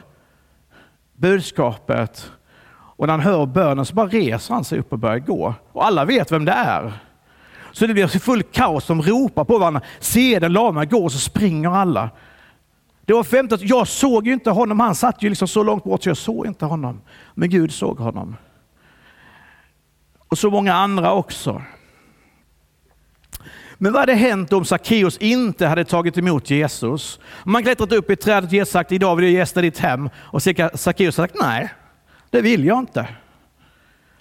budskapet 1.12 2.30
och 2.96 3.06
när 3.06 3.12
han 3.12 3.20
hör 3.20 3.46
bönen 3.46 3.84
så 3.84 3.94
bara 3.94 4.06
reser 4.06 4.54
han 4.54 4.64
sig 4.64 4.78
upp 4.78 4.92
och 4.92 4.98
börjar 4.98 5.18
gå. 5.18 5.54
Och 5.72 5.86
alla 5.86 6.04
vet 6.04 6.32
vem 6.32 6.44
det 6.44 6.52
är. 6.52 6.92
Så 7.72 7.86
det 7.86 7.94
blir 7.94 8.06
full 8.06 8.42
kaos. 8.42 8.86
De 8.86 9.02
ropar 9.02 9.44
på 9.44 9.58
varandra. 9.58 9.80
Se 10.00 10.38
den 10.38 10.52
lama 10.52 10.84
gå 10.84 11.10
så 11.10 11.18
springer 11.18 11.70
alla. 11.70 12.10
Det 13.04 13.12
var 13.12 13.24
femte, 13.24 13.58
jag 13.60 13.88
såg 13.88 14.26
ju 14.26 14.32
inte 14.32 14.50
honom. 14.50 14.80
Han 14.80 14.94
satt 14.94 15.22
ju 15.22 15.28
liksom 15.28 15.48
så 15.48 15.62
långt 15.62 15.84
bort 15.84 16.02
så 16.02 16.08
jag 16.10 16.16
såg 16.16 16.46
inte 16.46 16.64
honom. 16.64 17.00
Men 17.34 17.50
Gud 17.50 17.72
såg 17.72 17.98
honom. 17.98 18.36
Och 20.28 20.38
så 20.38 20.50
många 20.50 20.74
andra 20.74 21.12
också. 21.12 21.62
Men 23.78 23.92
vad 23.92 24.02
hade 24.02 24.14
hänt 24.14 24.52
om 24.52 24.64
Sackeus 24.64 25.18
inte 25.18 25.66
hade 25.66 25.84
tagit 25.84 26.18
emot 26.18 26.50
Jesus? 26.50 27.20
Om 27.44 27.52
man 27.52 27.62
klättrat 27.62 27.92
upp 27.92 28.10
i 28.10 28.16
trädet 28.16 28.44
och 28.48 28.52
Jesus 28.52 28.72
sagt 28.72 28.92
idag 28.92 29.16
vill 29.16 29.24
jag 29.24 29.32
gästa 29.32 29.60
ditt 29.60 29.78
hem 29.78 30.10
och 30.16 30.42
Sackeus 30.74 31.14
sagt 31.14 31.34
nej. 31.40 31.70
Det 32.32 32.40
vill 32.40 32.64
jag 32.64 32.78
inte. 32.78 33.08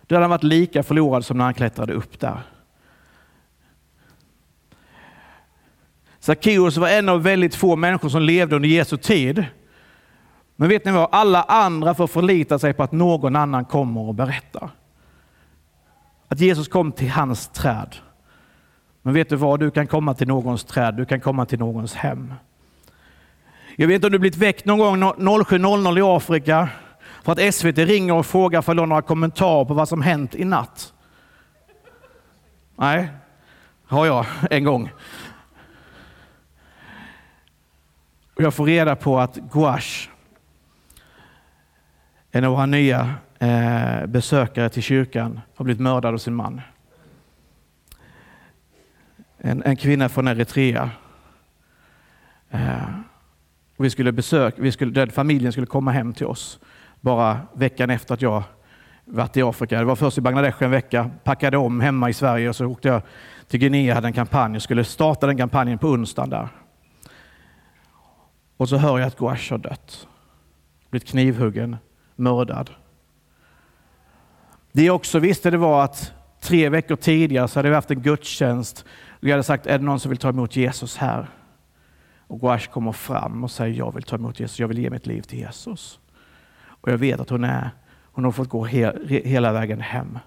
Då 0.08 0.15
hade 0.15 0.24
han 0.24 0.30
varit 0.30 0.43
lika 0.43 0.84
förlorad 0.84 1.26
som 1.26 1.38
när 1.38 1.45
han 1.45 1.54
klättrade 1.54 1.93
upp 1.93 2.19
där. 2.19 2.41
Sackeus 6.19 6.78
var 6.78 6.89
en 6.89 7.10
av 7.10 7.24
väldigt 7.24 7.56
få 7.56 7.76
människor 7.76 8.10
som 8.10 8.21
levde 8.21 8.56
under 8.56 8.69
Jesu 8.69 8.97
tid. 8.97 9.45
Men 10.56 10.69
vet 10.69 10.86
ni 10.86 10.91
vad? 10.91 11.10
Alla 11.12 11.43
andra 11.43 11.93
får 11.93 12.08
förlita 12.08 12.60
sig 12.60 12.74
på 12.74 12.84
att 12.84 12.91
någon 12.91 13.36
annan 13.36 13.65
kommer 13.65 14.02
och 14.02 14.15
berättar. 14.15 14.69
Att 16.28 16.39
Jesus 16.39 16.67
kom 16.67 16.91
till 16.91 17.10
hans 17.10 17.47
träd. 17.47 17.95
Men 19.02 19.13
vet 19.13 19.30
du 19.30 19.36
vad? 19.36 19.60
Du 19.60 19.71
kan 19.71 19.88
komma 19.88 20.13
till 20.13 20.28
någons 20.28 20.63
träd, 20.63 20.95
du 20.95 21.06
kan 21.06 21.21
komma 21.21 21.45
till 21.45 21.60
någons 21.60 21.93
hem. 21.93 22.34
Jag 23.76 23.88
vet 23.88 23.95
inte 23.95 24.08
om 24.08 24.12
du 24.12 24.19
blivit 24.19 24.38
väckt 24.38 24.65
någon 24.65 24.80
gång 24.80 25.04
07.00 25.04 25.97
i 25.97 26.02
Afrika 26.02 26.69
för 27.21 27.31
att 27.31 27.55
SVT 27.55 27.77
ringer 27.77 28.13
och 28.13 28.25
frågar 28.25 28.62
för 28.62 28.73
några 28.73 29.01
kommentarer 29.01 29.65
på 29.65 29.73
vad 29.73 29.89
som 29.89 30.01
hänt 30.01 30.36
i 30.36 30.45
natt. 30.45 30.93
Nej, 32.75 33.10
har 33.86 34.05
jag 34.05 34.25
en 34.49 34.63
gång. 34.63 34.91
Och 38.36 38.43
jag 38.43 38.53
får 38.53 38.65
reda 38.65 38.95
på 38.95 39.19
att 39.19 39.36
Gouache, 39.36 40.10
en 42.31 42.43
av 42.43 42.51
våra 42.51 42.65
nya 42.65 43.15
eh, 43.39 44.05
besökare 44.05 44.69
till 44.69 44.84
kyrkan, 44.84 45.41
har 45.55 45.65
blivit 45.65 45.81
mördad 45.81 46.13
av 46.13 46.17
sin 46.17 46.36
man. 46.36 46.62
En, 49.38 49.63
en 49.63 49.75
kvinna 49.75 50.10
från 50.10 50.27
Eritrea. 50.27 50.89
Eh, 52.49 52.89
vi 53.77 53.89
skulle 53.89 54.12
besöka, 54.12 54.62
vi 54.62 54.71
skulle, 54.71 55.12
familjen 55.12 55.51
skulle 55.51 55.67
komma 55.67 55.91
hem 55.91 56.13
till 56.13 56.25
oss 56.25 56.60
bara 57.01 57.39
veckan 57.53 57.89
efter 57.89 58.13
att 58.13 58.21
jag 58.21 58.43
varit 59.05 59.37
i 59.37 59.41
Afrika. 59.41 59.79
det 59.79 59.85
var 59.85 59.95
först 59.95 60.17
i 60.17 60.21
Bangladesh 60.21 60.63
en 60.63 60.71
vecka, 60.71 61.09
packade 61.23 61.57
om 61.57 61.81
hemma 61.81 62.09
i 62.09 62.13
Sverige 62.13 62.49
och 62.49 62.55
så 62.55 62.65
åkte 62.65 62.87
jag 62.87 63.01
till 63.47 63.59
Guinea, 63.59 63.95
hade 63.95 64.07
en 64.07 64.13
kampanj 64.13 64.55
och 64.55 64.61
skulle 64.61 64.83
starta 64.83 65.27
den 65.27 65.37
kampanjen 65.37 65.77
på 65.77 65.87
onsdagen 65.87 66.29
där. 66.29 66.47
Och 68.57 68.69
så 68.69 68.77
hör 68.77 68.99
jag 68.99 69.07
att 69.07 69.17
Gouache 69.17 69.53
har 69.53 69.57
dött. 69.57 70.07
Blivit 70.89 71.07
knivhuggen, 71.07 71.77
mördad. 72.15 72.69
Det 74.71 74.83
jag 74.83 74.95
också 74.95 75.19
visste 75.19 75.49
det 75.49 75.57
var 75.57 75.83
att 75.83 76.13
tre 76.41 76.69
veckor 76.69 76.95
tidigare 76.95 77.47
så 77.47 77.59
hade 77.59 77.69
vi 77.69 77.75
haft 77.75 77.91
en 77.91 78.01
gudstjänst 78.01 78.85
och 79.09 79.27
jag 79.27 79.31
hade 79.31 79.43
sagt, 79.43 79.67
är 79.67 79.77
det 79.77 79.85
någon 79.85 79.99
som 79.99 80.09
vill 80.09 80.17
ta 80.17 80.29
emot 80.29 80.55
Jesus 80.55 80.97
här? 80.97 81.29
Och 82.27 82.39
Gouache 82.39 82.71
kommer 82.71 82.91
fram 82.91 83.43
och 83.43 83.51
säger, 83.51 83.77
jag 83.77 83.93
vill 83.93 84.03
ta 84.03 84.15
emot 84.15 84.39
Jesus, 84.39 84.59
jag 84.59 84.67
vill 84.67 84.79
ge 84.79 84.89
mitt 84.89 85.07
liv 85.07 85.21
till 85.21 85.39
Jesus. 85.39 85.99
Och 86.82 86.91
jag 86.91 86.98
vet 86.98 87.20
att 87.20 87.30
hon, 87.30 87.44
är, 87.44 87.70
hon 88.12 88.26
har 88.26 88.32
fått 88.32 88.50
gå 88.50 88.65
he, 88.65 88.94
hela 89.08 89.54
vägen 89.54 89.82
hem. 89.82 90.20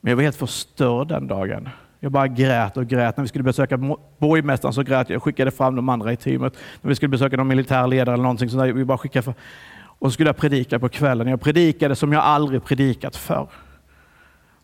Men 0.00 0.10
jag 0.10 0.16
var 0.16 0.22
helt 0.22 0.36
förstörd 0.36 1.08
den 1.08 1.26
dagen. 1.26 1.68
Jag 2.00 2.12
bara 2.12 2.28
grät 2.28 2.76
och 2.76 2.86
grät. 2.86 3.16
När 3.16 3.22
vi 3.22 3.28
skulle 3.28 3.44
besöka 3.44 3.78
borgmästaren 4.18 4.72
så 4.72 4.82
grät 4.82 5.08
jag. 5.08 5.14
Jag 5.14 5.22
skickade 5.22 5.50
fram 5.50 5.76
de 5.76 5.88
andra 5.88 6.12
i 6.12 6.16
teamet. 6.16 6.56
När 6.82 6.88
vi 6.88 6.94
skulle 6.94 7.08
besöka 7.08 7.36
någon 7.36 7.48
militärledare 7.48 8.14
eller 8.14 8.22
någonting 8.22 8.50
sånt 8.50 8.62
där, 8.62 8.72
vi 8.72 8.84
bara 8.84 8.98
skickade 8.98 9.22
för... 9.22 9.34
Och 10.00 10.06
så 10.06 10.10
skulle 10.10 10.28
jag 10.28 10.36
predika 10.36 10.78
på 10.78 10.88
kvällen. 10.88 11.28
Jag 11.28 11.40
predikade 11.40 11.96
som 11.96 12.12
jag 12.12 12.22
aldrig 12.22 12.64
predikat 12.64 13.16
förr. 13.16 13.48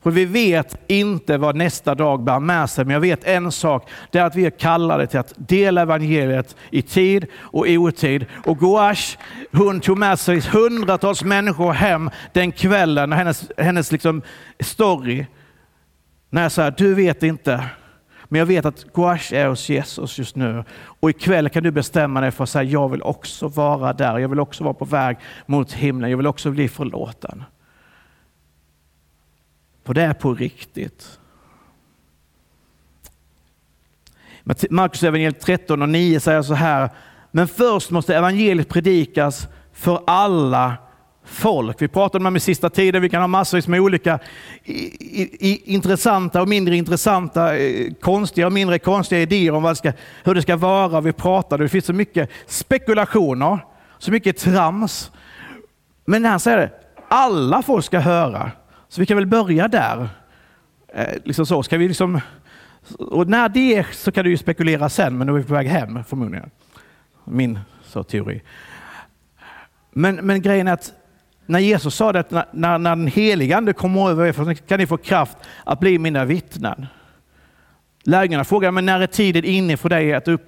För 0.05 0.11
vi 0.11 0.25
vet 0.25 0.77
inte 0.87 1.39
vad 1.39 1.57
nästa 1.57 1.95
dag 1.95 2.25
bär 2.25 2.41
med 2.41 2.71
sig, 2.71 2.85
men 2.85 2.95
jag 2.95 3.01
vet 3.01 3.25
en 3.25 3.53
sak. 3.53 3.91
Det 4.11 4.19
är 4.19 4.25
att 4.25 4.37
vi 4.37 4.47
är 4.47 4.51
kallade 4.51 5.07
till 5.07 5.19
att 5.19 5.33
dela 5.37 5.83
evangeliet 5.83 6.57
i 6.71 6.83
tid 6.83 7.27
och 7.37 7.67
otid. 7.69 8.27
Och 8.45 8.59
Gouache, 8.59 9.19
hon 9.53 9.81
tog 9.81 9.99
med 9.99 10.19
sig 10.19 10.41
hundratals 10.41 11.25
människor 11.25 11.73
hem 11.73 12.11
den 12.33 12.53
kvällen. 12.53 13.13
Hennes, 13.13 13.51
hennes 13.57 13.93
liksom 13.93 14.23
story. 14.61 15.27
När 16.31 16.43
jag 16.43 16.53
sa, 16.53 16.71
du 16.71 16.95
vet 16.95 17.23
inte, 17.23 17.65
Men 18.29 18.39
jag 18.39 18.47
vet 18.47 18.65
att 18.65 18.85
gouache 18.93 19.33
är 19.37 19.49
hos 19.49 19.69
Jesus 19.69 20.19
just 20.19 20.37
nu. 20.37 20.65
Och 21.01 21.11
ikväll 21.11 21.49
kan 21.49 21.63
du 21.63 21.71
bestämma 21.71 22.21
dig 22.21 22.31
för 22.31 22.45
att 22.45 22.51
säga, 22.51 22.63
jag 22.63 22.89
vill 22.89 23.03
också 23.03 23.49
vara 23.49 23.93
där. 23.93 24.19
Jag 24.19 24.29
vill 24.29 24.41
också 24.41 24.65
vara 24.65 24.75
på 24.75 24.85
väg 24.85 25.17
mot 25.47 25.73
himlen. 25.73 26.11
Jag 26.11 26.17
vill 26.17 26.27
också 26.27 26.51
bli 26.51 26.69
förlåten. 26.69 27.45
För 29.85 29.95
det 29.95 30.03
är 30.03 30.15
på 30.15 30.35
riktigt. 30.35 31.19
Markus 34.71 35.03
evangeliet 35.03 35.41
13 35.41 35.83
och 35.83 35.89
9 35.89 36.21
säger 36.21 36.43
så 36.43 36.55
här, 36.55 36.91
men 37.31 37.49
först 37.49 37.91
måste 37.91 38.17
evangeliet 38.17 38.69
predikas 38.69 39.49
för 39.73 40.03
alla 40.07 40.77
folk. 41.25 41.83
Vi 41.83 41.89
pratar 41.89 42.19
om 42.19 42.25
det 42.25 42.31
med 42.31 42.43
sista 42.43 42.71
tiden, 42.71 43.03
vi 43.03 43.09
kan 43.09 43.21
ha 43.21 43.29
massvis 43.29 43.69
med 43.69 43.81
olika 43.81 44.19
intressanta 45.65 46.43
och 46.43 46.49
mindre 46.49 46.77
intressanta, 46.77 47.57
eh, 47.57 47.93
konstiga 48.01 48.47
och 48.47 48.53
mindre 48.53 48.79
konstiga 48.79 49.21
idéer 49.21 49.55
om 49.55 49.63
vad 49.63 49.73
det 49.73 49.77
ska, 49.77 49.93
hur 50.25 50.35
det 50.35 50.43
ska 50.43 50.57
vara. 50.57 51.01
Vi 51.01 51.13
pratar, 51.13 51.59
det 51.59 51.69
finns 51.69 51.85
så 51.85 51.93
mycket 51.93 52.31
spekulationer, 52.47 53.59
så 53.99 54.11
mycket 54.11 54.37
trams. 54.37 55.11
Men 56.05 56.23
när 56.23 56.31
han 56.31 56.41
säger 56.41 56.59
det, 56.59 56.71
alla 57.09 57.63
folk 57.63 57.85
ska 57.85 57.99
höra. 57.99 58.51
Så 58.95 59.01
vi 59.01 59.07
kan 59.07 59.17
väl 59.17 59.27
börja 59.27 59.69
där. 59.69 60.09
Eh, 60.89 61.15
liksom 61.25 61.47
så. 61.47 61.63
Ska 61.63 61.79
vi 61.79 61.89
liksom, 61.89 62.21
och 62.99 63.29
när 63.29 63.49
det 63.49 63.77
är 63.77 63.87
så 63.93 64.13
kan 64.13 64.25
du 64.25 64.31
ju 64.31 64.37
spekulera 64.37 64.89
sen, 64.89 65.19
men 65.19 65.27
då 65.27 65.35
är 65.35 65.39
vi 65.39 65.45
på 65.45 65.55
väg 65.55 65.67
hem 65.67 66.05
förmodligen. 66.05 66.51
Min 67.25 67.59
så, 67.83 68.03
teori. 68.03 68.43
Men, 69.93 70.15
men 70.15 70.43
grejen 70.43 70.69
är 70.69 70.73
att 70.73 70.93
när 71.47 71.59
Jesus 71.59 71.95
sa 71.95 72.13
det, 72.13 72.31
när, 72.31 72.45
när, 72.53 72.79
när 72.79 72.97
den 72.97 73.07
helige 73.07 73.57
Ande 73.57 73.73
kommer 73.73 74.11
över 74.11 74.27
er 74.27 74.55
kan 74.55 74.81
ni 74.81 74.87
få 74.87 74.97
kraft 74.97 75.37
att 75.65 75.81
bli 75.81 75.99
mina 75.99 76.25
vittnen. 76.25 76.87
Lärjungarna 78.05 78.45
frågar, 78.45 78.71
men 78.71 78.87
när 78.87 79.01
är 79.01 79.07
tiden 79.07 79.45
inne 79.45 79.77
för 79.77 79.89
dig 79.89 80.15
att 80.15 80.29
upp... 80.29 80.47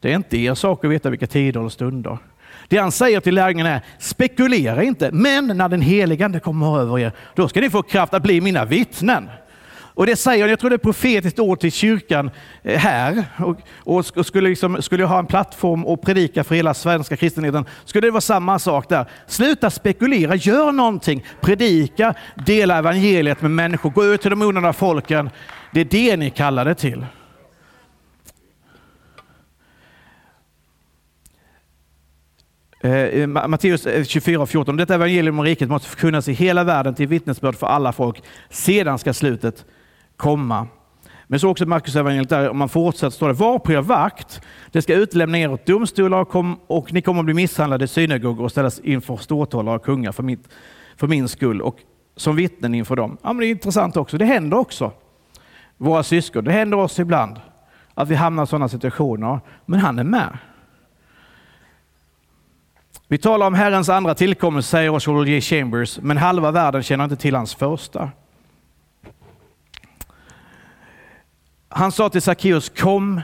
Det 0.00 0.12
är 0.12 0.16
inte 0.16 0.36
er 0.38 0.54
sak 0.54 0.84
att 0.84 0.90
veta 0.90 1.10
vilka 1.10 1.26
tider 1.26 1.60
och 1.60 1.72
stunder. 1.72 2.18
Det 2.68 2.78
han 2.78 2.92
säger 2.92 3.20
till 3.20 3.34
lärjungarna 3.34 3.70
är, 3.70 3.80
spekulera 3.98 4.82
inte, 4.82 5.10
men 5.12 5.46
när 5.46 5.68
den 5.68 5.80
helige 5.80 6.24
Ande 6.24 6.40
kommer 6.40 6.80
över 6.80 6.98
er, 6.98 7.12
då 7.34 7.48
ska 7.48 7.60
ni 7.60 7.70
få 7.70 7.82
kraft 7.82 8.14
att 8.14 8.22
bli 8.22 8.40
mina 8.40 8.64
vittnen. 8.64 9.28
Och 9.98 10.06
det 10.06 10.16
säger 10.16 10.42
han, 10.42 10.50
jag 10.50 10.58
tror 10.58 10.70
det 10.70 10.76
är 10.76 10.78
profetiskt 10.78 11.38
ord 11.38 11.60
till 11.60 11.72
kyrkan 11.72 12.30
eh, 12.62 12.78
här. 12.78 13.24
Och, 13.38 13.56
och 13.84 14.26
skulle, 14.26 14.48
liksom, 14.48 14.82
skulle 14.82 15.02
jag 15.02 15.08
ha 15.08 15.18
en 15.18 15.26
plattform 15.26 15.86
och 15.86 16.02
predika 16.02 16.44
för 16.44 16.54
hela 16.54 16.74
svenska 16.74 17.16
kristenheten, 17.16 17.64
skulle 17.84 18.06
det 18.06 18.10
vara 18.10 18.20
samma 18.20 18.58
sak 18.58 18.88
där. 18.88 19.06
Sluta 19.26 19.70
spekulera, 19.70 20.34
gör 20.34 20.72
någonting. 20.72 21.24
Predika, 21.40 22.14
dela 22.34 22.78
evangeliet 22.78 23.42
med 23.42 23.50
människor, 23.50 23.90
gå 23.90 24.04
ut 24.04 24.22
till 24.22 24.30
de 24.30 24.42
onödiga 24.42 24.72
folken. 24.72 25.30
Det 25.72 25.80
är 25.80 25.84
det 25.84 26.16
ni 26.16 26.30
kallar 26.30 26.64
det 26.64 26.74
till. 26.74 27.04
Eh, 32.80 33.26
Matteus 33.26 33.86
eh, 33.86 34.04
24 34.04 34.42
och 34.42 34.48
14. 34.48 34.76
Detta 34.76 34.94
evangelium 34.94 35.38
om 35.38 35.44
riket 35.44 35.68
måste 35.68 35.88
förkunnas 35.88 36.28
i 36.28 36.32
hela 36.32 36.64
världen 36.64 36.94
till 36.94 37.08
vittnesbörd 37.08 37.54
för 37.54 37.66
alla 37.66 37.92
folk. 37.92 38.22
Sedan 38.50 38.98
ska 38.98 39.14
slutet 39.14 39.64
komma. 40.16 40.66
Men 41.26 41.40
så 41.40 41.48
också 41.48 41.66
Markus 41.66 41.96
evangeliet 41.96 42.28
där, 42.28 42.48
om 42.48 42.58
man 42.58 42.68
fortsätter 42.68 43.10
står 43.10 43.28
det, 43.28 43.34
var 43.34 43.58
på 43.58 43.72
er 43.72 43.80
vakt. 43.80 44.40
Det 44.72 44.82
ska 44.82 44.94
utlämna 44.94 45.38
er 45.38 45.52
åt 45.52 45.66
domstolar 45.66 46.20
och, 46.20 46.28
kom, 46.28 46.60
och 46.66 46.92
ni 46.92 47.02
kommer 47.02 47.20
att 47.20 47.24
bli 47.24 47.34
misshandlade 47.34 47.84
i 47.84 47.88
synagogor 47.88 48.44
och 48.44 48.50
ställas 48.50 48.80
inför 48.80 49.16
ståthållare 49.16 49.76
och 49.76 49.84
kungar 49.84 50.12
för, 50.12 50.22
mitt, 50.22 50.48
för 50.96 51.06
min 51.06 51.28
skull 51.28 51.62
och 51.62 51.78
som 52.16 52.36
vittnen 52.36 52.74
inför 52.74 52.96
dem. 52.96 53.16
Ja, 53.22 53.32
men 53.32 53.40
det 53.40 53.46
är 53.46 53.50
intressant 53.50 53.96
också. 53.96 54.18
Det 54.18 54.24
händer 54.24 54.56
också. 54.56 54.92
Våra 55.76 56.02
syskon, 56.02 56.44
det 56.44 56.52
händer 56.52 56.76
oss 56.78 56.98
ibland 56.98 57.40
att 57.94 58.08
vi 58.08 58.14
hamnar 58.14 58.42
i 58.42 58.46
sådana 58.46 58.68
situationer, 58.68 59.40
men 59.66 59.80
han 59.80 59.98
är 59.98 60.04
med. 60.04 60.38
Vi 63.10 63.18
talar 63.18 63.46
om 63.46 63.54
Herrens 63.54 63.88
andra 63.88 64.14
tillkommelse, 64.14 64.68
säger 64.68 64.90
Oswald 64.90 65.28
J. 65.28 65.40
Chambers, 65.40 65.98
men 66.02 66.16
halva 66.16 66.50
världen 66.50 66.82
känner 66.82 67.04
inte 67.04 67.16
till 67.16 67.34
hans 67.34 67.54
första. 67.54 68.10
Han 71.68 71.92
sa 71.92 72.08
till 72.08 72.22
Sackeus, 72.22 72.68
kom 72.68 73.20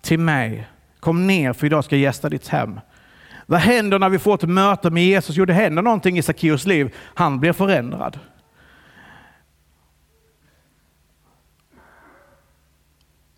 till 0.00 0.18
mig. 0.18 0.68
Kom 1.00 1.26
ner 1.26 1.52
för 1.52 1.66
idag 1.66 1.84
ska 1.84 1.96
jag 1.96 2.02
gästa 2.02 2.28
ditt 2.28 2.48
hem. 2.48 2.80
Vad 3.46 3.60
händer 3.60 3.98
när 3.98 4.08
vi 4.08 4.18
får 4.18 4.34
ett 4.34 4.48
möte 4.48 4.90
med 4.90 5.04
Jesus? 5.04 5.36
Jo, 5.36 5.44
det 5.44 5.52
händer 5.52 5.82
någonting 5.82 6.18
i 6.18 6.22
Sackeus 6.22 6.66
liv. 6.66 6.94
Han 7.14 7.40
blir 7.40 7.52
förändrad. 7.52 8.18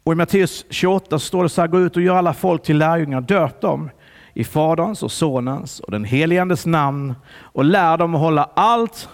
Och 0.05 0.13
I 0.13 0.17
Matteus 0.17 0.65
28 0.71 1.19
står 1.19 1.43
det 1.43 1.49
så 1.49 1.61
här, 1.61 1.69
gå 1.69 1.81
ut 1.81 1.97
och 1.97 2.03
gör 2.03 2.17
alla 2.17 2.35
folk 2.35 2.63
till 2.63 2.79
lärjungar, 2.79 3.21
döp 3.21 3.61
dem 3.61 3.91
i 4.35 4.45
Faderns 4.45 5.03
och 5.03 5.13
Sonens 5.13 5.81
och 5.81 5.91
den 5.91 6.05
helige 6.05 6.43
Andes 6.43 6.67
namn 6.67 7.15
och 7.37 7.65
lär 7.65 7.99
dem 7.99 8.15
att 8.15 8.21
hålla 8.21 8.51
allt 8.55 9.09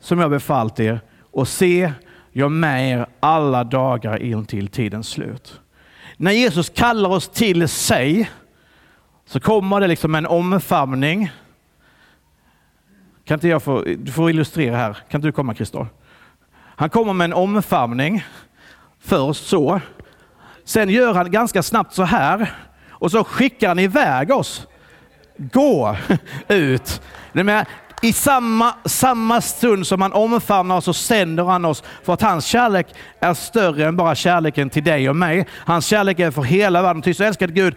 som 0.00 0.18
jag 0.18 0.30
befallt 0.30 0.80
er 0.80 1.00
och 1.30 1.48
se, 1.48 1.92
jag 2.32 2.52
med 2.52 2.90
er 2.90 3.06
alla 3.20 3.64
dagar 3.64 4.22
in 4.22 4.44
till 4.44 4.68
tidens 4.68 5.08
slut. 5.08 5.60
När 6.16 6.30
Jesus 6.30 6.70
kallar 6.70 7.10
oss 7.10 7.28
till 7.28 7.68
sig 7.68 8.30
så 9.26 9.40
kommer 9.40 9.80
det 9.80 9.86
liksom 9.86 10.14
en 10.14 10.26
omfamning. 10.26 11.30
Kan 13.24 13.34
inte 13.34 13.48
jag 13.48 13.62
få, 13.62 13.82
du 13.98 14.12
får 14.12 14.30
illustrera 14.30 14.76
här. 14.76 14.92
Kan 14.92 15.18
inte 15.18 15.28
du 15.28 15.32
komma 15.32 15.54
Kristor? 15.54 15.86
Han 16.56 16.90
kommer 16.90 17.12
med 17.12 17.24
en 17.24 17.32
omfamning. 17.32 18.24
Först 19.00 19.46
så. 19.46 19.80
Sen 20.64 20.88
gör 20.88 21.14
han 21.14 21.30
ganska 21.30 21.62
snabbt 21.62 21.94
så 21.94 22.02
här 22.02 22.52
och 23.00 23.10
så 23.10 23.24
skickar 23.24 23.68
han 23.68 23.78
iväg 23.78 24.30
oss. 24.30 24.66
Gå 25.36 25.96
ut. 26.48 27.02
I 28.02 28.12
samma, 28.12 28.74
samma 28.84 29.40
stund 29.40 29.86
som 29.86 30.02
han 30.02 30.12
omfamnar 30.12 30.76
oss 30.76 30.84
så 30.84 30.92
sänder 30.92 31.44
han 31.44 31.64
oss 31.64 31.82
för 32.04 32.14
att 32.14 32.22
hans 32.22 32.46
kärlek 32.46 32.86
är 33.20 33.34
större 33.34 33.86
än 33.86 33.96
bara 33.96 34.14
kärleken 34.14 34.70
till 34.70 34.84
dig 34.84 35.08
och 35.08 35.16
mig. 35.16 35.46
Hans 35.52 35.86
kärlek 35.86 36.18
är 36.18 36.30
för 36.30 36.42
hela 36.42 36.82
världen. 36.82 37.02
Ty 37.02 37.14
så 37.14 37.24
älskade 37.24 37.52
Gud 37.52 37.74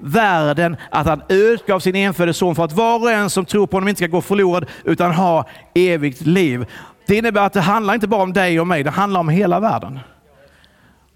världen 0.00 0.76
att 0.90 1.06
han 1.06 1.22
utgav 1.28 1.80
sin 1.80 1.96
enfödde 1.96 2.34
son 2.34 2.54
för 2.54 2.64
att 2.64 2.72
var 2.72 3.02
och 3.02 3.10
en 3.10 3.30
som 3.30 3.44
tror 3.44 3.66
på 3.66 3.76
honom 3.76 3.88
inte 3.88 3.98
ska 3.98 4.06
gå 4.06 4.20
förlorad 4.20 4.66
utan 4.84 5.12
ha 5.12 5.48
evigt 5.74 6.20
liv. 6.20 6.66
Det 7.06 7.16
innebär 7.16 7.46
att 7.46 7.52
det 7.52 7.60
handlar 7.60 7.94
inte 7.94 8.08
bara 8.08 8.22
om 8.22 8.32
dig 8.32 8.60
och 8.60 8.66
mig, 8.66 8.82
det 8.82 8.90
handlar 8.90 9.20
om 9.20 9.28
hela 9.28 9.60
världen. 9.60 9.98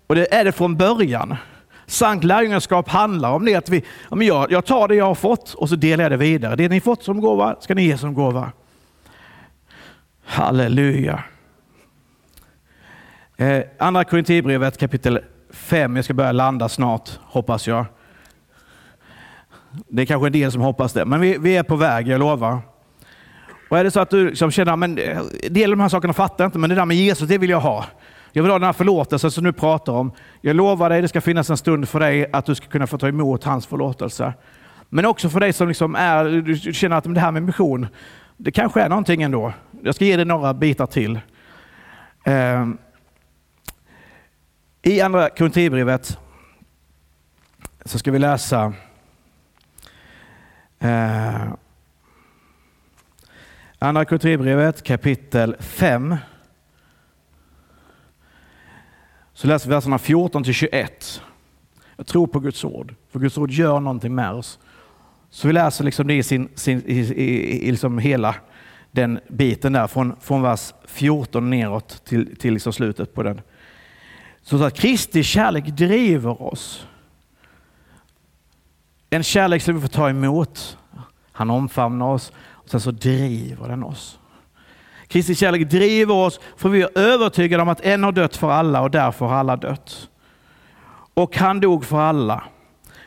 Och 0.07 0.15
det 0.15 0.35
är 0.35 0.45
det 0.45 0.53
från 0.53 0.77
början. 0.77 1.37
Sant 1.91 2.25
lärjungaskap 2.25 2.89
handlar 2.89 3.31
om 3.31 3.45
det 3.45 3.55
att 3.55 3.69
vi, 3.69 3.85
jag, 4.11 4.53
jag 4.53 4.65
tar 4.67 4.89
det 4.89 4.95
jag 4.95 5.07
har 5.07 5.15
fått 5.15 5.55
och 5.55 5.69
så 5.69 5.77
delar 5.77 6.05
jag 6.05 6.13
det 6.13 6.17
vidare. 6.17 6.57
Det 6.57 6.69
ni 6.69 6.81
fått 6.81 7.03
som 7.03 7.21
gåva 7.21 7.57
ska 7.61 7.75
ni 7.75 7.83
ge 7.83 7.99
som 7.99 8.15
gåva. 8.15 8.53
Halleluja. 10.25 11.25
Eh, 13.37 13.63
andra 13.79 14.05
Korinthierbrevet 14.05 14.79
kapitel 14.79 15.21
5, 15.51 15.97
jag 15.97 16.05
ska 16.05 16.15
börja 16.15 16.33
landa 16.33 16.69
snart 16.69 17.11
hoppas 17.23 17.67
jag. 17.67 17.87
Det 19.89 20.03
är 20.03 20.07
kanske 20.07 20.27
en 20.27 20.33
del 20.33 20.53
som 20.53 20.63
hoppas 20.63 20.93
det, 20.93 21.05
men 21.05 21.21
vi, 21.21 21.39
vi 21.39 21.57
är 21.57 21.63
på 21.63 21.77
väg, 21.77 22.09
jag 22.09 22.19
lovar. 22.19 22.59
Och 23.69 23.79
är 23.79 23.85
det 23.85 23.91
så 23.91 24.01
att 24.01 24.11
du 24.11 24.29
liksom 24.29 24.51
känner, 24.51 24.73
att 24.73 24.83
en 24.83 24.95
del 25.55 25.71
av 25.71 25.77
de 25.77 25.81
här 25.81 25.89
sakerna 25.89 26.13
fattar 26.13 26.45
jag 26.45 26.49
inte, 26.49 26.59
men 26.59 26.71
det 26.71 26.77
där 26.77 26.85
med 26.85 26.97
Jesus, 26.97 27.29
det 27.29 27.39
vill 27.39 27.51
jag 27.51 27.61
ha. 27.61 27.87
Jag 28.33 28.43
vill 28.43 28.51
ha 28.51 28.59
den 28.59 28.67
här 28.67 28.73
förlåtelsen 28.73 29.31
som 29.31 29.45
du 29.45 29.53
pratar 29.53 29.93
om. 29.93 30.13
Jag 30.41 30.57
lovar 30.57 30.91
dig, 30.91 31.03
det 31.03 31.09
ska 31.09 31.21
finnas 31.21 31.51
en 31.51 31.57
stund 31.57 31.89
för 31.89 32.01
dig 32.01 32.31
att 32.33 32.47
du 32.47 32.55
ska 32.55 32.67
kunna 32.67 32.87
få 32.87 32.99
ta 32.99 33.09
emot 33.09 33.45
hans 33.45 33.67
förlåtelse. 33.67 34.33
Men 34.89 35.07
också 35.07 35.29
för 35.29 35.41
dig 35.41 35.53
som 35.53 35.69
liksom 35.69 35.95
är, 35.95 36.25
du 36.25 36.57
känner 36.57 36.97
att 36.97 37.15
det 37.15 37.21
här 37.21 37.31
med 37.31 37.43
mission, 37.43 37.87
det 38.37 38.51
kanske 38.51 38.83
är 38.83 38.89
någonting 38.89 39.23
ändå. 39.23 39.53
Jag 39.83 39.95
ska 39.95 40.05
ge 40.05 40.17
dig 40.17 40.25
några 40.25 40.55
bitar 40.55 40.87
till. 40.87 41.21
Eh, 42.25 42.69
I 44.83 45.01
andra 45.01 45.29
Korinthierbrevet 45.29 46.19
så 47.85 47.99
ska 47.99 48.11
vi 48.11 48.19
läsa 48.19 48.73
eh, 50.79 51.53
Andra 53.79 54.05
Korinthierbrevet 54.05 54.83
kapitel 54.83 55.57
5 55.61 56.17
Så 59.41 59.47
läser 59.47 59.69
vi 59.69 59.75
verserna 59.75 59.99
14 59.99 60.45
till 60.45 60.55
21. 60.55 61.23
Jag 61.97 62.07
tror 62.07 62.27
på 62.27 62.41
Guds 62.41 62.65
ord, 62.65 62.95
för 63.11 63.19
Guds 63.19 63.39
ord 63.39 63.51
gör 63.51 63.81
någonting 63.81 64.15
med 64.15 64.33
oss. 64.33 64.59
Så 65.31 65.47
vi 65.47 65.53
läser 65.53 65.85
liksom 65.85 66.07
det 66.07 66.15
i, 66.15 66.23
sin, 66.23 66.49
sin, 66.55 66.83
i, 66.87 66.99
i, 66.99 67.69
i 67.69 67.71
liksom 67.71 67.99
hela 67.99 68.35
den 68.91 69.21
biten 69.29 69.73
där, 69.73 69.87
från, 69.87 70.17
från 70.21 70.43
vers 70.43 70.75
14 70.87 71.51
neråt 71.51 72.05
till, 72.05 72.37
till 72.37 72.55
liksom 72.55 72.73
slutet 72.73 73.15
på 73.15 73.23
den. 73.23 73.41
Så 74.43 74.65
att 74.65 74.75
Kristi 74.75 75.23
kärlek 75.23 75.67
driver 75.67 76.43
oss. 76.43 76.87
En 79.11 79.23
kärlek 79.23 79.63
som 79.63 79.75
vi 79.75 79.81
får 79.81 79.89
ta 79.89 80.11
emot. 80.11 80.79
Han 81.33 81.51
omfamnar 81.51 82.07
oss 82.07 82.33
och 82.39 82.71
sen 82.71 82.81
så 82.81 82.91
driver 82.91 83.69
den 83.69 83.85
oss. 83.85 84.20
Kristi 85.11 85.35
kärlek 85.35 85.71
driver 85.71 86.15
oss 86.15 86.41
för 86.57 86.69
vi 86.69 86.83
är 86.83 86.99
övertygade 86.99 87.63
om 87.63 87.69
att 87.69 87.81
en 87.81 88.05
har 88.05 88.13
dött 88.13 88.37
för 88.37 88.51
alla 88.51 88.83
och 88.83 88.91
därför 88.91 89.27
har 89.27 89.35
alla 89.35 89.57
dött. 89.57 90.09
och 91.15 91.37
han 91.37 91.61
dog 91.61 91.85
för 91.85 92.01
alla. 92.01 92.45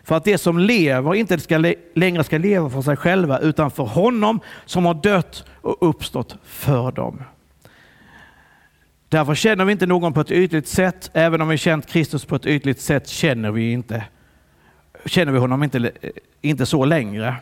För 0.04 0.16
att 0.16 0.24
de 0.24 0.38
som 0.38 0.60
lever 0.60 1.16
inte 1.16 1.40
ska, 1.40 1.74
längre 1.96 2.24
ska 2.24 2.38
leva 2.38 2.70
för 2.70 2.82
sig 2.82 2.96
själva 2.96 3.40
utan 3.40 3.72
för 3.72 3.84
honom 3.84 4.40
som 4.66 4.86
har 4.86 4.94
dött 4.94 5.46
och 5.62 5.90
uppstått 5.90 6.38
för 6.44 6.92
dem. 6.92 7.24
Därför 9.10 9.36
känner 9.36 9.66
vi 9.66 9.72
inte 9.72 9.86
någon 9.86 10.14
på 10.14 10.22
ett 10.22 10.32
ytligt 10.32 10.68
sätt. 10.68 11.12
Även 11.14 11.42
om 11.42 11.48
vi 11.48 11.58
känt 11.58 11.88
Kristus 11.88 12.26
på 12.26 12.36
ett 12.36 12.46
ytligt 12.46 12.82
sätt 12.82 13.08
känner 13.08 13.52
vi, 13.52 13.72
inte, 13.72 14.04
känner 15.06 15.32
vi 15.32 15.40
honom 15.40 15.64
inte, 15.64 15.92
inte 16.42 16.66
så 16.66 16.86
längre. 16.86 17.36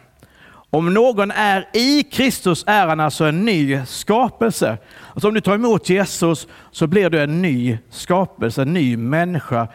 Om 0.74 0.94
någon 0.94 1.32
är 1.32 1.70
i 1.74 2.04
Kristus 2.04 2.64
är 2.68 2.88
han 2.88 3.00
alltså 3.00 3.26
en 3.26 3.46
ny 3.46 3.86
skapelse. 3.86 4.78
Alltså 5.14 5.28
om 5.28 5.34
du 5.34 5.42
tar 5.42 5.56
emot 5.56 5.90
Jesus 5.90 6.48
så 6.72 6.88
blir 6.88 7.10
du 7.10 7.22
en 7.22 7.42
ny 7.42 7.78
skapelse, 7.90 8.62
en 8.62 8.74
ny 8.74 8.98
människa. 8.98 9.68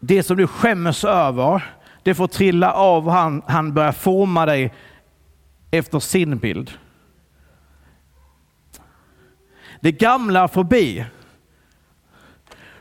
Det 0.00 0.22
som 0.22 0.36
du 0.36 0.46
skäms 0.46 1.04
över, 1.04 1.62
det 2.02 2.14
får 2.14 2.26
trilla 2.26 2.72
av 2.72 3.06
och 3.06 3.12
han, 3.12 3.42
han 3.46 3.74
börjar 3.74 3.92
forma 3.92 4.46
dig 4.46 4.74
efter 5.70 5.98
sin 5.98 6.38
bild. 6.38 6.70
Det 9.80 9.92
gamla 9.92 10.42
är 10.42 10.48
förbi. 10.48 11.04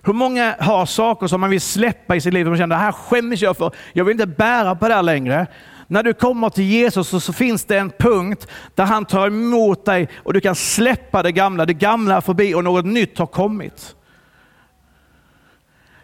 Hur 0.02 0.14
många 0.14 0.56
har 0.60 0.86
saker 0.86 1.28
som 1.28 1.42
man 1.42 1.50
vill 1.50 1.62
släppa 1.62 2.16
i 2.16 2.22
sitt 2.22 2.34
liv 2.34 2.50
och 2.50 2.58
känner 2.58 2.76
det 2.76 2.82
här 2.82 2.92
skäms 2.92 3.42
jag 3.42 3.58
för. 3.58 3.72
Jag 3.94 4.06
vill 4.06 4.12
inte 4.12 4.28
bära 4.28 4.76
på 4.76 4.88
det 4.88 4.94
här 4.94 5.04
längre. 5.04 5.48
När 5.88 6.04
du 6.04 6.14
kommer 6.14 6.50
till 6.50 6.64
Jesus 6.64 7.08
så, 7.08 7.20
så, 7.20 7.34
finns 7.34 7.66
det 7.66 7.78
en 7.78 7.90
punkt 7.90 8.48
där 8.76 8.86
han 8.86 9.06
tar 9.06 9.28
emot 9.28 9.86
dig 9.86 10.10
och 10.16 10.34
du 10.34 10.42
kan 10.42 10.56
släppa 10.56 11.24
det 11.24 11.32
gamla. 11.32 11.66
Det 11.66 11.74
gamla 11.74 12.18
är 12.18 12.22
förbi 12.22 12.54
och 12.54 12.64
något 12.64 12.86
nytt 12.86 13.18
har 13.18 13.28
kommit. 13.28 13.96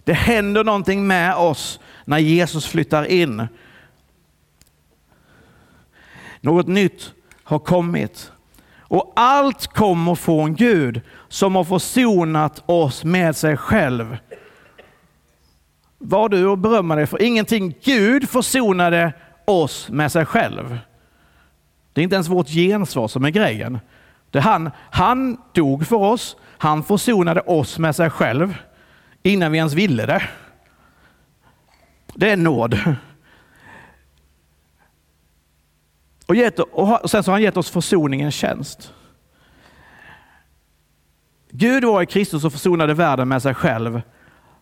Det 0.04 0.14
händer 0.14 0.64
någonting 0.64 1.08
med 1.08 1.36
oss 1.36 1.80
när 2.06 2.18
Jesus 2.18 2.68
flyttar 2.68 3.06
in. 3.06 3.48
Något 6.42 6.68
nytt 6.68 7.14
har 7.44 7.60
kommit. 7.60 8.32
Och 8.80 9.14
allt 9.16 9.68
kommer 9.68 10.16
från 10.16 10.56
Gud 10.56 11.02
som 11.28 11.56
har 11.56 11.64
försonat 11.64 12.64
oss 12.66 13.04
med 13.04 13.36
sig 13.36 13.58
själv. 13.58 14.18
Var 15.98 16.30
du 16.30 16.48
och 16.48 16.58
berömma 16.58 16.96
dig 16.96 17.08
för 17.08 17.22
ingenting. 17.22 17.76
Gud 17.84 18.30
försonade 18.30 19.14
oss 19.52 19.90
med 19.90 20.12
sig 20.12 20.26
själv. 20.26 20.80
Det 21.94 22.02
är 22.02 22.04
inte 22.04 22.16
ens 22.16 22.28
vårt 22.28 22.48
gensvar 22.48 23.08
som 23.08 23.26
är 23.26 23.30
grejen. 23.30 23.80
Det 24.30 24.40
han, 24.40 24.72
han 24.92 25.38
dog 25.54 25.88
för 25.88 25.96
oss, 25.96 26.36
han 26.58 26.84
försonade 26.84 27.42
oss 27.42 27.80
med 27.80 27.96
sig 27.96 28.10
själv 28.10 28.58
innan 29.24 29.52
vi 29.52 29.58
ens 29.58 29.74
ville 29.74 30.06
det. 30.06 30.22
Det 32.14 32.30
är 32.30 32.38
nåd. 32.38 32.80
Och, 36.26 36.36
gett, 36.36 36.60
och 36.60 37.10
sen 37.10 37.24
så 37.24 37.32
har 37.32 37.36
han 37.36 37.42
gett 37.42 37.58
oss 37.58 37.70
försoningens 37.70 38.36
tjänst. 38.36 38.94
Gud 41.50 41.84
var 41.84 42.02
i 42.02 42.06
Kristus 42.06 42.44
och 42.46 42.54
försonade 42.54 42.94
världen 42.94 43.28
med 43.28 43.42
sig 43.42 43.54
själv. 43.54 44.02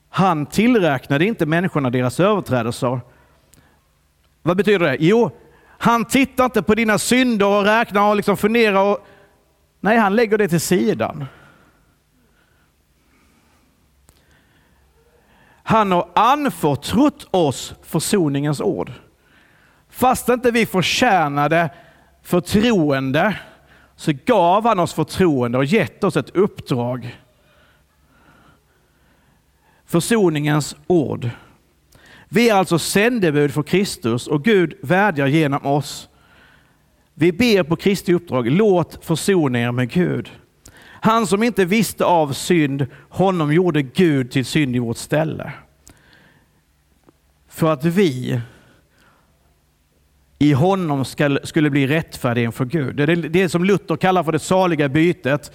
Han 0.09 0.45
tillräknade 0.45 1.25
inte 1.25 1.45
människorna 1.45 1.89
deras 1.89 2.19
överträdelser. 2.19 2.99
Vad 4.49 4.57
betyder 4.57 4.79
det? 4.79 4.97
Jo, 4.99 5.31
han 5.67 6.05
tittar 6.05 6.45
inte 6.45 6.61
på 6.61 6.75
dina 6.75 6.97
synder 6.97 7.45
och 7.45 7.63
räknar 7.63 8.09
och 8.09 8.15
liksom 8.15 8.37
funderar. 8.37 8.83
Och... 8.83 9.07
Nej, 9.79 9.97
han 9.97 10.15
lägger 10.15 10.37
det 10.37 10.47
till 10.47 10.59
sidan. 10.59 11.25
Han 15.63 15.91
har 15.91 16.09
anförtrott 16.15 17.27
oss 17.31 17.73
försoningens 17.83 18.61
ord. 18.61 18.91
Fast 19.89 20.29
inte 20.29 20.51
vi 20.51 20.65
förtjänade 20.65 21.69
förtroende 22.23 23.39
så 23.95 24.11
gav 24.25 24.67
han 24.67 24.79
oss 24.79 24.93
förtroende 24.93 25.57
och 25.57 25.65
gett 25.65 26.03
oss 26.03 26.17
ett 26.17 26.35
uppdrag. 26.35 27.19
Försoningens 29.85 30.75
ord. 30.87 31.29
Vi 32.29 32.49
är 32.49 32.53
alltså 32.53 32.79
sändebud 32.79 33.53
för 33.53 33.63
Kristus 33.63 34.27
och 34.27 34.43
Gud 34.43 34.73
vädjar 34.81 35.27
genom 35.27 35.65
oss. 35.65 36.09
Vi 37.13 37.31
ber 37.31 37.63
på 37.63 37.75
Kristi 37.75 38.13
uppdrag, 38.13 38.51
låt 38.51 39.05
försona 39.05 39.59
er 39.59 39.71
med 39.71 39.91
Gud. 39.91 40.29
Han 41.01 41.27
som 41.27 41.43
inte 41.43 41.65
visste 41.65 42.05
av 42.05 42.33
synd, 42.33 42.87
honom 43.09 43.53
gjorde 43.53 43.81
Gud 43.81 44.31
till 44.31 44.45
synd 44.45 44.75
i 44.75 44.79
vårt 44.79 44.97
ställe. 44.97 45.53
För 47.49 47.73
att 47.73 47.85
vi 47.85 48.41
i 50.39 50.53
honom 50.53 51.05
ska, 51.05 51.39
skulle 51.43 51.69
bli 51.69 51.87
rättfärdiga 51.87 52.45
inför 52.45 52.65
Gud. 52.65 52.95
Det 52.95 53.03
är 53.03 53.15
det 53.15 53.49
som 53.49 53.63
Luther 53.63 53.95
kallar 53.95 54.23
för 54.23 54.31
det 54.31 54.39
saliga 54.39 54.89
bytet. 54.89 55.51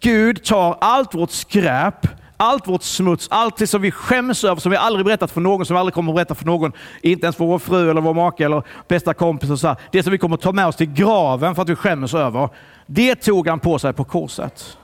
Gud 0.00 0.44
tar 0.44 0.78
allt 0.80 1.14
vårt 1.14 1.30
skräp, 1.30 2.06
allt 2.42 2.68
vårt 2.68 2.82
smuts, 2.82 3.28
allt 3.30 3.56
det 3.56 3.66
som 3.66 3.82
vi 3.82 3.90
skäms 3.90 4.44
över, 4.44 4.60
som 4.60 4.70
vi 4.70 4.76
aldrig 4.76 5.06
berättat 5.06 5.30
för 5.30 5.40
någon, 5.40 5.66
som 5.66 5.74
vi 5.74 5.78
aldrig 5.78 5.94
kommer 5.94 6.12
att 6.12 6.16
berätta 6.16 6.34
för 6.34 6.44
någon, 6.44 6.72
inte 7.02 7.26
ens 7.26 7.36
för 7.36 7.44
vår 7.44 7.58
fru 7.58 7.90
eller 7.90 8.00
vår 8.00 8.14
make 8.14 8.44
eller 8.44 8.62
bästa 8.88 9.14
kompis. 9.14 9.50
Och 9.50 9.58
så 9.58 9.76
Det 9.92 10.02
som 10.02 10.12
vi 10.12 10.18
kommer 10.18 10.34
att 10.34 10.42
ta 10.42 10.52
med 10.52 10.66
oss 10.66 10.76
till 10.76 10.92
graven 10.92 11.54
för 11.54 11.62
att 11.62 11.68
vi 11.68 11.74
skäms 11.74 12.14
över, 12.14 12.48
det 12.86 13.14
tog 13.14 13.48
han 13.48 13.60
på 13.60 13.78
sig 13.78 13.92
på 13.92 14.04
korset. 14.04 14.78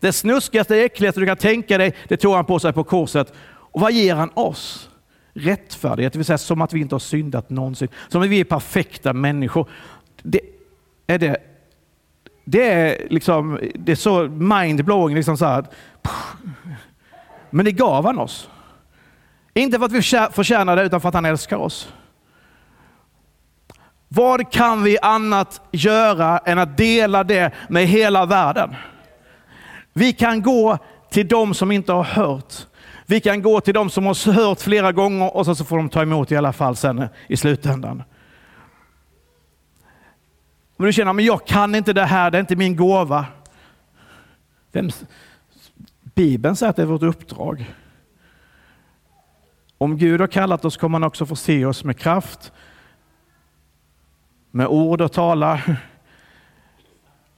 Det 0.00 0.12
snuskigaste, 0.12 0.76
äckligaste 0.76 1.20
du 1.20 1.26
kan 1.26 1.36
tänka 1.36 1.78
dig, 1.78 1.94
det 2.08 2.16
tog 2.16 2.34
han 2.34 2.44
på 2.44 2.58
sig 2.58 2.72
på 2.72 2.84
korset. 2.84 3.32
Och 3.48 3.80
vad 3.80 3.92
ger 3.92 4.14
han 4.14 4.30
oss? 4.34 4.88
rättfärdighet, 5.36 6.12
det 6.12 6.18
vill 6.18 6.26
säga 6.26 6.38
som 6.38 6.60
att 6.60 6.72
vi 6.72 6.80
inte 6.80 6.94
har 6.94 7.00
syndat 7.00 7.50
någonsin, 7.50 7.88
som 8.08 8.22
att 8.22 8.28
vi 8.28 8.40
är 8.40 8.44
perfekta 8.44 9.12
människor. 9.12 9.68
Det 10.22 10.40
är, 11.06 11.18
det, 11.18 11.36
det 12.48 12.70
är, 12.70 13.08
liksom, 13.10 13.60
det 13.74 13.92
är 13.92 13.96
så 13.96 14.28
mindblowing. 14.28 15.16
Liksom 15.16 15.36
så 15.36 15.46
här, 15.46 15.64
men 17.50 17.64
det 17.64 17.72
gav 17.72 18.06
han 18.06 18.18
oss. 18.18 18.50
Inte 19.54 19.78
för 19.78 19.86
att 19.86 19.92
vi 19.92 20.02
förtjänar 20.32 20.76
det, 20.76 20.82
utan 20.82 21.00
för 21.00 21.08
att 21.08 21.14
han 21.14 21.24
älskar 21.24 21.56
oss. 21.56 21.92
Vad 24.08 24.52
kan 24.52 24.82
vi 24.82 24.98
annat 25.02 25.60
göra 25.72 26.38
än 26.38 26.58
att 26.58 26.76
dela 26.76 27.24
det 27.24 27.52
med 27.68 27.86
hela 27.86 28.26
världen? 28.26 28.74
Vi 29.92 30.12
kan 30.12 30.42
gå 30.42 30.78
till 31.10 31.28
de 31.28 31.54
som 31.54 31.72
inte 31.72 31.92
har 31.92 32.04
hört. 32.04 32.54
Vi 33.06 33.20
kan 33.20 33.42
gå 33.42 33.60
till 33.60 33.74
de 33.74 33.90
som 33.90 34.06
har 34.06 34.32
hört 34.32 34.60
flera 34.60 34.92
gånger 34.92 35.36
och 35.36 35.46
så 35.46 35.64
får 35.64 35.76
de 35.76 35.88
ta 35.88 36.02
emot 36.02 36.32
i 36.32 36.36
alla 36.36 36.52
fall 36.52 36.76
sen 36.76 37.08
i 37.28 37.36
slutändan. 37.36 38.02
Om 40.76 40.86
du 40.86 40.92
känner, 40.92 41.12
men 41.12 41.24
jag 41.24 41.46
kan 41.46 41.74
inte 41.74 41.92
det 41.92 42.04
här, 42.04 42.30
det 42.30 42.38
är 42.38 42.40
inte 42.40 42.56
min 42.56 42.76
gåva. 42.76 43.26
Vem, 44.72 44.90
Bibeln 46.14 46.56
säger 46.56 46.70
att 46.70 46.76
det 46.76 46.82
är 46.82 46.86
vårt 46.86 47.02
uppdrag. 47.02 47.74
Om 49.78 49.98
Gud 49.98 50.20
har 50.20 50.28
kallat 50.28 50.64
oss 50.64 50.76
kommer 50.76 50.98
han 50.98 51.04
också 51.04 51.26
förse 51.26 51.64
oss 51.64 51.84
med 51.84 51.98
kraft, 51.98 52.52
med 54.50 54.66
ord 54.66 55.00
och 55.00 55.12
tala. 55.12 55.60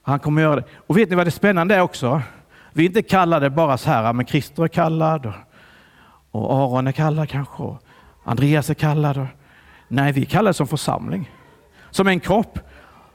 Han 0.01 0.19
kommer 0.19 0.41
göra 0.41 0.55
det. 0.55 0.63
Och 0.75 0.97
vet 0.97 1.09
ni 1.09 1.15
vad 1.15 1.27
det 1.27 1.31
spännande 1.31 1.75
är 1.75 1.81
också? 1.81 2.21
Vi 2.73 2.83
är 2.83 2.87
inte 2.87 3.01
kallade 3.01 3.49
bara 3.49 3.77
så 3.77 3.89
här, 3.89 4.13
men 4.13 4.25
Christer 4.25 4.63
är 4.63 4.67
kallad, 4.67 5.33
och 6.31 6.53
Aron 6.53 6.87
är 6.87 6.91
kallad 6.91 7.29
kanske, 7.29 7.63
och 7.63 7.83
Andreas 8.23 8.69
är 8.69 8.73
kallad. 8.73 9.27
Nej, 9.87 10.11
vi 10.11 10.21
är 10.21 10.25
kallade 10.25 10.53
som 10.53 10.67
församling, 10.67 11.31
som 11.89 12.07
en 12.07 12.19
kropp. 12.19 12.59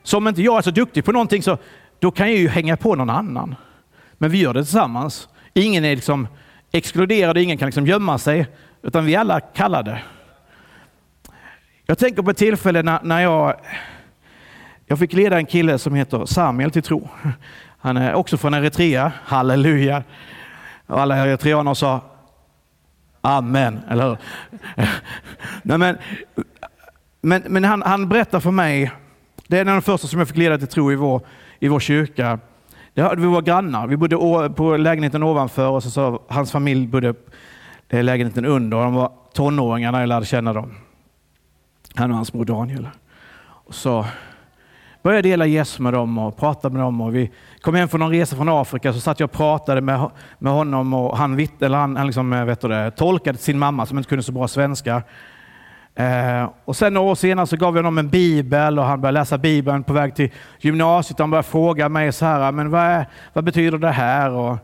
Så 0.05 0.17
om 0.17 0.29
inte 0.29 0.43
jag 0.43 0.59
är 0.59 0.63
så 0.63 0.71
duktig 0.71 1.05
på 1.05 1.13
någonting 1.13 1.43
så 1.43 1.59
då 1.99 2.11
kan 2.11 2.29
jag 2.29 2.39
ju 2.39 2.49
hänga 2.49 2.77
på 2.77 2.95
någon 2.95 3.11
annan. 3.11 3.55
Men 4.13 4.31
vi 4.31 4.39
gör 4.39 4.55
det 4.55 4.63
tillsammans. 4.63 5.29
Ingen 5.55 5.85
är 5.85 5.95
liksom 5.95 6.29
exkluderad, 6.73 7.39
ingen 7.39 7.59
kan 7.59 7.67
liksom 7.67 7.87
gömma 7.87 8.19
sig, 8.19 8.47
utan 8.83 9.05
vi 9.05 9.15
är 9.15 9.21
alla 9.21 9.41
kallade. 9.41 10.03
Jag 11.87 11.99
tänker 11.99 12.23
på 12.23 12.31
ett 12.31 12.37
tillfälle 12.37 12.83
när, 12.83 13.01
när 13.03 13.21
jag, 13.21 13.55
jag 14.87 14.99
fick 14.99 15.13
leda 15.13 15.37
en 15.37 15.47
kille 15.47 15.79
som 15.79 15.95
heter 15.95 16.27
Samuel 16.27 16.71
till 16.71 16.83
tro. 16.83 17.09
Han 17.79 17.97
är 17.97 18.15
också 18.15 18.37
från 18.37 18.55
Eritrea, 18.55 19.13
halleluja. 19.25 20.03
Och 20.87 21.01
alla 21.01 21.17
eritreaner 21.17 21.75
sa 21.75 22.01
Amen, 23.21 23.81
eller 23.89 24.09
hur? 24.09 24.17
Nej, 25.63 25.79
men 25.79 25.97
men, 27.25 27.43
men 27.47 27.65
han, 27.65 27.83
han 27.83 28.09
berättar 28.09 28.41
för 28.41 28.51
mig, 28.51 28.93
det 29.47 29.57
är 29.57 29.61
en 29.61 29.69
av 29.69 29.75
de 29.75 29.83
första 29.83 30.09
som 30.09 30.19
jag 30.19 30.29
fick 30.29 30.37
leda 30.37 30.59
till 30.59 30.69
tro 30.69 30.93
i 30.93 30.97
vår, 30.97 31.21
i 31.59 31.69
vår 31.69 31.81
kyrka. 31.81 32.39
Det, 32.95 33.15
vi 33.17 33.27
var 33.27 33.43
grannar, 33.43 33.87
vi 33.87 33.97
bodde 33.97 34.17
på 34.57 34.77
lägenheten 34.77 35.23
ovanför 35.23 35.69
och 35.69 35.83
så, 35.83 35.91
så 35.91 36.23
hans 36.29 36.53
familj 36.53 36.87
bodde 36.87 37.15
i 37.91 38.03
lägenheten 38.03 38.45
under. 38.45 38.77
De 38.77 38.95
var 38.95 39.13
tonåringar 39.33 39.93
när 39.93 40.01
jag 40.01 40.09
lärde 40.09 40.27
känna 40.27 40.53
dem. 40.53 40.75
Han 41.95 42.11
och 42.11 42.17
hans 42.17 42.33
bror 42.33 42.45
Daniel. 42.45 42.89
Och 43.45 43.75
så 43.75 44.07
började 45.03 45.29
dela 45.29 45.47
Jesus 45.47 45.79
med 45.79 45.93
dem 45.93 46.19
och 46.19 46.37
prata 46.37 46.71
med 46.71 46.83
dem. 46.83 47.01
Och 47.01 47.15
vi 47.15 47.31
kom 47.61 47.75
hem 47.75 47.89
från 47.89 48.01
någon 48.01 48.11
resa 48.11 48.37
från 48.37 48.49
Afrika 48.49 48.93
så 48.93 49.01
satt 49.01 49.21
jag 49.21 49.27
och 49.27 49.33
pratade 49.33 49.81
med, 49.81 50.11
med 50.39 50.53
honom 50.53 50.95
och 50.95 51.17
han, 51.17 51.37
vitt, 51.37 51.63
eller 51.63 51.79
han, 51.79 51.97
han 51.97 52.07
liksom, 52.07 52.33
eh, 52.33 52.45
vet 52.45 52.61
det, 52.61 52.91
tolkade 52.91 53.39
sin 53.39 53.59
mamma 53.59 53.87
som 53.87 53.99
inte 53.99 54.09
kunde 54.09 54.23
så 54.23 54.33
bra 54.33 54.49
svenska. 54.49 55.03
Eh, 55.97 56.51
och 56.65 56.77
sen 56.77 56.95
några 56.95 57.11
år 57.11 57.15
senare 57.15 57.47
så 57.47 57.57
gav 57.57 57.77
jag 57.77 57.83
honom 57.83 57.99
en 57.99 58.09
bibel 58.09 58.79
och 58.79 58.85
han 58.85 59.01
började 59.01 59.21
läsa 59.21 59.39
bibeln 59.39 59.85
på 59.85 59.93
väg 59.93 60.15
till 60.15 60.31
gymnasiet. 60.59 61.19
Han 61.19 61.31
började 61.31 61.49
fråga 61.49 61.89
mig 61.89 62.13
så 62.13 62.25
här, 62.27 62.53
men 62.53 62.71
vad, 62.71 62.83
är, 62.83 63.07
vad 63.33 63.45
betyder 63.45 63.79
det 63.79 63.91
här? 63.91 64.31
Och 64.31 64.59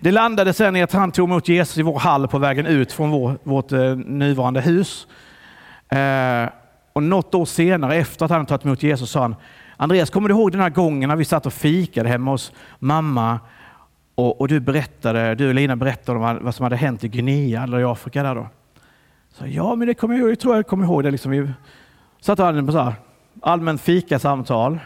det 0.00 0.12
landade 0.12 0.52
sen 0.52 0.76
i 0.76 0.82
att 0.82 0.92
han 0.92 1.12
tog 1.12 1.28
emot 1.28 1.48
Jesus 1.48 1.78
i 1.78 1.82
vår 1.82 1.98
hall 1.98 2.28
på 2.28 2.38
vägen 2.38 2.66
ut 2.66 2.92
från 2.92 3.10
vår, 3.10 3.38
vårt 3.42 3.72
eh, 3.72 3.96
nuvarande 3.96 4.60
hus. 4.60 5.06
Eh, 5.88 6.48
och 6.92 7.02
något 7.02 7.34
år 7.34 7.44
senare, 7.44 7.96
efter 7.96 8.24
att 8.24 8.30
han 8.30 8.46
tagit 8.46 8.64
emot 8.64 8.82
Jesus, 8.82 9.10
sa 9.10 9.20
han, 9.20 9.36
Andreas, 9.76 10.10
kommer 10.10 10.28
du 10.28 10.34
ihåg 10.34 10.52
den 10.52 10.60
här 10.60 10.70
gången 10.70 11.08
när 11.08 11.16
vi 11.16 11.24
satt 11.24 11.46
och 11.46 11.52
fikade 11.52 12.08
hemma 12.08 12.30
hos 12.30 12.52
mamma 12.78 13.40
och, 14.14 14.40
och 14.40 14.48
du 14.48 14.60
berättade, 14.60 15.34
du 15.34 15.48
och 15.48 15.54
Lina 15.54 15.76
berättade 15.76 16.18
om 16.18 16.24
vad, 16.24 16.42
vad 16.42 16.54
som 16.54 16.62
hade 16.62 16.76
hänt 16.76 17.04
i 17.04 17.08
Guinea 17.08 17.62
eller 17.62 17.80
i 17.80 17.84
Afrika 17.84 18.22
där 18.22 18.34
då? 18.34 18.48
Så, 19.40 19.46
ja, 19.46 19.74
men 19.74 19.88
det 19.88 19.94
kommer 19.94 20.18
jag, 20.18 20.30
jag 20.30 20.40
tror 20.40 20.56
jag 20.56 20.66
kommer 20.66 20.84
ihåg 20.84 21.04
det. 21.04 21.10
Liksom. 21.10 21.30
Vi 21.30 21.50
satt 22.20 22.38
och 22.38 22.46
hade 22.46 22.62
på 22.62 22.72
så 22.72 22.78
här, 22.78 22.94
allmänt 23.42 23.80
fikasamtal. 23.80 24.78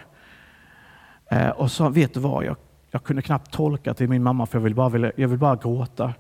Eh, 1.31 1.49
och 1.49 1.71
sa, 1.71 1.89
vet 1.89 2.15
du 2.15 2.21
vad, 2.21 2.45
jag, 2.45 2.57
jag 2.91 3.05
kunde 3.05 3.23
knappt 3.23 3.53
tolka 3.53 3.95
till 3.95 4.09
min 4.09 4.23
mamma 4.23 4.47
för 4.47 4.59
jag 4.59 4.63
ville 4.63 4.75
bara, 4.75 4.99
jag 5.17 5.29
ville 5.29 5.37
bara 5.37 5.57
gråta. 5.57 6.15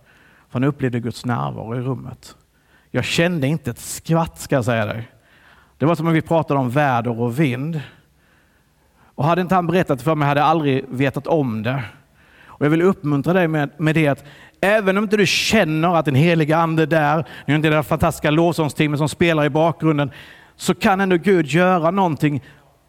För 0.48 0.52
han 0.52 0.64
upplevde 0.64 1.00
Guds 1.00 1.24
närvaro 1.24 1.76
i 1.76 1.80
rummet. 1.80 2.36
Jag 2.90 3.04
kände 3.04 3.46
inte 3.46 3.70
ett 3.70 3.78
skvatt 3.78 4.40
ska 4.40 4.54
jag 4.54 4.64
säga 4.64 4.86
dig. 4.86 5.10
Det 5.78 5.86
var 5.86 5.94
som 5.94 6.06
om 6.06 6.12
vi 6.12 6.22
pratade 6.22 6.60
om 6.60 6.70
väder 6.70 7.20
och 7.20 7.40
vind. 7.40 7.80
Och 9.14 9.24
hade 9.24 9.40
inte 9.40 9.54
han 9.54 9.66
berättat 9.66 10.02
för 10.02 10.14
mig 10.14 10.28
hade 10.28 10.40
jag 10.40 10.48
aldrig 10.48 10.84
vetat 10.88 11.26
om 11.26 11.62
det. 11.62 11.84
Och 12.46 12.64
jag 12.64 12.70
vill 12.70 12.82
uppmuntra 12.82 13.32
dig 13.32 13.48
med, 13.48 13.70
med 13.76 13.94
det 13.94 14.08
att 14.08 14.24
även 14.64 14.98
om 14.98 15.04
inte 15.04 15.16
du 15.16 15.26
känner 15.26 15.96
att 15.96 16.04
den 16.04 16.14
heliga 16.14 16.56
ande 16.56 16.82
är 16.82 16.86
där, 16.86 17.24
det 17.46 17.52
är 17.52 17.56
inte 17.56 17.68
det 17.68 17.82
fantastiska 17.82 18.30
lovsångsteamet 18.30 18.98
som 18.98 19.08
spelar 19.08 19.44
i 19.44 19.50
bakgrunden, 19.50 20.10
så 20.56 20.74
kan 20.74 21.00
ändå 21.00 21.16
Gud 21.16 21.46
göra 21.46 21.90
någonting 21.90 22.42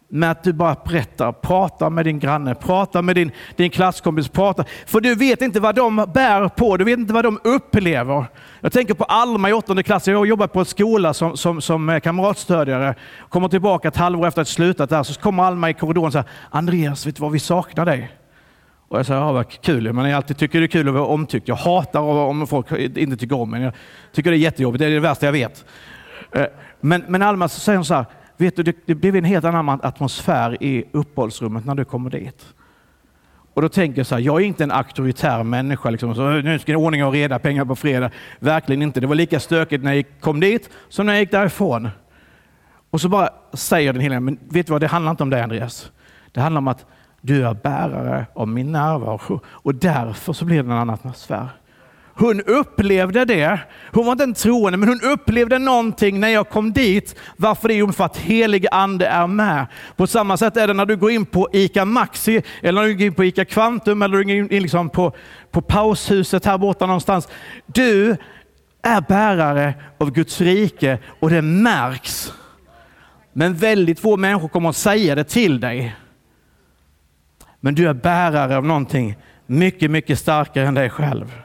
med 0.08 0.30
att 0.30 0.42
du 0.42 0.52
bara 0.52 0.76
berättar, 0.84 1.32
prata 1.32 1.90
med 1.90 2.04
din 2.04 2.18
granne, 2.18 2.54
prata 2.54 3.02
med 3.02 3.16
din, 3.16 3.30
din 3.56 3.70
klasskompis, 3.70 4.28
prata. 4.28 4.64
För 4.86 5.00
du 5.00 5.14
vet 5.14 5.42
inte 5.42 5.60
vad 5.60 5.74
de 5.74 5.96
bär 6.14 6.48
på, 6.48 6.76
du 6.76 6.84
vet 6.84 6.98
inte 6.98 7.14
vad 7.14 7.24
de 7.24 7.40
upplever. 7.44 8.24
Jag 8.60 8.72
tänker 8.72 8.94
på 8.94 9.04
Alma 9.04 9.50
i 9.50 9.52
åttonde 9.52 9.82
klass, 9.82 10.08
jag 10.08 10.26
jobbar 10.26 10.46
på 10.46 10.58
en 10.58 10.64
skola 10.64 11.14
som, 11.14 11.36
som, 11.36 11.60
som 11.60 12.00
kamratstödjare. 12.02 12.94
Kommer 13.28 13.48
tillbaka 13.48 13.88
ett 13.88 13.96
halvår 13.96 14.26
efter 14.26 14.40
att 14.40 14.48
jag 14.48 14.54
slutat 14.54 14.90
där, 14.90 15.02
så 15.02 15.20
kommer 15.20 15.42
Alma 15.42 15.70
i 15.70 15.74
korridoren 15.74 16.06
och 16.06 16.12
säger, 16.12 16.28
Andreas, 16.50 17.06
vet 17.06 17.16
du 17.16 17.22
vad 17.22 17.32
vi 17.32 17.38
saknar 17.38 17.86
dig? 17.86 18.15
Och 18.88 18.98
jag 18.98 19.06
sa, 19.06 19.14
ja 19.14 19.32
vad 19.32 19.48
kul, 19.48 19.92
men 19.92 20.04
jag 20.04 20.16
alltid 20.16 20.36
tycker 20.36 20.60
det 20.60 20.64
är 20.64 20.68
kul 20.68 20.88
att 20.88 20.94
vara 20.94 21.06
omtyckt. 21.06 21.48
Jag 21.48 21.56
hatar 21.56 22.00
om 22.00 22.46
folk 22.46 22.72
inte 22.72 23.16
tycker 23.16 23.36
om 23.36 23.50
mig. 23.50 23.62
Jag 23.62 23.72
tycker 24.12 24.30
det 24.30 24.36
är 24.36 24.38
jättejobbigt, 24.38 24.78
det 24.78 24.86
är 24.86 24.90
det 24.90 25.00
värsta 25.00 25.26
jag 25.26 25.32
vet. 25.32 25.64
Eh, 26.32 26.44
men, 26.80 27.04
men 27.08 27.22
Alma 27.22 27.48
så 27.48 27.60
säger 27.60 27.76
hon 27.76 27.84
så 27.84 27.94
här, 27.94 28.06
vet 28.36 28.56
du, 28.56 28.62
det, 28.62 28.76
det 28.86 28.94
blev 28.94 29.16
en 29.16 29.24
helt 29.24 29.44
annan 29.44 29.80
atmosfär 29.82 30.62
i 30.62 30.84
uppehållsrummet 30.92 31.64
när 31.64 31.74
du 31.74 31.84
kommer 31.84 32.10
dit. 32.10 32.46
Och 33.54 33.62
då 33.62 33.68
tänker 33.68 33.98
jag 33.98 34.06
så 34.06 34.14
här, 34.14 34.22
jag 34.22 34.42
är 34.42 34.46
inte 34.46 34.64
en 34.64 34.70
auktoritär 34.70 35.42
människa. 35.42 35.90
Liksom, 35.90 36.14
så, 36.14 36.30
nu 36.30 36.58
ska 36.58 36.72
det 36.72 36.78
ordning 36.78 37.04
och 37.04 37.12
reda, 37.12 37.38
pengar 37.38 37.64
på 37.64 37.76
fredag. 37.76 38.10
Verkligen 38.38 38.82
inte. 38.82 39.00
Det 39.00 39.06
var 39.06 39.14
lika 39.14 39.40
stökigt 39.40 39.84
när 39.84 39.92
jag 39.92 40.04
kom 40.20 40.40
dit 40.40 40.70
som 40.88 41.06
när 41.06 41.12
jag 41.12 41.20
gick 41.20 41.30
därifrån. 41.30 41.88
Och 42.90 43.00
så 43.00 43.08
bara 43.08 43.28
säger 43.52 43.92
den 43.92 44.02
heliga, 44.02 44.20
men 44.20 44.38
vet 44.48 44.66
du 44.66 44.72
vad, 44.72 44.80
det 44.80 44.86
handlar 44.86 45.10
inte 45.10 45.22
om 45.22 45.30
det 45.30 45.44
Andreas. 45.44 45.90
Det 46.32 46.40
handlar 46.40 46.58
om 46.58 46.68
att 46.68 46.86
du 47.20 47.46
är 47.46 47.54
bärare 47.54 48.26
av 48.34 48.48
min 48.48 48.72
närvaro 48.72 49.40
och 49.46 49.74
därför 49.74 50.32
så 50.32 50.44
blir 50.44 50.56
det 50.56 50.62
en 50.62 50.70
annan 50.70 50.90
atmosfär. 50.90 51.48
Hon 52.18 52.40
upplevde 52.40 53.24
det. 53.24 53.60
Hon 53.92 54.06
var 54.06 54.12
inte 54.12 54.24
en 54.24 54.34
troende, 54.34 54.78
men 54.78 54.88
hon 54.88 55.00
upplevde 55.12 55.58
någonting 55.58 56.20
när 56.20 56.28
jag 56.28 56.48
kom 56.48 56.72
dit. 56.72 57.16
Varför 57.36 57.68
det? 57.68 57.74
Jo, 57.74 57.92
för 57.92 58.04
att 58.04 58.16
helig 58.16 58.66
ande 58.70 59.06
är 59.06 59.26
med. 59.26 59.66
På 59.96 60.06
samma 60.06 60.36
sätt 60.36 60.56
är 60.56 60.66
det 60.66 60.74
när 60.74 60.86
du 60.86 60.96
går 60.96 61.10
in 61.10 61.26
på 61.26 61.48
ICA 61.52 61.84
Maxi, 61.84 62.42
eller 62.62 62.80
när 62.80 62.88
du 62.88 62.94
går 62.94 63.06
in 63.06 63.14
på 63.14 63.24
ICA 63.24 63.44
Kvantum, 63.44 64.02
eller 64.02 64.18
du 64.18 64.24
går 64.24 64.52
in 64.52 64.62
liksom 64.62 64.90
på, 64.90 65.12
på 65.50 65.60
paushuset 65.60 66.44
här 66.44 66.58
borta 66.58 66.86
någonstans. 66.86 67.28
Du 67.66 68.16
är 68.82 69.00
bärare 69.00 69.74
av 69.98 70.10
Guds 70.10 70.40
rike 70.40 70.98
och 71.20 71.30
det 71.30 71.42
märks. 71.42 72.32
Men 73.32 73.54
väldigt 73.54 74.00
få 74.00 74.16
människor 74.16 74.48
kommer 74.48 74.68
att 74.68 74.76
säga 74.76 75.14
det 75.14 75.24
till 75.24 75.60
dig. 75.60 75.96
Men 77.60 77.74
du 77.74 77.88
är 77.88 77.94
bärare 77.94 78.56
av 78.56 78.66
någonting 78.66 79.16
mycket, 79.46 79.90
mycket 79.90 80.18
starkare 80.18 80.66
än 80.66 80.74
dig 80.74 80.90
själv. 80.90 81.42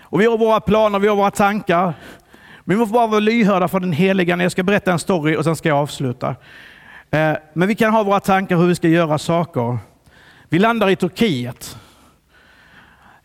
Och 0.00 0.20
vi 0.20 0.26
har 0.26 0.38
våra 0.38 0.60
planer, 0.60 0.98
vi 0.98 1.08
har 1.08 1.16
våra 1.16 1.30
tankar. 1.30 1.94
Men 2.64 2.76
vi 2.76 2.80
måste 2.80 2.92
bara 2.92 3.06
vara 3.06 3.20
lyhörda 3.20 3.68
för 3.68 3.80
den 3.80 3.92
heliga. 3.92 4.42
Jag 4.42 4.52
ska 4.52 4.62
berätta 4.62 4.92
en 4.92 4.98
story 4.98 5.36
och 5.36 5.44
sen 5.44 5.56
ska 5.56 5.68
jag 5.68 5.78
avsluta. 5.78 6.36
Eh, 7.10 7.32
men 7.52 7.68
vi 7.68 7.74
kan 7.74 7.92
ha 7.92 8.02
våra 8.02 8.20
tankar 8.20 8.56
hur 8.56 8.66
vi 8.66 8.74
ska 8.74 8.88
göra 8.88 9.18
saker. 9.18 9.78
Vi 10.48 10.58
landar 10.58 10.90
i 10.90 10.96
Turkiet. 10.96 11.76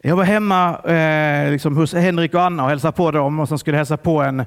Jag 0.02 0.16
var 0.16 0.24
hemma 0.24 0.80
eh, 0.80 1.52
liksom 1.52 1.78
hos 1.78 1.94
Henrik 1.94 2.34
och 2.34 2.42
Anna 2.42 2.64
och 2.64 2.70
hälsade 2.70 2.92
på 2.92 3.12
dem 3.12 3.40
och 3.40 3.50
sen 3.50 3.60
skulle 3.60 3.76
jag 3.76 3.80
hälsa 3.80 3.98
på 3.98 4.22
en, 4.22 4.46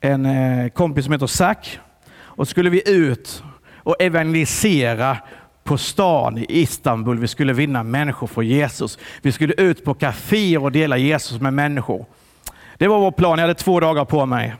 en 0.00 0.26
eh, 0.26 0.68
kompis 0.68 1.04
som 1.04 1.12
heter 1.12 1.26
Zack. 1.26 1.80
Och 2.20 2.46
så 2.46 2.50
skulle 2.50 2.70
vi 2.70 2.90
ut 2.90 3.42
och 3.76 3.96
evangelisera 3.98 5.16
på 5.68 5.78
stan 5.78 6.38
i 6.38 6.46
Istanbul. 6.48 7.18
Vi 7.18 7.28
skulle 7.28 7.52
vinna 7.52 7.82
människor 7.82 8.26
för 8.26 8.42
Jesus. 8.42 8.98
Vi 9.22 9.32
skulle 9.32 9.54
ut 9.54 9.84
på 9.84 9.94
kaféer 9.94 10.62
och 10.62 10.72
dela 10.72 10.96
Jesus 10.96 11.40
med 11.40 11.54
människor. 11.54 12.06
Det 12.76 12.88
var 12.88 13.00
vår 13.00 13.10
plan. 13.10 13.38
Jag 13.38 13.42
hade 13.42 13.54
två 13.54 13.80
dagar 13.80 14.04
på 14.04 14.26
mig. 14.26 14.54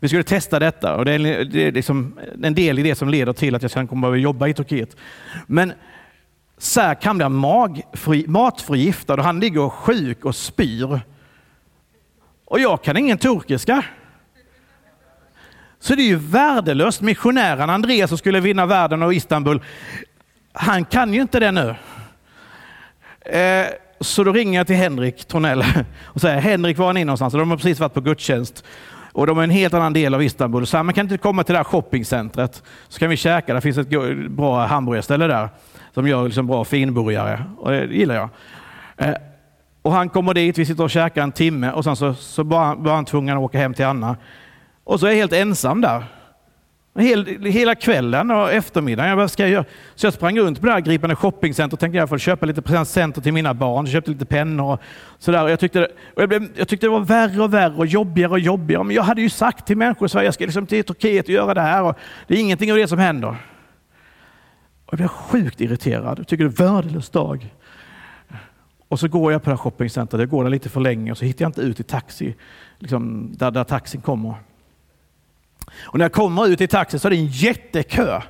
Vi 0.00 0.08
skulle 0.08 0.22
testa 0.22 0.58
detta 0.58 0.96
och 0.96 1.04
det 1.04 1.12
är, 1.12 1.44
det 1.44 1.66
är 1.66 1.72
liksom 1.72 2.18
en 2.42 2.54
del 2.54 2.78
i 2.78 2.82
det 2.82 2.94
som 2.94 3.08
leder 3.08 3.32
till 3.32 3.54
att 3.54 3.62
jag 3.62 3.70
sen 3.70 3.86
kommer 3.86 4.12
att 4.12 4.20
jobba 4.20 4.48
i 4.48 4.54
Turkiet. 4.54 4.96
Men 5.46 5.72
Serk 6.58 7.04
han 7.04 7.16
blir 7.16 7.28
magfri, 7.28 8.24
matförgiftad 8.28 9.14
och 9.14 9.24
han 9.24 9.40
ligger 9.40 9.68
sjuk 9.68 10.24
och 10.24 10.36
spyr. 10.36 11.00
Och 12.44 12.60
jag 12.60 12.82
kan 12.82 12.96
ingen 12.96 13.18
turkiska. 13.18 13.84
Så 15.80 15.94
det 15.94 16.02
är 16.02 16.06
ju 16.06 16.16
värdelöst. 16.16 17.00
Missionären 17.00 17.70
Andreas 17.70 18.08
som 18.08 18.18
skulle 18.18 18.40
vinna 18.40 18.66
världen 18.66 19.02
och 19.02 19.14
Istanbul, 19.14 19.60
han 20.54 20.84
kan 20.84 21.14
ju 21.14 21.22
inte 21.22 21.40
det 21.40 21.52
nu. 21.52 21.74
Eh, 23.20 23.66
så 24.00 24.24
då 24.24 24.32
ringer 24.32 24.60
jag 24.60 24.66
till 24.66 24.76
Henrik 24.76 25.24
Tornell 25.24 25.64
och 26.04 26.20
säger, 26.20 26.40
Henrik 26.40 26.78
var 26.78 26.88
är 26.88 26.92
ni 26.92 27.04
någonstans? 27.04 27.32
De 27.32 27.50
har 27.50 27.56
precis 27.56 27.80
varit 27.80 27.94
på 27.94 28.00
gudstjänst. 28.00 28.64
Och 29.12 29.26
de 29.26 29.38
är 29.38 29.42
en 29.42 29.50
helt 29.50 29.74
annan 29.74 29.92
del 29.92 30.14
av 30.14 30.22
Istanbul. 30.22 30.66
Så 30.66 30.82
man 30.82 30.94
kan 30.94 31.04
inte 31.04 31.18
komma 31.18 31.44
till 31.44 31.52
det 31.52 31.58
här 31.58 31.64
shoppingcentret 31.64 32.62
så 32.88 32.98
kan 32.98 33.10
vi 33.10 33.16
käka. 33.16 33.54
Det 33.54 33.60
finns 33.60 33.78
ett 33.78 33.88
bra 34.30 34.66
hamburgerställe 34.66 35.26
där 35.26 35.48
som 35.94 36.08
gör 36.08 36.24
liksom 36.24 36.46
bra 36.46 36.64
finburgare. 36.64 37.44
Och 37.58 37.70
det 37.70 37.84
gillar 37.84 38.14
jag. 38.14 38.28
Eh, 38.96 39.14
och 39.82 39.92
han 39.92 40.08
kommer 40.08 40.34
dit, 40.34 40.58
vi 40.58 40.66
sitter 40.66 40.84
och 40.84 40.90
käkar 40.90 41.22
en 41.22 41.32
timme 41.32 41.70
och 41.70 41.84
sen 41.84 41.96
så, 41.96 42.14
så 42.14 42.42
var 42.42 42.94
han 42.94 43.04
tvungen 43.04 43.36
att 43.36 43.42
åka 43.42 43.58
hem 43.58 43.74
till 43.74 43.84
Anna. 43.84 44.16
Och 44.84 45.00
så 45.00 45.06
är 45.06 45.10
jag 45.10 45.16
helt 45.16 45.32
ensam 45.32 45.80
där. 45.80 46.04
Hel, 46.98 47.44
hela 47.44 47.74
kvällen 47.74 48.30
och 48.30 48.52
eftermiddagen. 48.52 49.08
Jag, 49.08 49.16
vad 49.16 49.30
ska 49.30 49.42
jag 49.42 49.50
göra? 49.50 49.64
Så 49.94 50.06
jag 50.06 50.14
sprang 50.14 50.38
runt 50.38 50.60
på 50.60 50.66
det 50.66 50.72
här 50.72 50.80
gripande 50.80 51.16
shoppingcenter 51.16 51.76
och 51.76 51.80
tänkte 51.80 51.98
jag 51.98 52.08
får 52.08 52.18
köpa 52.18 52.46
lite 52.46 52.62
presenter 52.62 53.20
till 53.20 53.32
mina 53.32 53.54
barn. 53.54 53.84
Jag 53.84 53.92
köpte 53.92 54.10
lite 54.10 54.26
pennor 54.26 54.72
och 54.72 54.80
sådär. 55.18 55.48
Jag 55.48 55.60
tyckte, 55.60 55.88
och 56.14 56.22
jag, 56.22 56.28
blev, 56.28 56.48
jag 56.56 56.68
tyckte 56.68 56.86
det 56.86 56.90
var 56.90 57.00
värre 57.00 57.42
och 57.42 57.54
värre 57.54 57.74
och 57.74 57.86
jobbigare 57.86 58.30
och 58.30 58.38
jobbigare. 58.38 58.84
Men 58.84 58.96
jag 58.96 59.02
hade 59.02 59.22
ju 59.22 59.30
sagt 59.30 59.66
till 59.66 59.76
människor 59.76 60.06
i 60.06 60.08
Sverige, 60.08 60.26
jag 60.26 60.34
ska 60.34 60.44
liksom 60.44 60.66
till 60.66 60.84
Turkiet 60.84 61.24
och 61.24 61.30
göra 61.30 61.54
det 61.54 61.60
här. 61.60 61.82
Och 61.82 61.98
det 62.26 62.34
är 62.34 62.38
ingenting 62.38 62.72
av 62.72 62.78
det 62.78 62.88
som 62.88 62.98
händer. 62.98 63.36
Och 64.86 64.92
jag 64.92 64.98
blev 64.98 65.08
sjukt 65.08 65.60
irriterad. 65.60 66.18
Jag 66.18 66.28
tycker 66.28 66.44
det 66.44 66.60
är 66.60 66.66
en 66.66 66.74
värdelös 66.74 67.10
dag. 67.10 67.54
Och 68.88 69.00
så 69.00 69.08
går 69.08 69.32
jag 69.32 69.42
på 69.42 69.50
det 69.50 69.56
här 69.56 69.62
shoppingcentret. 69.62 70.20
Jag 70.20 70.30
går 70.30 70.44
där 70.44 70.50
lite 70.50 70.68
för 70.68 70.80
länge 70.80 71.10
och 71.10 71.18
så 71.18 71.24
hittar 71.24 71.44
jag 71.44 71.48
inte 71.48 71.60
ut 71.60 71.80
i 71.80 71.82
taxi, 71.82 72.34
liksom 72.78 73.32
där, 73.36 73.50
där 73.50 73.64
taxin 73.64 74.00
kommer. 74.00 74.34
Och 75.82 75.98
när 75.98 76.04
jag 76.04 76.12
kommer 76.12 76.46
ut 76.46 76.60
i 76.60 76.66
taxin 76.66 77.00
så 77.00 77.08
är 77.08 77.10
det 77.10 77.16
en 77.16 77.26
jättekö. 77.26 78.20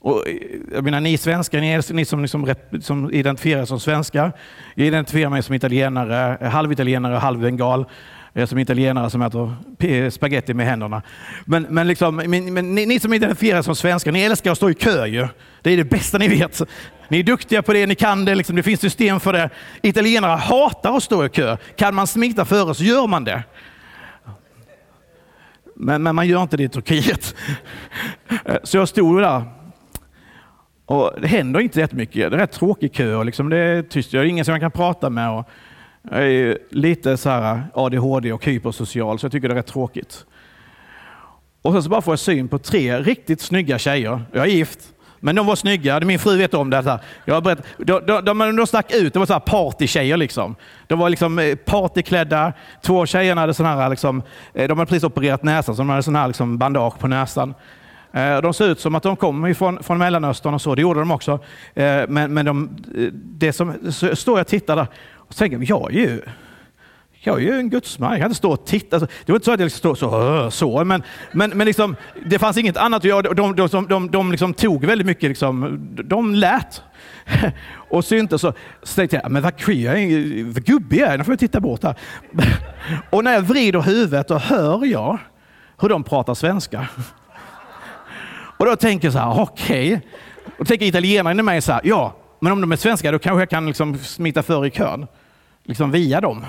Och, 0.00 0.28
eh, 0.28 0.34
jag 0.72 0.84
menar, 0.84 1.00
ni 1.00 1.16
svenskar, 1.18 1.60
ni, 1.60 1.72
är, 1.72 1.92
ni 1.92 2.04
som, 2.04 2.22
liksom, 2.22 2.54
som 2.80 3.12
identifierar 3.12 3.64
som 3.64 3.80
svenskar. 3.80 4.32
Jag 4.74 4.86
identifierar 4.86 5.30
mig 5.30 5.42
som 5.42 5.54
italienare, 5.54 6.48
halvitalienare, 6.48 7.16
halvbengal. 7.16 7.86
Jag 8.32 8.42
är 8.42 8.46
som 8.46 8.58
italienare 8.58 9.10
som 9.10 9.22
äter 9.22 10.10
spaghetti 10.10 10.54
med 10.54 10.66
händerna. 10.66 11.02
Men, 11.44 11.62
men, 11.62 11.88
liksom, 11.88 12.16
men, 12.16 12.54
men 12.54 12.74
ni, 12.74 12.86
ni, 12.86 13.00
som 13.00 13.12
identifierar 13.12 13.62
som 13.62 13.76
svenskar, 13.76 14.12
ni 14.12 14.22
älskar 14.22 14.50
att 14.52 14.56
stå 14.56 14.70
i 14.70 14.74
kö 14.74 15.06
ju. 15.06 15.28
Det 15.62 15.70
är 15.70 15.76
det 15.76 15.84
bästa 15.84 16.18
ni 16.18 16.28
vet. 16.28 16.62
Ni 17.08 17.18
är 17.18 17.22
duktiga 17.22 17.62
på 17.62 17.72
det, 17.72 17.86
ni 17.86 17.94
kan 17.94 18.24
det, 18.24 18.34
liksom, 18.34 18.56
det 18.56 18.62
finns 18.62 18.80
system 18.80 19.20
för 19.20 19.32
det. 19.32 19.50
Italienare 19.82 20.36
hatar 20.36 20.96
att 20.96 21.02
stå 21.02 21.24
i 21.24 21.28
kö. 21.28 21.56
Kan 21.76 21.94
man 21.94 22.06
smita 22.06 22.44
före 22.44 22.74
så 22.74 22.84
gör 22.84 23.06
man 23.06 23.24
det. 23.24 23.42
Men, 25.82 26.02
men 26.02 26.14
man 26.14 26.28
gör 26.28 26.42
inte 26.42 26.56
det 26.56 26.62
i 26.62 26.68
Turkiet. 26.68 27.34
Eh, 28.44 28.56
så 28.62 28.76
jag 28.76 28.88
stod 28.88 29.22
där 29.22 29.42
Och 30.86 31.12
det 31.20 31.26
händer 31.26 31.60
inte 31.60 31.80
jättemycket. 31.80 32.30
Det 32.30 32.36
är 32.36 32.40
rätt 32.40 32.52
tråkig 32.52 32.92
kö 32.92 33.14
och 33.14 33.26
liksom 33.26 33.48
det 33.48 33.56
är 33.56 33.82
tyst. 33.82 34.12
Jag 34.12 34.22
är 34.22 34.26
ingen 34.26 34.44
som 34.44 34.52
jag 34.52 34.60
kan 34.60 34.70
prata 34.70 35.10
med. 35.10 35.30
Och 35.30 35.48
jag 36.10 36.32
är 36.32 36.58
lite 36.70 37.16
så 37.16 37.30
här 37.30 37.54
eh, 37.54 37.62
ADHD 37.74 38.32
och 38.32 38.44
hypersocial 38.44 39.18
så 39.18 39.24
jag 39.24 39.32
tycker 39.32 39.48
det 39.48 39.54
är 39.54 39.56
rätt 39.56 39.66
tråkigt. 39.66 40.26
Och 41.62 41.72
sen 41.72 41.82
så 41.82 41.88
bara 41.88 42.02
får 42.02 42.12
jag 42.12 42.18
syn 42.18 42.48
på 42.48 42.58
tre 42.58 43.00
riktigt 43.00 43.40
snygga 43.40 43.78
tjejer. 43.78 44.22
Jag 44.32 44.44
är 44.44 44.50
gift. 44.50 44.80
Men 45.24 45.34
de 45.34 45.46
var 45.46 45.56
snygga, 45.56 46.00
min 46.00 46.18
fru 46.18 46.36
vet 46.36 46.54
om 46.54 46.70
det. 46.70 46.98
Jag 47.24 47.34
har 47.34 47.40
berättat, 47.40 47.66
de, 47.78 48.06
de, 48.06 48.24
de, 48.24 48.56
de 48.56 48.66
stack 48.66 48.92
ut, 48.94 49.12
de 49.12 49.18
var 49.18 49.26
så 49.26 49.32
här 49.32 49.40
partytjejer. 49.40 50.16
Liksom. 50.16 50.54
De 50.86 50.98
var 50.98 51.10
liksom 51.10 51.38
eh, 51.38 51.54
partyklädda. 51.54 52.52
Två 52.82 53.06
tjejerna 53.06 53.40
hade 53.40 53.54
sån 53.54 53.66
här, 53.66 53.90
liksom, 53.90 54.22
eh, 54.54 54.68
de 54.68 54.78
hade 54.78 54.88
precis 54.88 55.04
opererat 55.04 55.42
näsan, 55.42 55.76
så 55.76 55.82
de 55.82 55.88
hade 55.88 56.02
sån 56.02 56.16
här 56.16 56.26
liksom 56.26 56.58
bandage 56.58 56.98
på 56.98 57.08
näsan. 57.08 57.54
Eh, 58.12 58.40
de 58.40 58.54
såg 58.54 58.68
ut 58.68 58.80
som 58.80 58.94
att 58.94 59.02
de 59.02 59.16
kom 59.16 59.46
ifrån, 59.46 59.82
från 59.82 59.98
Mellanöstern 59.98 60.54
och 60.54 60.62
så, 60.62 60.74
det 60.74 60.82
gjorde 60.82 61.00
de 61.00 61.10
också. 61.10 61.38
Men, 61.74 62.34
men 62.34 62.44
de, 62.46 62.76
det 63.14 63.52
som, 63.52 63.92
så 63.92 64.16
står 64.16 64.38
jag 64.38 64.44
och 64.44 64.48
tittar 64.48 64.76
där 64.76 64.86
och 65.16 65.36
tänker, 65.36 65.64
jag 65.68 65.94
är 65.94 65.98
ju 65.98 66.20
jag 67.24 67.36
är 67.36 67.40
ju 67.40 67.58
en 67.58 67.70
gudsman, 67.70 68.10
jag 68.10 68.20
kan 68.20 68.26
inte 68.26 68.36
stå 68.36 68.52
och 68.52 68.66
titta. 68.66 68.96
Alltså, 68.96 69.10
det 69.26 69.32
var 69.32 69.36
inte 69.36 69.44
så 69.44 69.52
att 69.52 69.60
jag 69.60 69.66
liksom 69.66 69.78
stod 69.78 69.98
så, 69.98 70.50
så 70.50 70.84
men, 70.84 71.02
men, 71.32 71.50
men 71.50 71.66
liksom, 71.66 71.96
det 72.26 72.38
fanns 72.38 72.56
inget 72.56 72.76
annat 72.76 72.98
att 72.98 73.04
göra. 73.04 73.22
De, 73.22 73.56
de, 73.56 73.68
de, 73.68 73.86
de, 73.86 74.10
de 74.10 74.30
liksom 74.30 74.54
tog 74.54 74.84
väldigt 74.84 75.06
mycket, 75.06 75.28
liksom, 75.28 75.78
de 76.04 76.34
lät 76.34 76.82
och 77.90 78.04
syntes. 78.04 78.40
Så, 78.40 78.52
så 78.82 78.94
tänkte 78.94 79.20
jag, 79.22 79.30
men 79.30 79.42
vad 79.42 79.56
queer, 79.56 80.44
vad 80.44 80.64
gubbig 80.64 81.00
jag 81.00 81.12
är, 81.12 81.18
nu 81.18 81.24
får 81.24 81.32
jag 81.32 81.38
titta 81.38 81.60
bort 81.60 81.82
här. 81.82 81.94
Och 83.10 83.24
när 83.24 83.32
jag 83.32 83.42
vrider 83.42 83.80
huvudet 83.80 84.30
och 84.30 84.40
hör 84.40 84.84
jag 84.84 85.18
hur 85.80 85.88
de 85.88 86.04
pratar 86.04 86.34
svenska. 86.34 86.88
Och 88.58 88.66
då 88.66 88.76
tänker 88.76 89.06
jag 89.06 89.12
så 89.12 89.18
här, 89.18 89.40
okej. 89.40 89.94
Okay. 89.94 90.08
Och 90.58 90.66
tänker 90.66 90.86
italienaren 90.86 91.40
i 91.40 91.42
mig 91.42 91.62
så 91.62 91.72
här, 91.72 91.80
ja, 91.84 92.16
men 92.40 92.52
om 92.52 92.60
de 92.60 92.72
är 92.72 92.76
svenska 92.76 93.12
då 93.12 93.18
kanske 93.18 93.40
jag 93.40 93.50
kan 93.50 93.66
liksom 93.66 93.98
smita 93.98 94.42
för 94.42 94.66
i 94.66 94.70
kön. 94.70 95.06
Liksom 95.64 95.90
via 95.90 96.20
dem. 96.20 96.44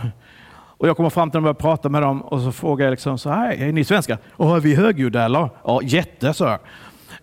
Och 0.77 0.87
jag 0.87 0.97
kommer 0.97 1.09
fram 1.09 1.31
till 1.31 1.37
dem 1.37 1.45
och 1.45 1.55
börjar 1.55 1.75
prata 1.75 1.89
med 1.89 2.01
dem 2.01 2.21
och 2.21 2.41
så 2.41 2.51
frågar 2.51 2.85
jag 2.85 2.91
liksom 2.91 3.17
så 3.17 3.29
här, 3.29 3.51
är 3.51 3.71
ni 3.71 3.83
svenskar? 3.83 4.17
Och 4.31 4.55
är 4.55 4.59
vi 4.59 4.75
högljudda 4.75 5.23
eller? 5.23 5.49
Ja, 5.63 5.79
jätte, 5.83 6.33
så. 6.33 6.57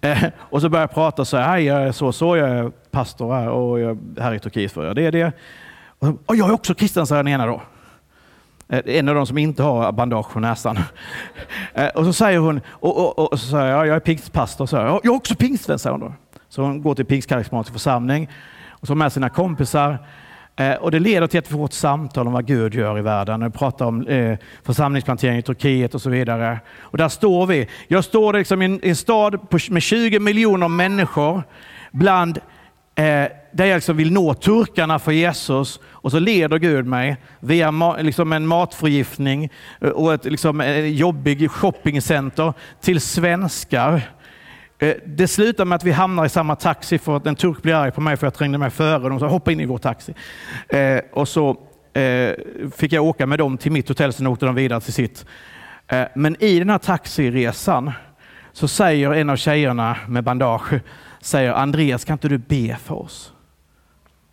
Eh, 0.00 0.24
och 0.38 0.60
så 0.60 0.68
börjar 0.68 0.82
jag 0.82 0.94
prata 0.94 1.24
så 1.24 1.36
här, 1.36 1.58
jag 1.58 1.82
är 1.82 1.92
så 1.92 2.12
så, 2.12 2.36
jag 2.36 2.48
är 2.48 2.70
pastor 2.90 3.34
här 3.34 3.48
och 3.48 3.80
jag 3.80 3.98
är 4.16 4.22
här 4.22 4.34
i 4.34 4.38
Turkiet 4.38 4.72
för 4.72 4.94
det 4.94 5.02
är 5.02 5.12
det. 5.12 5.32
Och 6.26 6.36
jag 6.36 6.48
är 6.48 6.52
också 6.52 6.74
kristen, 6.74 7.06
säger 7.06 7.22
den 7.22 7.32
ena 7.32 7.46
då. 7.46 7.62
Eh, 8.68 8.82
en 8.86 9.08
av 9.08 9.14
de 9.14 9.26
som 9.26 9.38
inte 9.38 9.62
har 9.62 9.92
bandage 9.92 10.32
på 10.32 10.40
näsan. 10.40 10.78
Eh, 11.74 11.88
och 11.88 12.04
så 12.04 12.12
säger 12.12 12.38
hon, 12.38 12.60
och, 12.68 13.18
och, 13.18 13.32
och 13.32 13.40
så 13.40 13.46
säger 13.46 13.66
jag, 13.66 13.86
jag 13.86 13.96
är 13.96 14.00
pingstpastor. 14.00 14.66
Så 14.66 14.76
jag, 14.76 14.86
jag 14.86 15.06
är 15.06 15.16
också 15.16 15.34
pingstvän, 15.34 15.78
säger 15.78 15.92
hon 15.92 16.00
då. 16.00 16.12
Så 16.48 16.62
hon 16.62 16.82
går 16.82 16.94
till 16.94 17.04
pingstkarismatisk 17.04 17.72
församling 17.72 18.30
och 18.70 18.86
så 18.86 18.90
har 18.90 18.96
med 18.96 19.12
sina 19.12 19.28
kompisar. 19.28 19.98
Eh, 20.60 20.74
och 20.74 20.90
det 20.90 20.98
leder 20.98 21.26
till 21.26 21.38
att 21.38 21.50
vi 21.50 21.52
får 21.52 21.64
ett 21.64 21.72
samtal 21.72 22.26
om 22.26 22.32
vad 22.32 22.46
Gud 22.46 22.74
gör 22.74 22.98
i 22.98 23.02
världen. 23.02 23.44
Vi 23.44 23.50
pratar 23.50 23.86
om 23.86 24.06
eh, 24.06 24.38
församlingsplantering 24.62 25.38
i 25.38 25.42
Turkiet 25.42 25.94
och 25.94 26.02
så 26.02 26.10
vidare. 26.10 26.60
Och 26.80 26.98
där 26.98 27.08
står 27.08 27.46
vi. 27.46 27.68
Jag 27.88 28.04
står 28.04 28.32
liksom 28.32 28.62
i 28.62 28.64
en, 28.64 28.80
en 28.82 28.96
stad 28.96 29.38
med 29.70 29.82
20 29.82 30.18
miljoner 30.18 30.68
människor 30.68 31.42
bland 31.92 32.38
eh, 32.94 33.04
där 33.52 33.64
jag 33.64 33.74
liksom 33.76 33.96
vill 33.96 34.12
nå 34.12 34.34
turkarna 34.34 34.98
för 34.98 35.12
Jesus 35.12 35.80
och 35.86 36.10
så 36.10 36.18
leder 36.18 36.58
Gud 36.58 36.86
mig 36.86 37.16
via 37.40 37.70
ma 37.70 37.96
liksom 37.96 38.32
en 38.32 38.46
matförgiftning 38.46 39.50
eh, 39.80 39.88
och 39.88 40.14
ett 40.14 40.24
liksom, 40.24 40.60
eh, 40.60 40.86
jobbig 40.86 41.50
shoppingcenter 41.50 42.52
till 42.80 43.00
svenskar 43.00 44.02
Eh, 44.80 44.94
det 45.06 45.28
slutar 45.28 45.64
med 45.64 45.76
att 45.76 45.84
vi 45.84 45.92
hamnar 45.92 46.24
i 46.24 46.28
samma 46.28 46.56
taxi 46.56 46.98
för 46.98 47.16
att 47.16 47.26
en 47.26 47.34
turk 47.34 47.62
blir 47.62 47.74
arg 47.74 47.90
på 47.90 48.00
mig 48.00 48.16
för 48.16 48.26
att 48.26 48.32
jag 48.32 48.38
trängde 48.38 48.58
mig 48.58 48.70
före. 48.70 49.08
De 49.08 49.20
sa 49.20 49.26
hoppa 49.26 49.52
in 49.52 49.60
i 49.60 49.66
vår 49.66 49.78
taxi. 49.78 50.14
Eh, 50.68 51.00
och 51.12 51.28
så 51.28 51.50
eh, 51.92 52.34
fick 52.76 52.92
jag 52.92 53.04
åka 53.04 53.26
med 53.26 53.38
dem 53.38 53.58
till 53.58 53.72
mitt 53.72 53.88
hotell, 53.88 54.12
sen 54.12 54.26
åkte 54.26 54.46
de 54.46 54.54
vidare 54.54 54.80
till 54.80 54.92
sitt. 54.92 55.26
men 56.14 56.42
i 56.42 56.58
den 56.58 56.70
här 56.70 56.78
taxiresan 56.78 57.92
så 58.52 58.68
säger 58.68 59.12
en 59.12 59.30
av 59.30 59.36
tjejerna 59.36 59.96
med 60.08 60.24
bandage, 60.24 60.72
säger 61.20 61.52
Andreas 61.52 62.04
kan 62.04 62.14
inte 62.14 62.28
du 62.28 62.38
be 62.38 62.76
för 62.84 62.94
oss? 62.94 63.32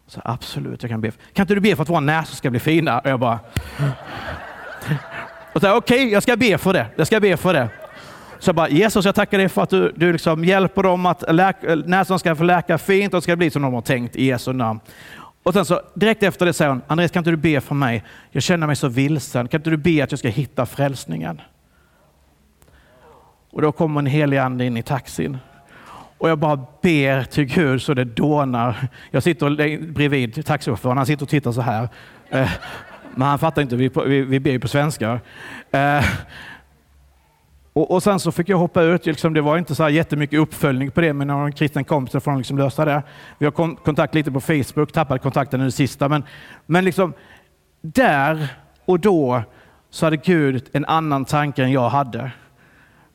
Så, 0.08 0.22
Absolut, 0.24 0.84
jag 0.84 0.90
kan 0.90 1.02
be. 1.02 1.12
Kan 1.34 1.44
inte 1.44 1.54
du 1.54 1.62
be 1.62 1.76
för 1.76 1.84
att 1.84 1.90
våra 1.90 2.00
näsor 2.00 2.36
ska 2.36 2.50
bli 2.50 2.60
fina? 2.60 3.00
Och 3.00 3.10
jag 3.10 3.20
bara... 3.20 3.40
Okej, 5.54 5.74
okay, 5.74 6.10
jag 6.10 6.24
ska 6.24 6.36
be 6.36 6.58
för 6.58 6.74
det. 6.74 6.86
Jag 6.96 7.08
ska 7.08 7.20
be 7.20 7.38
för 7.38 7.54
det. 7.54 7.70
Så 8.40 8.50
jag 8.50 8.56
bara, 8.56 8.70
Jesus 8.70 9.06
jag 9.06 9.16
tackar 9.16 9.38
dig 9.38 9.50
för 9.50 9.64
att 9.64 9.70
du, 9.70 9.94
du 9.96 10.12
liksom 10.12 10.46
hjälper 10.46 10.84
dem 10.84 11.06
att 11.06 11.24
näsan 11.86 12.20
ska 12.20 12.36
få 12.36 12.44
läka 12.44 12.78
fint 12.78 13.14
och 13.14 13.24
ska 13.24 13.36
bli 13.36 13.50
som 13.50 13.62
de 13.62 13.74
har 13.74 13.82
tänkt 13.82 14.16
i 14.16 14.26
Jesu 14.26 14.54
namn. 14.54 14.80
Och 15.44 15.54
sen 15.54 15.66
så 15.66 15.82
direkt 15.94 16.24
efter 16.24 16.46
det 16.46 16.54
säger 16.54 16.70
hon, 16.70 16.82
Andreas 16.88 17.12
kan 17.12 17.20
inte 17.20 17.30
du 17.30 17.38
be 17.38 17.62
för 17.62 17.76
mig? 17.76 18.04
Jag 18.32 18.44
känner 18.44 18.68
mig 18.68 18.76
så 18.76 18.88
vilsen. 18.88 19.48
Kan 19.48 19.60
inte 19.60 19.70
du 19.70 19.78
be 19.78 20.04
att 20.04 20.12
jag 20.12 20.20
ska 20.20 20.28
hitta 20.28 20.66
frälsningen? 20.66 21.42
Och 23.52 23.62
då 23.62 23.72
kommer 23.72 24.00
en 24.00 24.06
helig 24.06 24.38
ande 24.38 24.66
in 24.66 24.78
i 24.78 24.84
taxin. 24.84 25.38
Och 26.18 26.30
jag 26.30 26.38
bara 26.38 26.66
ber 26.82 27.24
till 27.24 27.44
Gud 27.44 27.82
så 27.82 27.94
det 27.94 28.06
dånar. 28.06 28.88
Jag 29.12 29.24
sitter 29.24 29.92
bredvid 29.92 30.46
taxichauffören, 30.46 30.98
han 30.98 31.06
sitter 31.06 31.24
och 31.24 31.30
tittar 31.30 31.52
så 31.52 31.62
här. 31.62 31.90
Eh, 32.30 32.50
men 33.16 33.28
han 33.28 33.40
fattar 33.40 33.62
inte, 33.62 33.76
vi, 33.76 33.92
vi, 34.06 34.22
vi 34.22 34.40
ber 34.40 34.52
ju 34.52 34.60
på 34.60 34.68
svenska. 34.68 35.20
Eh, 35.72 36.06
och, 37.78 37.92
och, 37.92 38.04
sen 38.04 38.20
så 38.20 38.32
fick 38.32 38.50
jag 38.50 38.58
hoppa 38.58 38.82
ut. 38.82 39.06
Liksom, 39.06 39.34
det 39.34 39.42
var 39.42 39.58
inte 39.58 39.76
så 39.76 39.84
här 39.84 39.90
jättemycket 39.90 40.40
uppföljning 40.40 40.92
på 40.92 41.02
det, 41.02 41.14
men 41.14 41.28
några 41.28 41.52
kristen 41.52 41.84
kompisar 41.84 42.20
får 42.20 42.38
liksom 42.38 42.58
lösa 42.58 42.86
det. 42.86 43.04
Vi 43.38 43.46
har 43.46 43.52
kon 43.52 43.76
kontakt 43.76 44.16
lite 44.16 44.32
på 44.32 44.42
Facebook, 44.42 44.92
tappade 44.92 45.20
kontakten 45.20 45.60
nu 45.60 45.72
sista. 45.72 46.10
Men, 46.10 46.24
men 46.66 46.86
liksom, 46.86 47.14
där 47.82 48.48
och 48.86 49.00
då 49.00 49.44
så 49.90 50.06
hade 50.06 50.18
Gud 50.18 50.70
en 50.72 50.86
annan 50.86 51.26
tanke 51.26 51.64
än 51.64 51.72
jag 51.72 51.90
hade. 51.90 52.32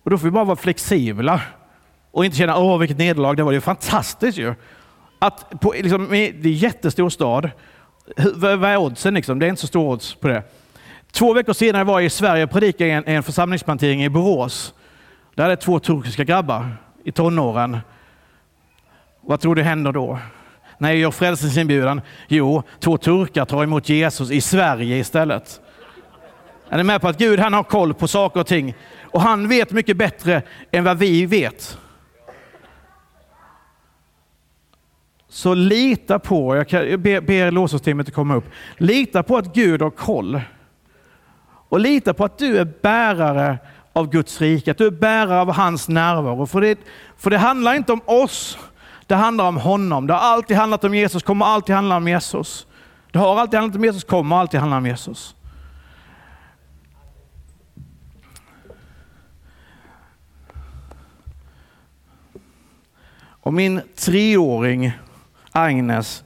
Och 0.03 0.11
då 0.11 0.19
får 0.19 0.25
vi 0.25 0.31
bara 0.31 0.45
vara 0.45 0.57
flexibla 0.57 1.41
och 2.11 2.25
inte 2.25 2.37
känna 2.37 2.59
åh 2.59 2.79
vilket 2.79 2.99
nederlag 2.99 3.35
det 3.35 3.43
var. 3.43 3.53
Det 3.53 3.59
är 3.59 3.61
fantastiskt 3.61 4.39
ju. 4.39 4.55
Att 5.19 5.61
på, 5.61 5.73
liksom, 5.73 6.09
det 6.11 6.19
är 6.19 6.47
en 6.47 6.53
jättestor 6.53 7.11
stad. 7.11 7.51
Vad 8.35 8.65
är 8.65 8.77
oddsen? 8.77 9.15
Liksom? 9.15 9.39
Det 9.39 9.47
är 9.47 9.51
inte 9.51 9.61
så 9.61 9.67
stor 9.67 9.93
odds 9.93 10.15
på 10.15 10.29
det. 10.29 10.43
Två 11.13 11.33
veckor 11.33 11.53
senare 11.53 11.85
var 11.85 12.01
jag 12.01 12.07
i 12.07 12.11
Sverige 12.11 12.45
och 12.45 12.51
predikade 12.51 12.91
en, 12.91 13.05
en 13.07 13.23
församlingsplantering 13.23 14.05
i 14.05 14.09
Borås. 14.09 14.75
Där 15.35 15.51
är 15.51 15.57
två 15.57 15.79
turkiska 15.79 16.25
grabbar 16.25 16.77
i 17.05 17.13
tonåren. 17.13 17.79
Vad 19.21 19.41
tror 19.41 19.55
du 19.55 19.63
händer 19.63 19.93
då? 19.93 20.19
När 20.79 20.89
jag 20.89 20.99
gör 20.99 21.11
frälsningsinbjudan? 21.11 22.01
Jo, 22.29 22.63
två 22.81 22.99
turkar 22.99 23.45
tar 23.45 23.63
emot 23.63 23.89
Jesus 23.89 24.31
i 24.31 24.41
Sverige 24.41 24.97
istället. 24.97 25.61
Är 26.69 26.77
ni 26.77 26.83
med 26.83 27.01
på 27.01 27.09
att 27.09 27.19
Gud 27.19 27.41
han 27.41 27.53
har 27.53 27.63
koll 27.63 27.95
på 27.95 28.09
saker 28.09 28.41
och 28.41 28.47
ting? 28.47 28.75
Och 29.03 29.21
han 29.21 29.49
vet 29.49 29.71
mycket 29.71 29.97
bättre 29.97 30.43
än 30.71 30.85
vad 30.85 30.99
vi 30.99 31.27
vet. 31.27 31.79
Så 35.29 35.55
lita 35.55 36.19
på, 36.19 36.57
jag 36.57 37.01
ber, 37.01 37.21
ber 37.21 37.51
lovsångsteamet 37.51 38.09
att 38.09 38.15
komma 38.15 38.35
upp, 38.35 38.45
lita 38.77 39.23
på 39.23 39.37
att 39.37 39.55
Gud 39.55 39.83
har 39.83 39.91
koll 39.91 40.41
och 41.73 41.81
lita 41.81 42.15
på 42.15 42.25
att 42.25 42.39
du 42.39 42.59
är 42.59 42.65
bärare 42.65 43.59
av 43.93 44.11
Guds 44.11 44.41
rike, 44.41 44.71
att 44.71 44.79
du 44.79 44.87
är 44.87 44.91
bärare 44.91 45.41
av 45.41 45.53
hans 45.53 45.89
närvaro. 45.89 46.47
För 46.47 46.61
det, 46.61 46.79
för 47.17 47.31
det 47.31 47.39
handlar 47.39 47.75
inte 47.75 47.93
om 47.93 48.01
oss, 48.05 48.59
det 49.07 49.15
handlar 49.15 49.49
om 49.49 49.57
honom. 49.57 50.07
Det 50.07 50.13
har 50.13 50.21
alltid 50.21 50.57
handlat 50.57 50.85
om 50.85 50.95
Jesus, 50.95 51.23
kommer 51.23 51.47
alltid 51.47 51.75
handla 51.75 51.97
om 51.97 52.09
Jesus. 52.09 52.67
Det 53.11 53.19
har 53.19 53.41
alltid 53.41 53.61
handlat 53.61 53.77
om 53.77 53.85
Jesus, 53.85 54.05
kommer 54.05 54.37
alltid 54.37 54.61
handla 54.61 54.77
om 54.77 54.87
Jesus. 54.87 55.37
Och 63.25 63.53
min 63.53 63.81
treåring 63.97 64.93
Agnes 65.53 66.25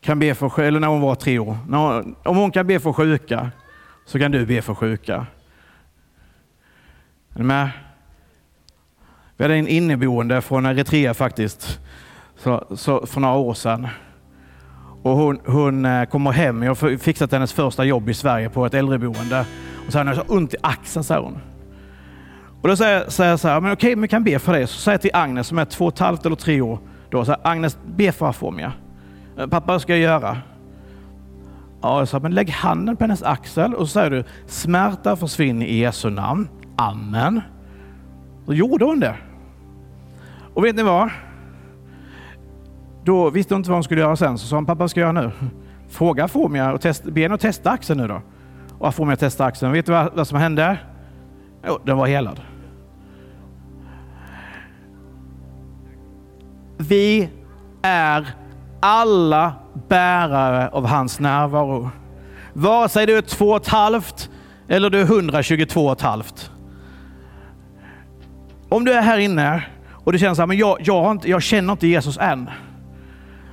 kan 0.00 0.18
be 0.18 0.34
för, 0.34 0.60
eller 0.60 0.80
när 0.80 0.88
hon 0.88 1.00
var 1.00 1.14
tre 1.14 1.38
år, 1.38 1.58
om 2.24 2.36
hon 2.36 2.50
kan 2.50 2.66
be 2.66 2.80
för 2.80 2.92
sjuka, 2.92 3.50
så 4.06 4.18
kan 4.18 4.30
du 4.32 4.46
be 4.46 4.62
för 4.62 4.74
sjuka. 4.74 5.26
Är 7.34 7.38
ni 7.38 7.44
med? 7.44 7.70
Vi 9.36 9.44
hade 9.44 9.54
en 9.54 9.68
inneboende 9.68 10.42
från 10.42 10.66
Eritrea 10.66 11.14
faktiskt, 11.14 11.80
så, 12.36 12.66
så, 12.76 13.06
för 13.06 13.20
några 13.20 13.34
år 13.34 13.54
sedan. 13.54 13.88
Och 15.02 15.16
hon, 15.16 15.40
hon 15.46 15.84
eh, 15.84 16.04
kommer 16.04 16.32
hem, 16.32 16.62
jag 16.62 16.74
har 16.74 16.98
fixat 16.98 17.32
hennes 17.32 17.52
första 17.52 17.84
jobb 17.84 18.08
i 18.08 18.14
Sverige 18.14 18.50
på 18.50 18.66
ett 18.66 18.74
äldreboende. 18.74 19.46
Och 19.86 19.92
så 19.92 19.98
har 19.98 20.04
hon 20.04 20.14
så 20.14 20.22
ont 20.22 20.54
i 20.54 20.56
axeln, 20.60 21.04
säger 21.04 21.20
hon. 21.20 21.38
Och 22.62 22.68
då 22.68 22.76
säger, 22.76 23.10
säger 23.10 23.30
jag 23.30 23.40
så 23.40 23.48
här, 23.48 23.60
men 23.60 23.72
okej, 23.72 23.96
men 23.96 24.02
vi 24.02 24.08
kan 24.08 24.24
be 24.24 24.38
för 24.38 24.52
det. 24.52 24.66
Så 24.66 24.80
säger 24.80 24.94
jag 24.94 25.02
till 25.02 25.10
Agnes 25.14 25.46
som 25.46 25.58
är 25.58 25.64
två 25.64 25.86
och 25.86 25.92
ett 25.92 25.98
halvt 25.98 26.26
eller 26.26 26.36
tre 26.36 26.60
år, 26.60 26.78
då, 27.10 27.24
så 27.24 27.30
här, 27.30 27.40
Agnes, 27.44 27.78
be 27.96 28.12
för 28.12 28.28
Afomia. 28.28 28.72
Eh, 29.38 29.46
pappa, 29.46 29.72
vad 29.72 29.82
ska 29.82 29.92
jag 29.92 30.00
göra? 30.00 30.38
Ja, 31.86 31.98
jag 31.98 32.08
sa, 32.08 32.18
men 32.18 32.34
lägg 32.34 32.50
handen 32.50 32.96
på 32.96 33.04
hennes 33.04 33.22
axel 33.22 33.74
och 33.74 33.80
så 33.80 33.92
säger 33.92 34.10
du 34.10 34.24
smärta 34.46 35.16
försvinner 35.16 35.66
i 35.66 35.78
Jesu 35.78 36.10
namn. 36.10 36.48
Amen. 36.76 37.40
Då 38.46 38.54
gjorde 38.54 38.84
hon 38.84 39.00
det. 39.00 39.16
Och 40.54 40.64
vet 40.64 40.76
ni 40.76 40.82
vad? 40.82 41.10
då 43.06 43.30
visste 43.30 43.54
hon 43.54 43.60
inte 43.60 43.70
vad 43.70 43.76
hon 43.76 43.84
skulle 43.84 44.00
göra 44.00 44.16
sen. 44.16 44.38
Så 44.38 44.46
sa 44.46 44.56
hon, 44.56 44.66
pappa 44.66 44.78
vad 44.78 44.90
ska 44.90 45.00
jag 45.00 45.14
göra 45.14 45.26
nu? 45.26 45.30
Fråga 45.88 46.28
Fomia 46.28 46.72
och 46.72 46.80
test, 46.80 47.04
be 47.04 47.20
henne 47.20 47.34
att 47.34 47.40
testa 47.40 47.70
axeln 47.70 48.00
nu 48.00 48.08
då. 48.08 48.22
Och 48.78 48.94
Fomia 48.94 49.16
testa 49.16 49.44
axeln. 49.44 49.72
Vet 49.72 49.86
du 49.86 49.92
vad, 49.92 50.14
vad 50.14 50.28
som 50.28 50.38
hände? 50.38 50.78
Jo, 51.66 51.78
den 51.84 51.96
var 51.96 52.06
helad. 52.06 52.40
Vi 56.78 57.28
är 57.82 58.34
alla 58.80 59.52
bärare 59.88 60.68
av 60.68 60.86
hans 60.86 61.20
närvaro. 61.20 61.90
Vare 62.52 62.88
sig 62.88 63.06
du 63.06 63.16
är 63.16 63.22
två 63.22 63.50
och 63.50 63.56
ett 63.56 63.68
halvt 63.68 64.30
eller 64.68 64.90
du 64.90 65.00
är 65.00 65.04
122 65.04 65.86
och 65.86 65.92
ett 65.92 66.00
halvt. 66.00 66.50
Om 68.68 68.84
du 68.84 68.92
är 68.92 69.02
här 69.02 69.18
inne 69.18 69.62
och 69.92 70.12
du 70.12 70.18
känner 70.18 70.34
så 70.34 70.42
här, 70.42 70.46
men 70.46 70.56
jag, 70.56 70.78
jag, 70.80 71.10
inte, 71.10 71.30
jag 71.30 71.42
känner 71.42 71.72
inte 71.72 71.86
Jesus 71.86 72.18
än. 72.18 72.50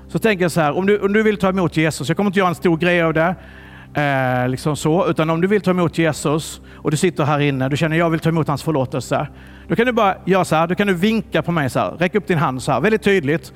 Så 0.08 0.20
tänker 0.20 0.46
jag 0.46 0.52
så 0.52 0.62
här, 0.62 0.78
om 0.78 0.86
du, 0.86 1.00
om 1.00 1.14
du 1.14 1.24
vill 1.24 1.38
ta 1.38 1.50
emot 1.50 1.78
Jesus, 1.78 2.08
jag 2.08 2.18
kommer 2.18 2.30
inte 2.30 2.40
göra 2.40 2.50
en 2.50 2.56
stor 2.56 2.78
grej 2.78 3.04
av 3.04 3.14
det, 3.14 3.36
eh, 4.02 4.50
liksom 4.50 4.76
så, 4.76 5.08
utan 5.08 5.30
om 5.30 5.42
du 5.42 5.48
vill 5.48 5.62
ta 5.62 5.72
emot 5.72 5.98
Jesus 5.98 6.62
och 6.76 6.92
du 6.92 6.98
sitter 6.98 7.24
här 7.24 7.40
inne, 7.40 7.70
du 7.70 7.78
känner 7.78 7.98
jag 7.98 8.10
vill 8.10 8.20
ta 8.20 8.30
emot 8.30 8.48
hans 8.48 8.64
förlåtelse. 8.64 9.28
Då 9.68 9.76
kan 9.76 9.86
du 9.86 9.92
bara 9.92 10.16
göra 10.26 10.46
så 10.46 10.56
här, 10.56 10.68
då 10.68 10.76
kan 10.76 10.88
du 10.88 10.94
vinka 10.94 11.42
på 11.42 11.52
mig 11.52 11.70
så 11.70 11.80
här, 11.80 11.92
räck 11.92 12.16
upp 12.16 12.28
din 12.28 12.38
hand 12.38 12.64
så 12.64 12.72
här, 12.72 12.82
väldigt 12.82 13.04
tydligt. 13.04 13.54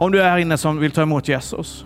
Om 0.00 0.12
du 0.12 0.22
är 0.22 0.30
här 0.30 0.38
inne 0.38 0.56
som 0.56 0.78
vill 0.78 0.90
ta 0.90 1.02
emot 1.02 1.28
Jesus. 1.28 1.84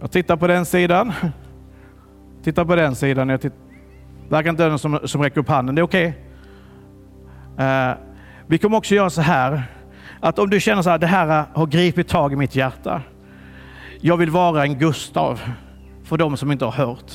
Jag 0.00 0.10
tittar 0.10 0.36
på 0.36 0.46
den 0.46 0.66
sidan. 0.66 1.12
Titta 2.42 2.64
på 2.64 2.76
den 2.76 2.94
sidan. 2.94 3.28
Jag 3.28 3.50
verkar 4.28 4.50
inte 4.50 4.68
den 4.68 4.78
som, 4.78 4.98
som 5.04 5.22
räcker 5.22 5.40
upp 5.40 5.48
handen. 5.48 5.74
Det 5.74 5.80
är 5.80 5.84
okej. 5.84 6.18
Okay. 7.54 7.90
Uh, 7.90 7.94
vi 8.46 8.58
kommer 8.58 8.76
också 8.76 8.94
göra 8.94 9.10
så 9.10 9.20
här 9.20 9.62
att 10.20 10.38
om 10.38 10.50
du 10.50 10.60
känner 10.60 10.82
så 10.82 10.90
här, 10.90 10.98
det 10.98 11.06
här 11.06 11.44
har 11.54 11.66
gripit 11.66 12.08
tag 12.08 12.32
i 12.32 12.36
mitt 12.36 12.56
hjärta. 12.56 13.02
Jag 14.00 14.16
vill 14.16 14.30
vara 14.30 14.62
en 14.62 14.78
Gustav 14.78 15.40
för 16.04 16.16
de 16.16 16.36
som 16.36 16.52
inte 16.52 16.64
har 16.64 16.86
hört. 16.86 17.12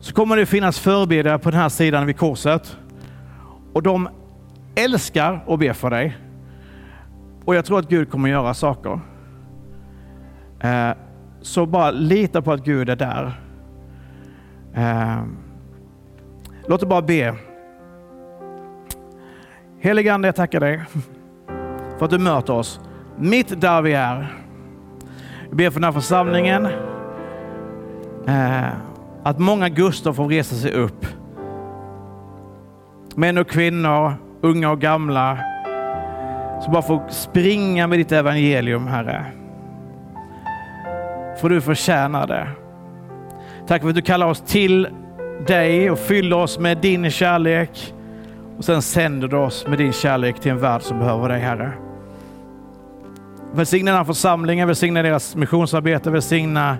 Så 0.00 0.14
kommer 0.14 0.36
det 0.36 0.46
finnas 0.46 0.78
förberedare 0.78 1.38
på 1.38 1.50
den 1.50 1.60
här 1.60 1.68
sidan 1.68 2.06
vid 2.06 2.16
korset. 2.18 2.76
Och 3.72 3.82
de 3.82 4.08
älskar 4.74 5.44
att 5.48 5.58
be 5.58 5.74
för 5.74 5.90
dig. 5.90 6.16
Och 7.44 7.54
jag 7.54 7.64
tror 7.64 7.78
att 7.78 7.88
Gud 7.88 8.10
kommer 8.10 8.28
göra 8.28 8.54
saker. 8.54 9.00
Eh, 10.60 10.90
så 11.40 11.66
bara 11.66 11.90
lita 11.90 12.42
på 12.42 12.52
att 12.52 12.64
Gud 12.64 12.88
är 12.88 12.96
där. 12.96 13.40
Eh, 14.74 15.22
låt 16.66 16.82
oss 16.82 16.88
bara 16.88 17.02
be. 17.02 17.34
Helige 19.80 20.14
Ande, 20.14 20.28
jag 20.28 20.36
tackar 20.36 20.60
dig 20.60 20.80
för 21.98 22.04
att 22.04 22.10
du 22.10 22.18
möter 22.18 22.52
oss 22.52 22.80
mitt 23.16 23.60
där 23.60 23.82
vi 23.82 23.92
är. 23.92 24.36
Jag 25.48 25.56
ber 25.56 25.70
för 25.70 25.80
den 25.80 25.84
här 25.84 25.92
församlingen. 25.92 26.68
Eh, 28.26 28.72
att 29.22 29.38
många 29.38 29.68
Gustav 29.68 30.14
får 30.14 30.28
resa 30.28 30.54
sig 30.54 30.72
upp. 30.72 31.06
Män 33.14 33.38
och 33.38 33.48
kvinnor, 33.48 34.14
unga 34.42 34.70
och 34.70 34.80
gamla. 34.80 35.38
Som 36.62 36.72
bara 36.72 36.82
får 36.82 37.08
springa 37.08 37.86
med 37.86 37.98
ditt 37.98 38.12
evangelium, 38.12 38.86
Herre. 38.86 39.24
För 41.40 41.48
du 41.48 41.60
förtjänar 41.60 42.26
det. 42.26 42.48
Tack 43.66 43.82
för 43.82 43.88
att 43.88 43.94
du 43.94 44.02
kallar 44.02 44.26
oss 44.26 44.40
till 44.40 44.88
dig 45.46 45.90
och 45.90 45.98
fyller 45.98 46.36
oss 46.36 46.58
med 46.58 46.78
din 46.78 47.10
kärlek. 47.10 47.94
Och 48.58 48.64
sen 48.64 48.82
sänder 48.82 49.28
du 49.28 49.36
oss 49.36 49.66
med 49.68 49.78
din 49.78 49.92
kärlek 49.92 50.40
till 50.40 50.50
en 50.50 50.58
värld 50.58 50.82
som 50.82 50.98
behöver 50.98 51.28
dig, 51.28 51.40
Herre. 51.40 51.72
Välsigna 53.54 53.90
den 53.90 53.98
här 53.98 54.04
församlingen, 54.04 54.68
välsigna 54.68 55.02
deras 55.02 55.36
missionsarbete, 55.36 56.10
välsigna 56.10 56.76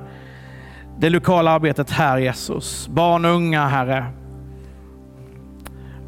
det 0.99 1.11
lokala 1.11 1.51
arbetet 1.51 1.91
här, 1.91 2.19
Jesus. 2.19 2.89
Barn 2.89 3.25
och 3.25 3.31
unga, 3.31 3.67
Herre. 3.67 4.05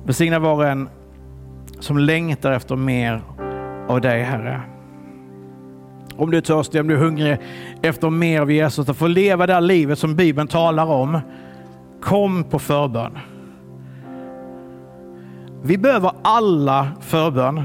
Välsigna 0.05 0.39
var 0.39 0.55
och 0.55 0.67
en 0.67 0.89
som 1.85 1.99
längtar 1.99 2.53
efter 2.53 2.77
mer 2.77 3.23
av 3.89 4.01
dig, 4.01 4.23
Herre. 4.23 4.61
Om 6.17 6.31
du 6.31 6.37
är 6.37 6.41
törstig, 6.41 6.81
om 6.81 6.87
du 6.89 6.95
är 6.95 6.99
hungrig 6.99 7.39
efter 7.83 8.11
mer 8.11 8.41
av 8.41 8.53
Jesus, 8.53 8.89
att 8.89 8.97
få 8.97 9.07
leva 9.07 9.47
det 9.47 9.55
här 9.55 9.61
livet 9.61 9.99
som 9.99 10.17
Bibeln 10.17 10.49
talar 10.49 10.87
om. 10.87 11.21
Kom 12.03 12.45
på 12.45 12.59
förbön. 12.59 13.19
Vi 15.63 15.79
behöver 15.79 16.13
alla 16.23 16.89
förbön. 17.01 17.63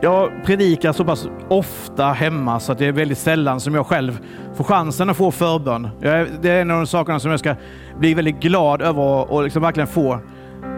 Jag 0.00 0.30
predikar 0.44 0.92
så 0.92 1.04
pass 1.04 1.28
ofta 1.48 2.04
hemma 2.04 2.60
så 2.60 2.72
att 2.72 2.78
det 2.78 2.86
är 2.86 2.92
väldigt 2.92 3.18
sällan 3.18 3.60
som 3.60 3.74
jag 3.74 3.86
själv 3.86 4.18
får 4.54 4.64
chansen 4.64 5.10
att 5.10 5.16
få 5.16 5.30
förbön. 5.30 5.88
Det 6.40 6.50
är 6.50 6.60
en 6.60 6.70
av 6.70 6.76
de 6.76 6.86
sakerna 6.86 7.20
som 7.20 7.30
jag 7.30 7.40
ska 7.40 7.54
bli 7.98 8.14
väldigt 8.14 8.40
glad 8.40 8.82
över 8.82 9.32
och 9.32 9.42
liksom 9.42 9.62
verkligen 9.62 9.86
få 9.86 10.18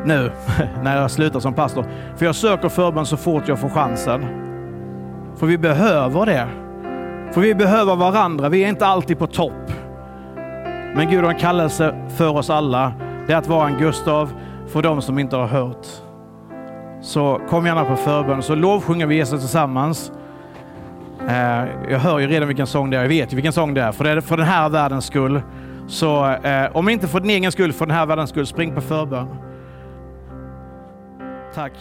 nu 0.04 0.30
när 0.82 1.00
jag 1.00 1.10
slutar 1.10 1.40
som 1.40 1.54
pastor. 1.54 1.84
För 2.16 2.26
jag 2.26 2.34
söker 2.34 2.68
förbön 2.68 3.06
så 3.06 3.16
fort 3.16 3.48
jag 3.48 3.58
får 3.58 3.68
chansen. 3.68 4.26
För 5.36 5.46
vi 5.46 5.58
behöver 5.58 6.26
det. 6.26 6.48
För 7.32 7.40
vi 7.40 7.54
behöver 7.54 7.96
varandra. 7.96 8.48
Vi 8.48 8.64
är 8.64 8.68
inte 8.68 8.86
alltid 8.86 9.18
på 9.18 9.26
topp. 9.26 9.72
Men 10.94 11.10
Gud 11.10 11.24
har 11.24 11.32
en 11.32 11.38
kallelse 11.38 11.94
för 12.16 12.36
oss 12.36 12.50
alla. 12.50 12.92
Det 13.26 13.32
är 13.32 13.36
att 13.36 13.48
vara 13.48 13.68
en 13.68 13.78
Gustav 13.78 14.32
för 14.68 14.82
de 14.82 15.02
som 15.02 15.18
inte 15.18 15.36
har 15.36 15.46
hört. 15.46 15.86
Så 17.02 17.40
kom 17.48 17.66
gärna 17.66 17.84
på 17.84 17.96
förbön 17.96 18.42
så 18.42 18.54
lovsjunger 18.54 19.06
vi 19.06 19.14
Jesus 19.14 19.40
tillsammans. 19.40 20.12
Eh, 21.28 21.64
jag 21.90 21.98
hör 21.98 22.18
ju 22.18 22.26
redan 22.26 22.48
vilken 22.48 22.66
sång 22.66 22.90
det 22.90 22.96
är. 22.96 23.02
Jag 23.02 23.08
vet 23.08 23.32
ju 23.32 23.36
vilken 23.36 23.52
sång 23.52 23.74
det 23.74 23.82
är. 23.82 23.92
För 23.92 24.04
det 24.04 24.10
är 24.10 24.20
för 24.20 24.36
den 24.36 24.46
här 24.46 24.68
världens 24.68 25.04
skull. 25.04 25.42
Så 25.88 26.30
eh, 26.30 26.76
om 26.76 26.88
inte 26.88 27.08
för 27.08 27.20
din 27.20 27.30
egen 27.30 27.52
skull, 27.52 27.72
för 27.72 27.86
den 27.86 27.96
här 27.96 28.06
världens 28.06 28.30
skull, 28.30 28.46
spring 28.46 28.74
på 28.74 28.80
förbön. 28.80 29.28
Tack. 31.52 31.72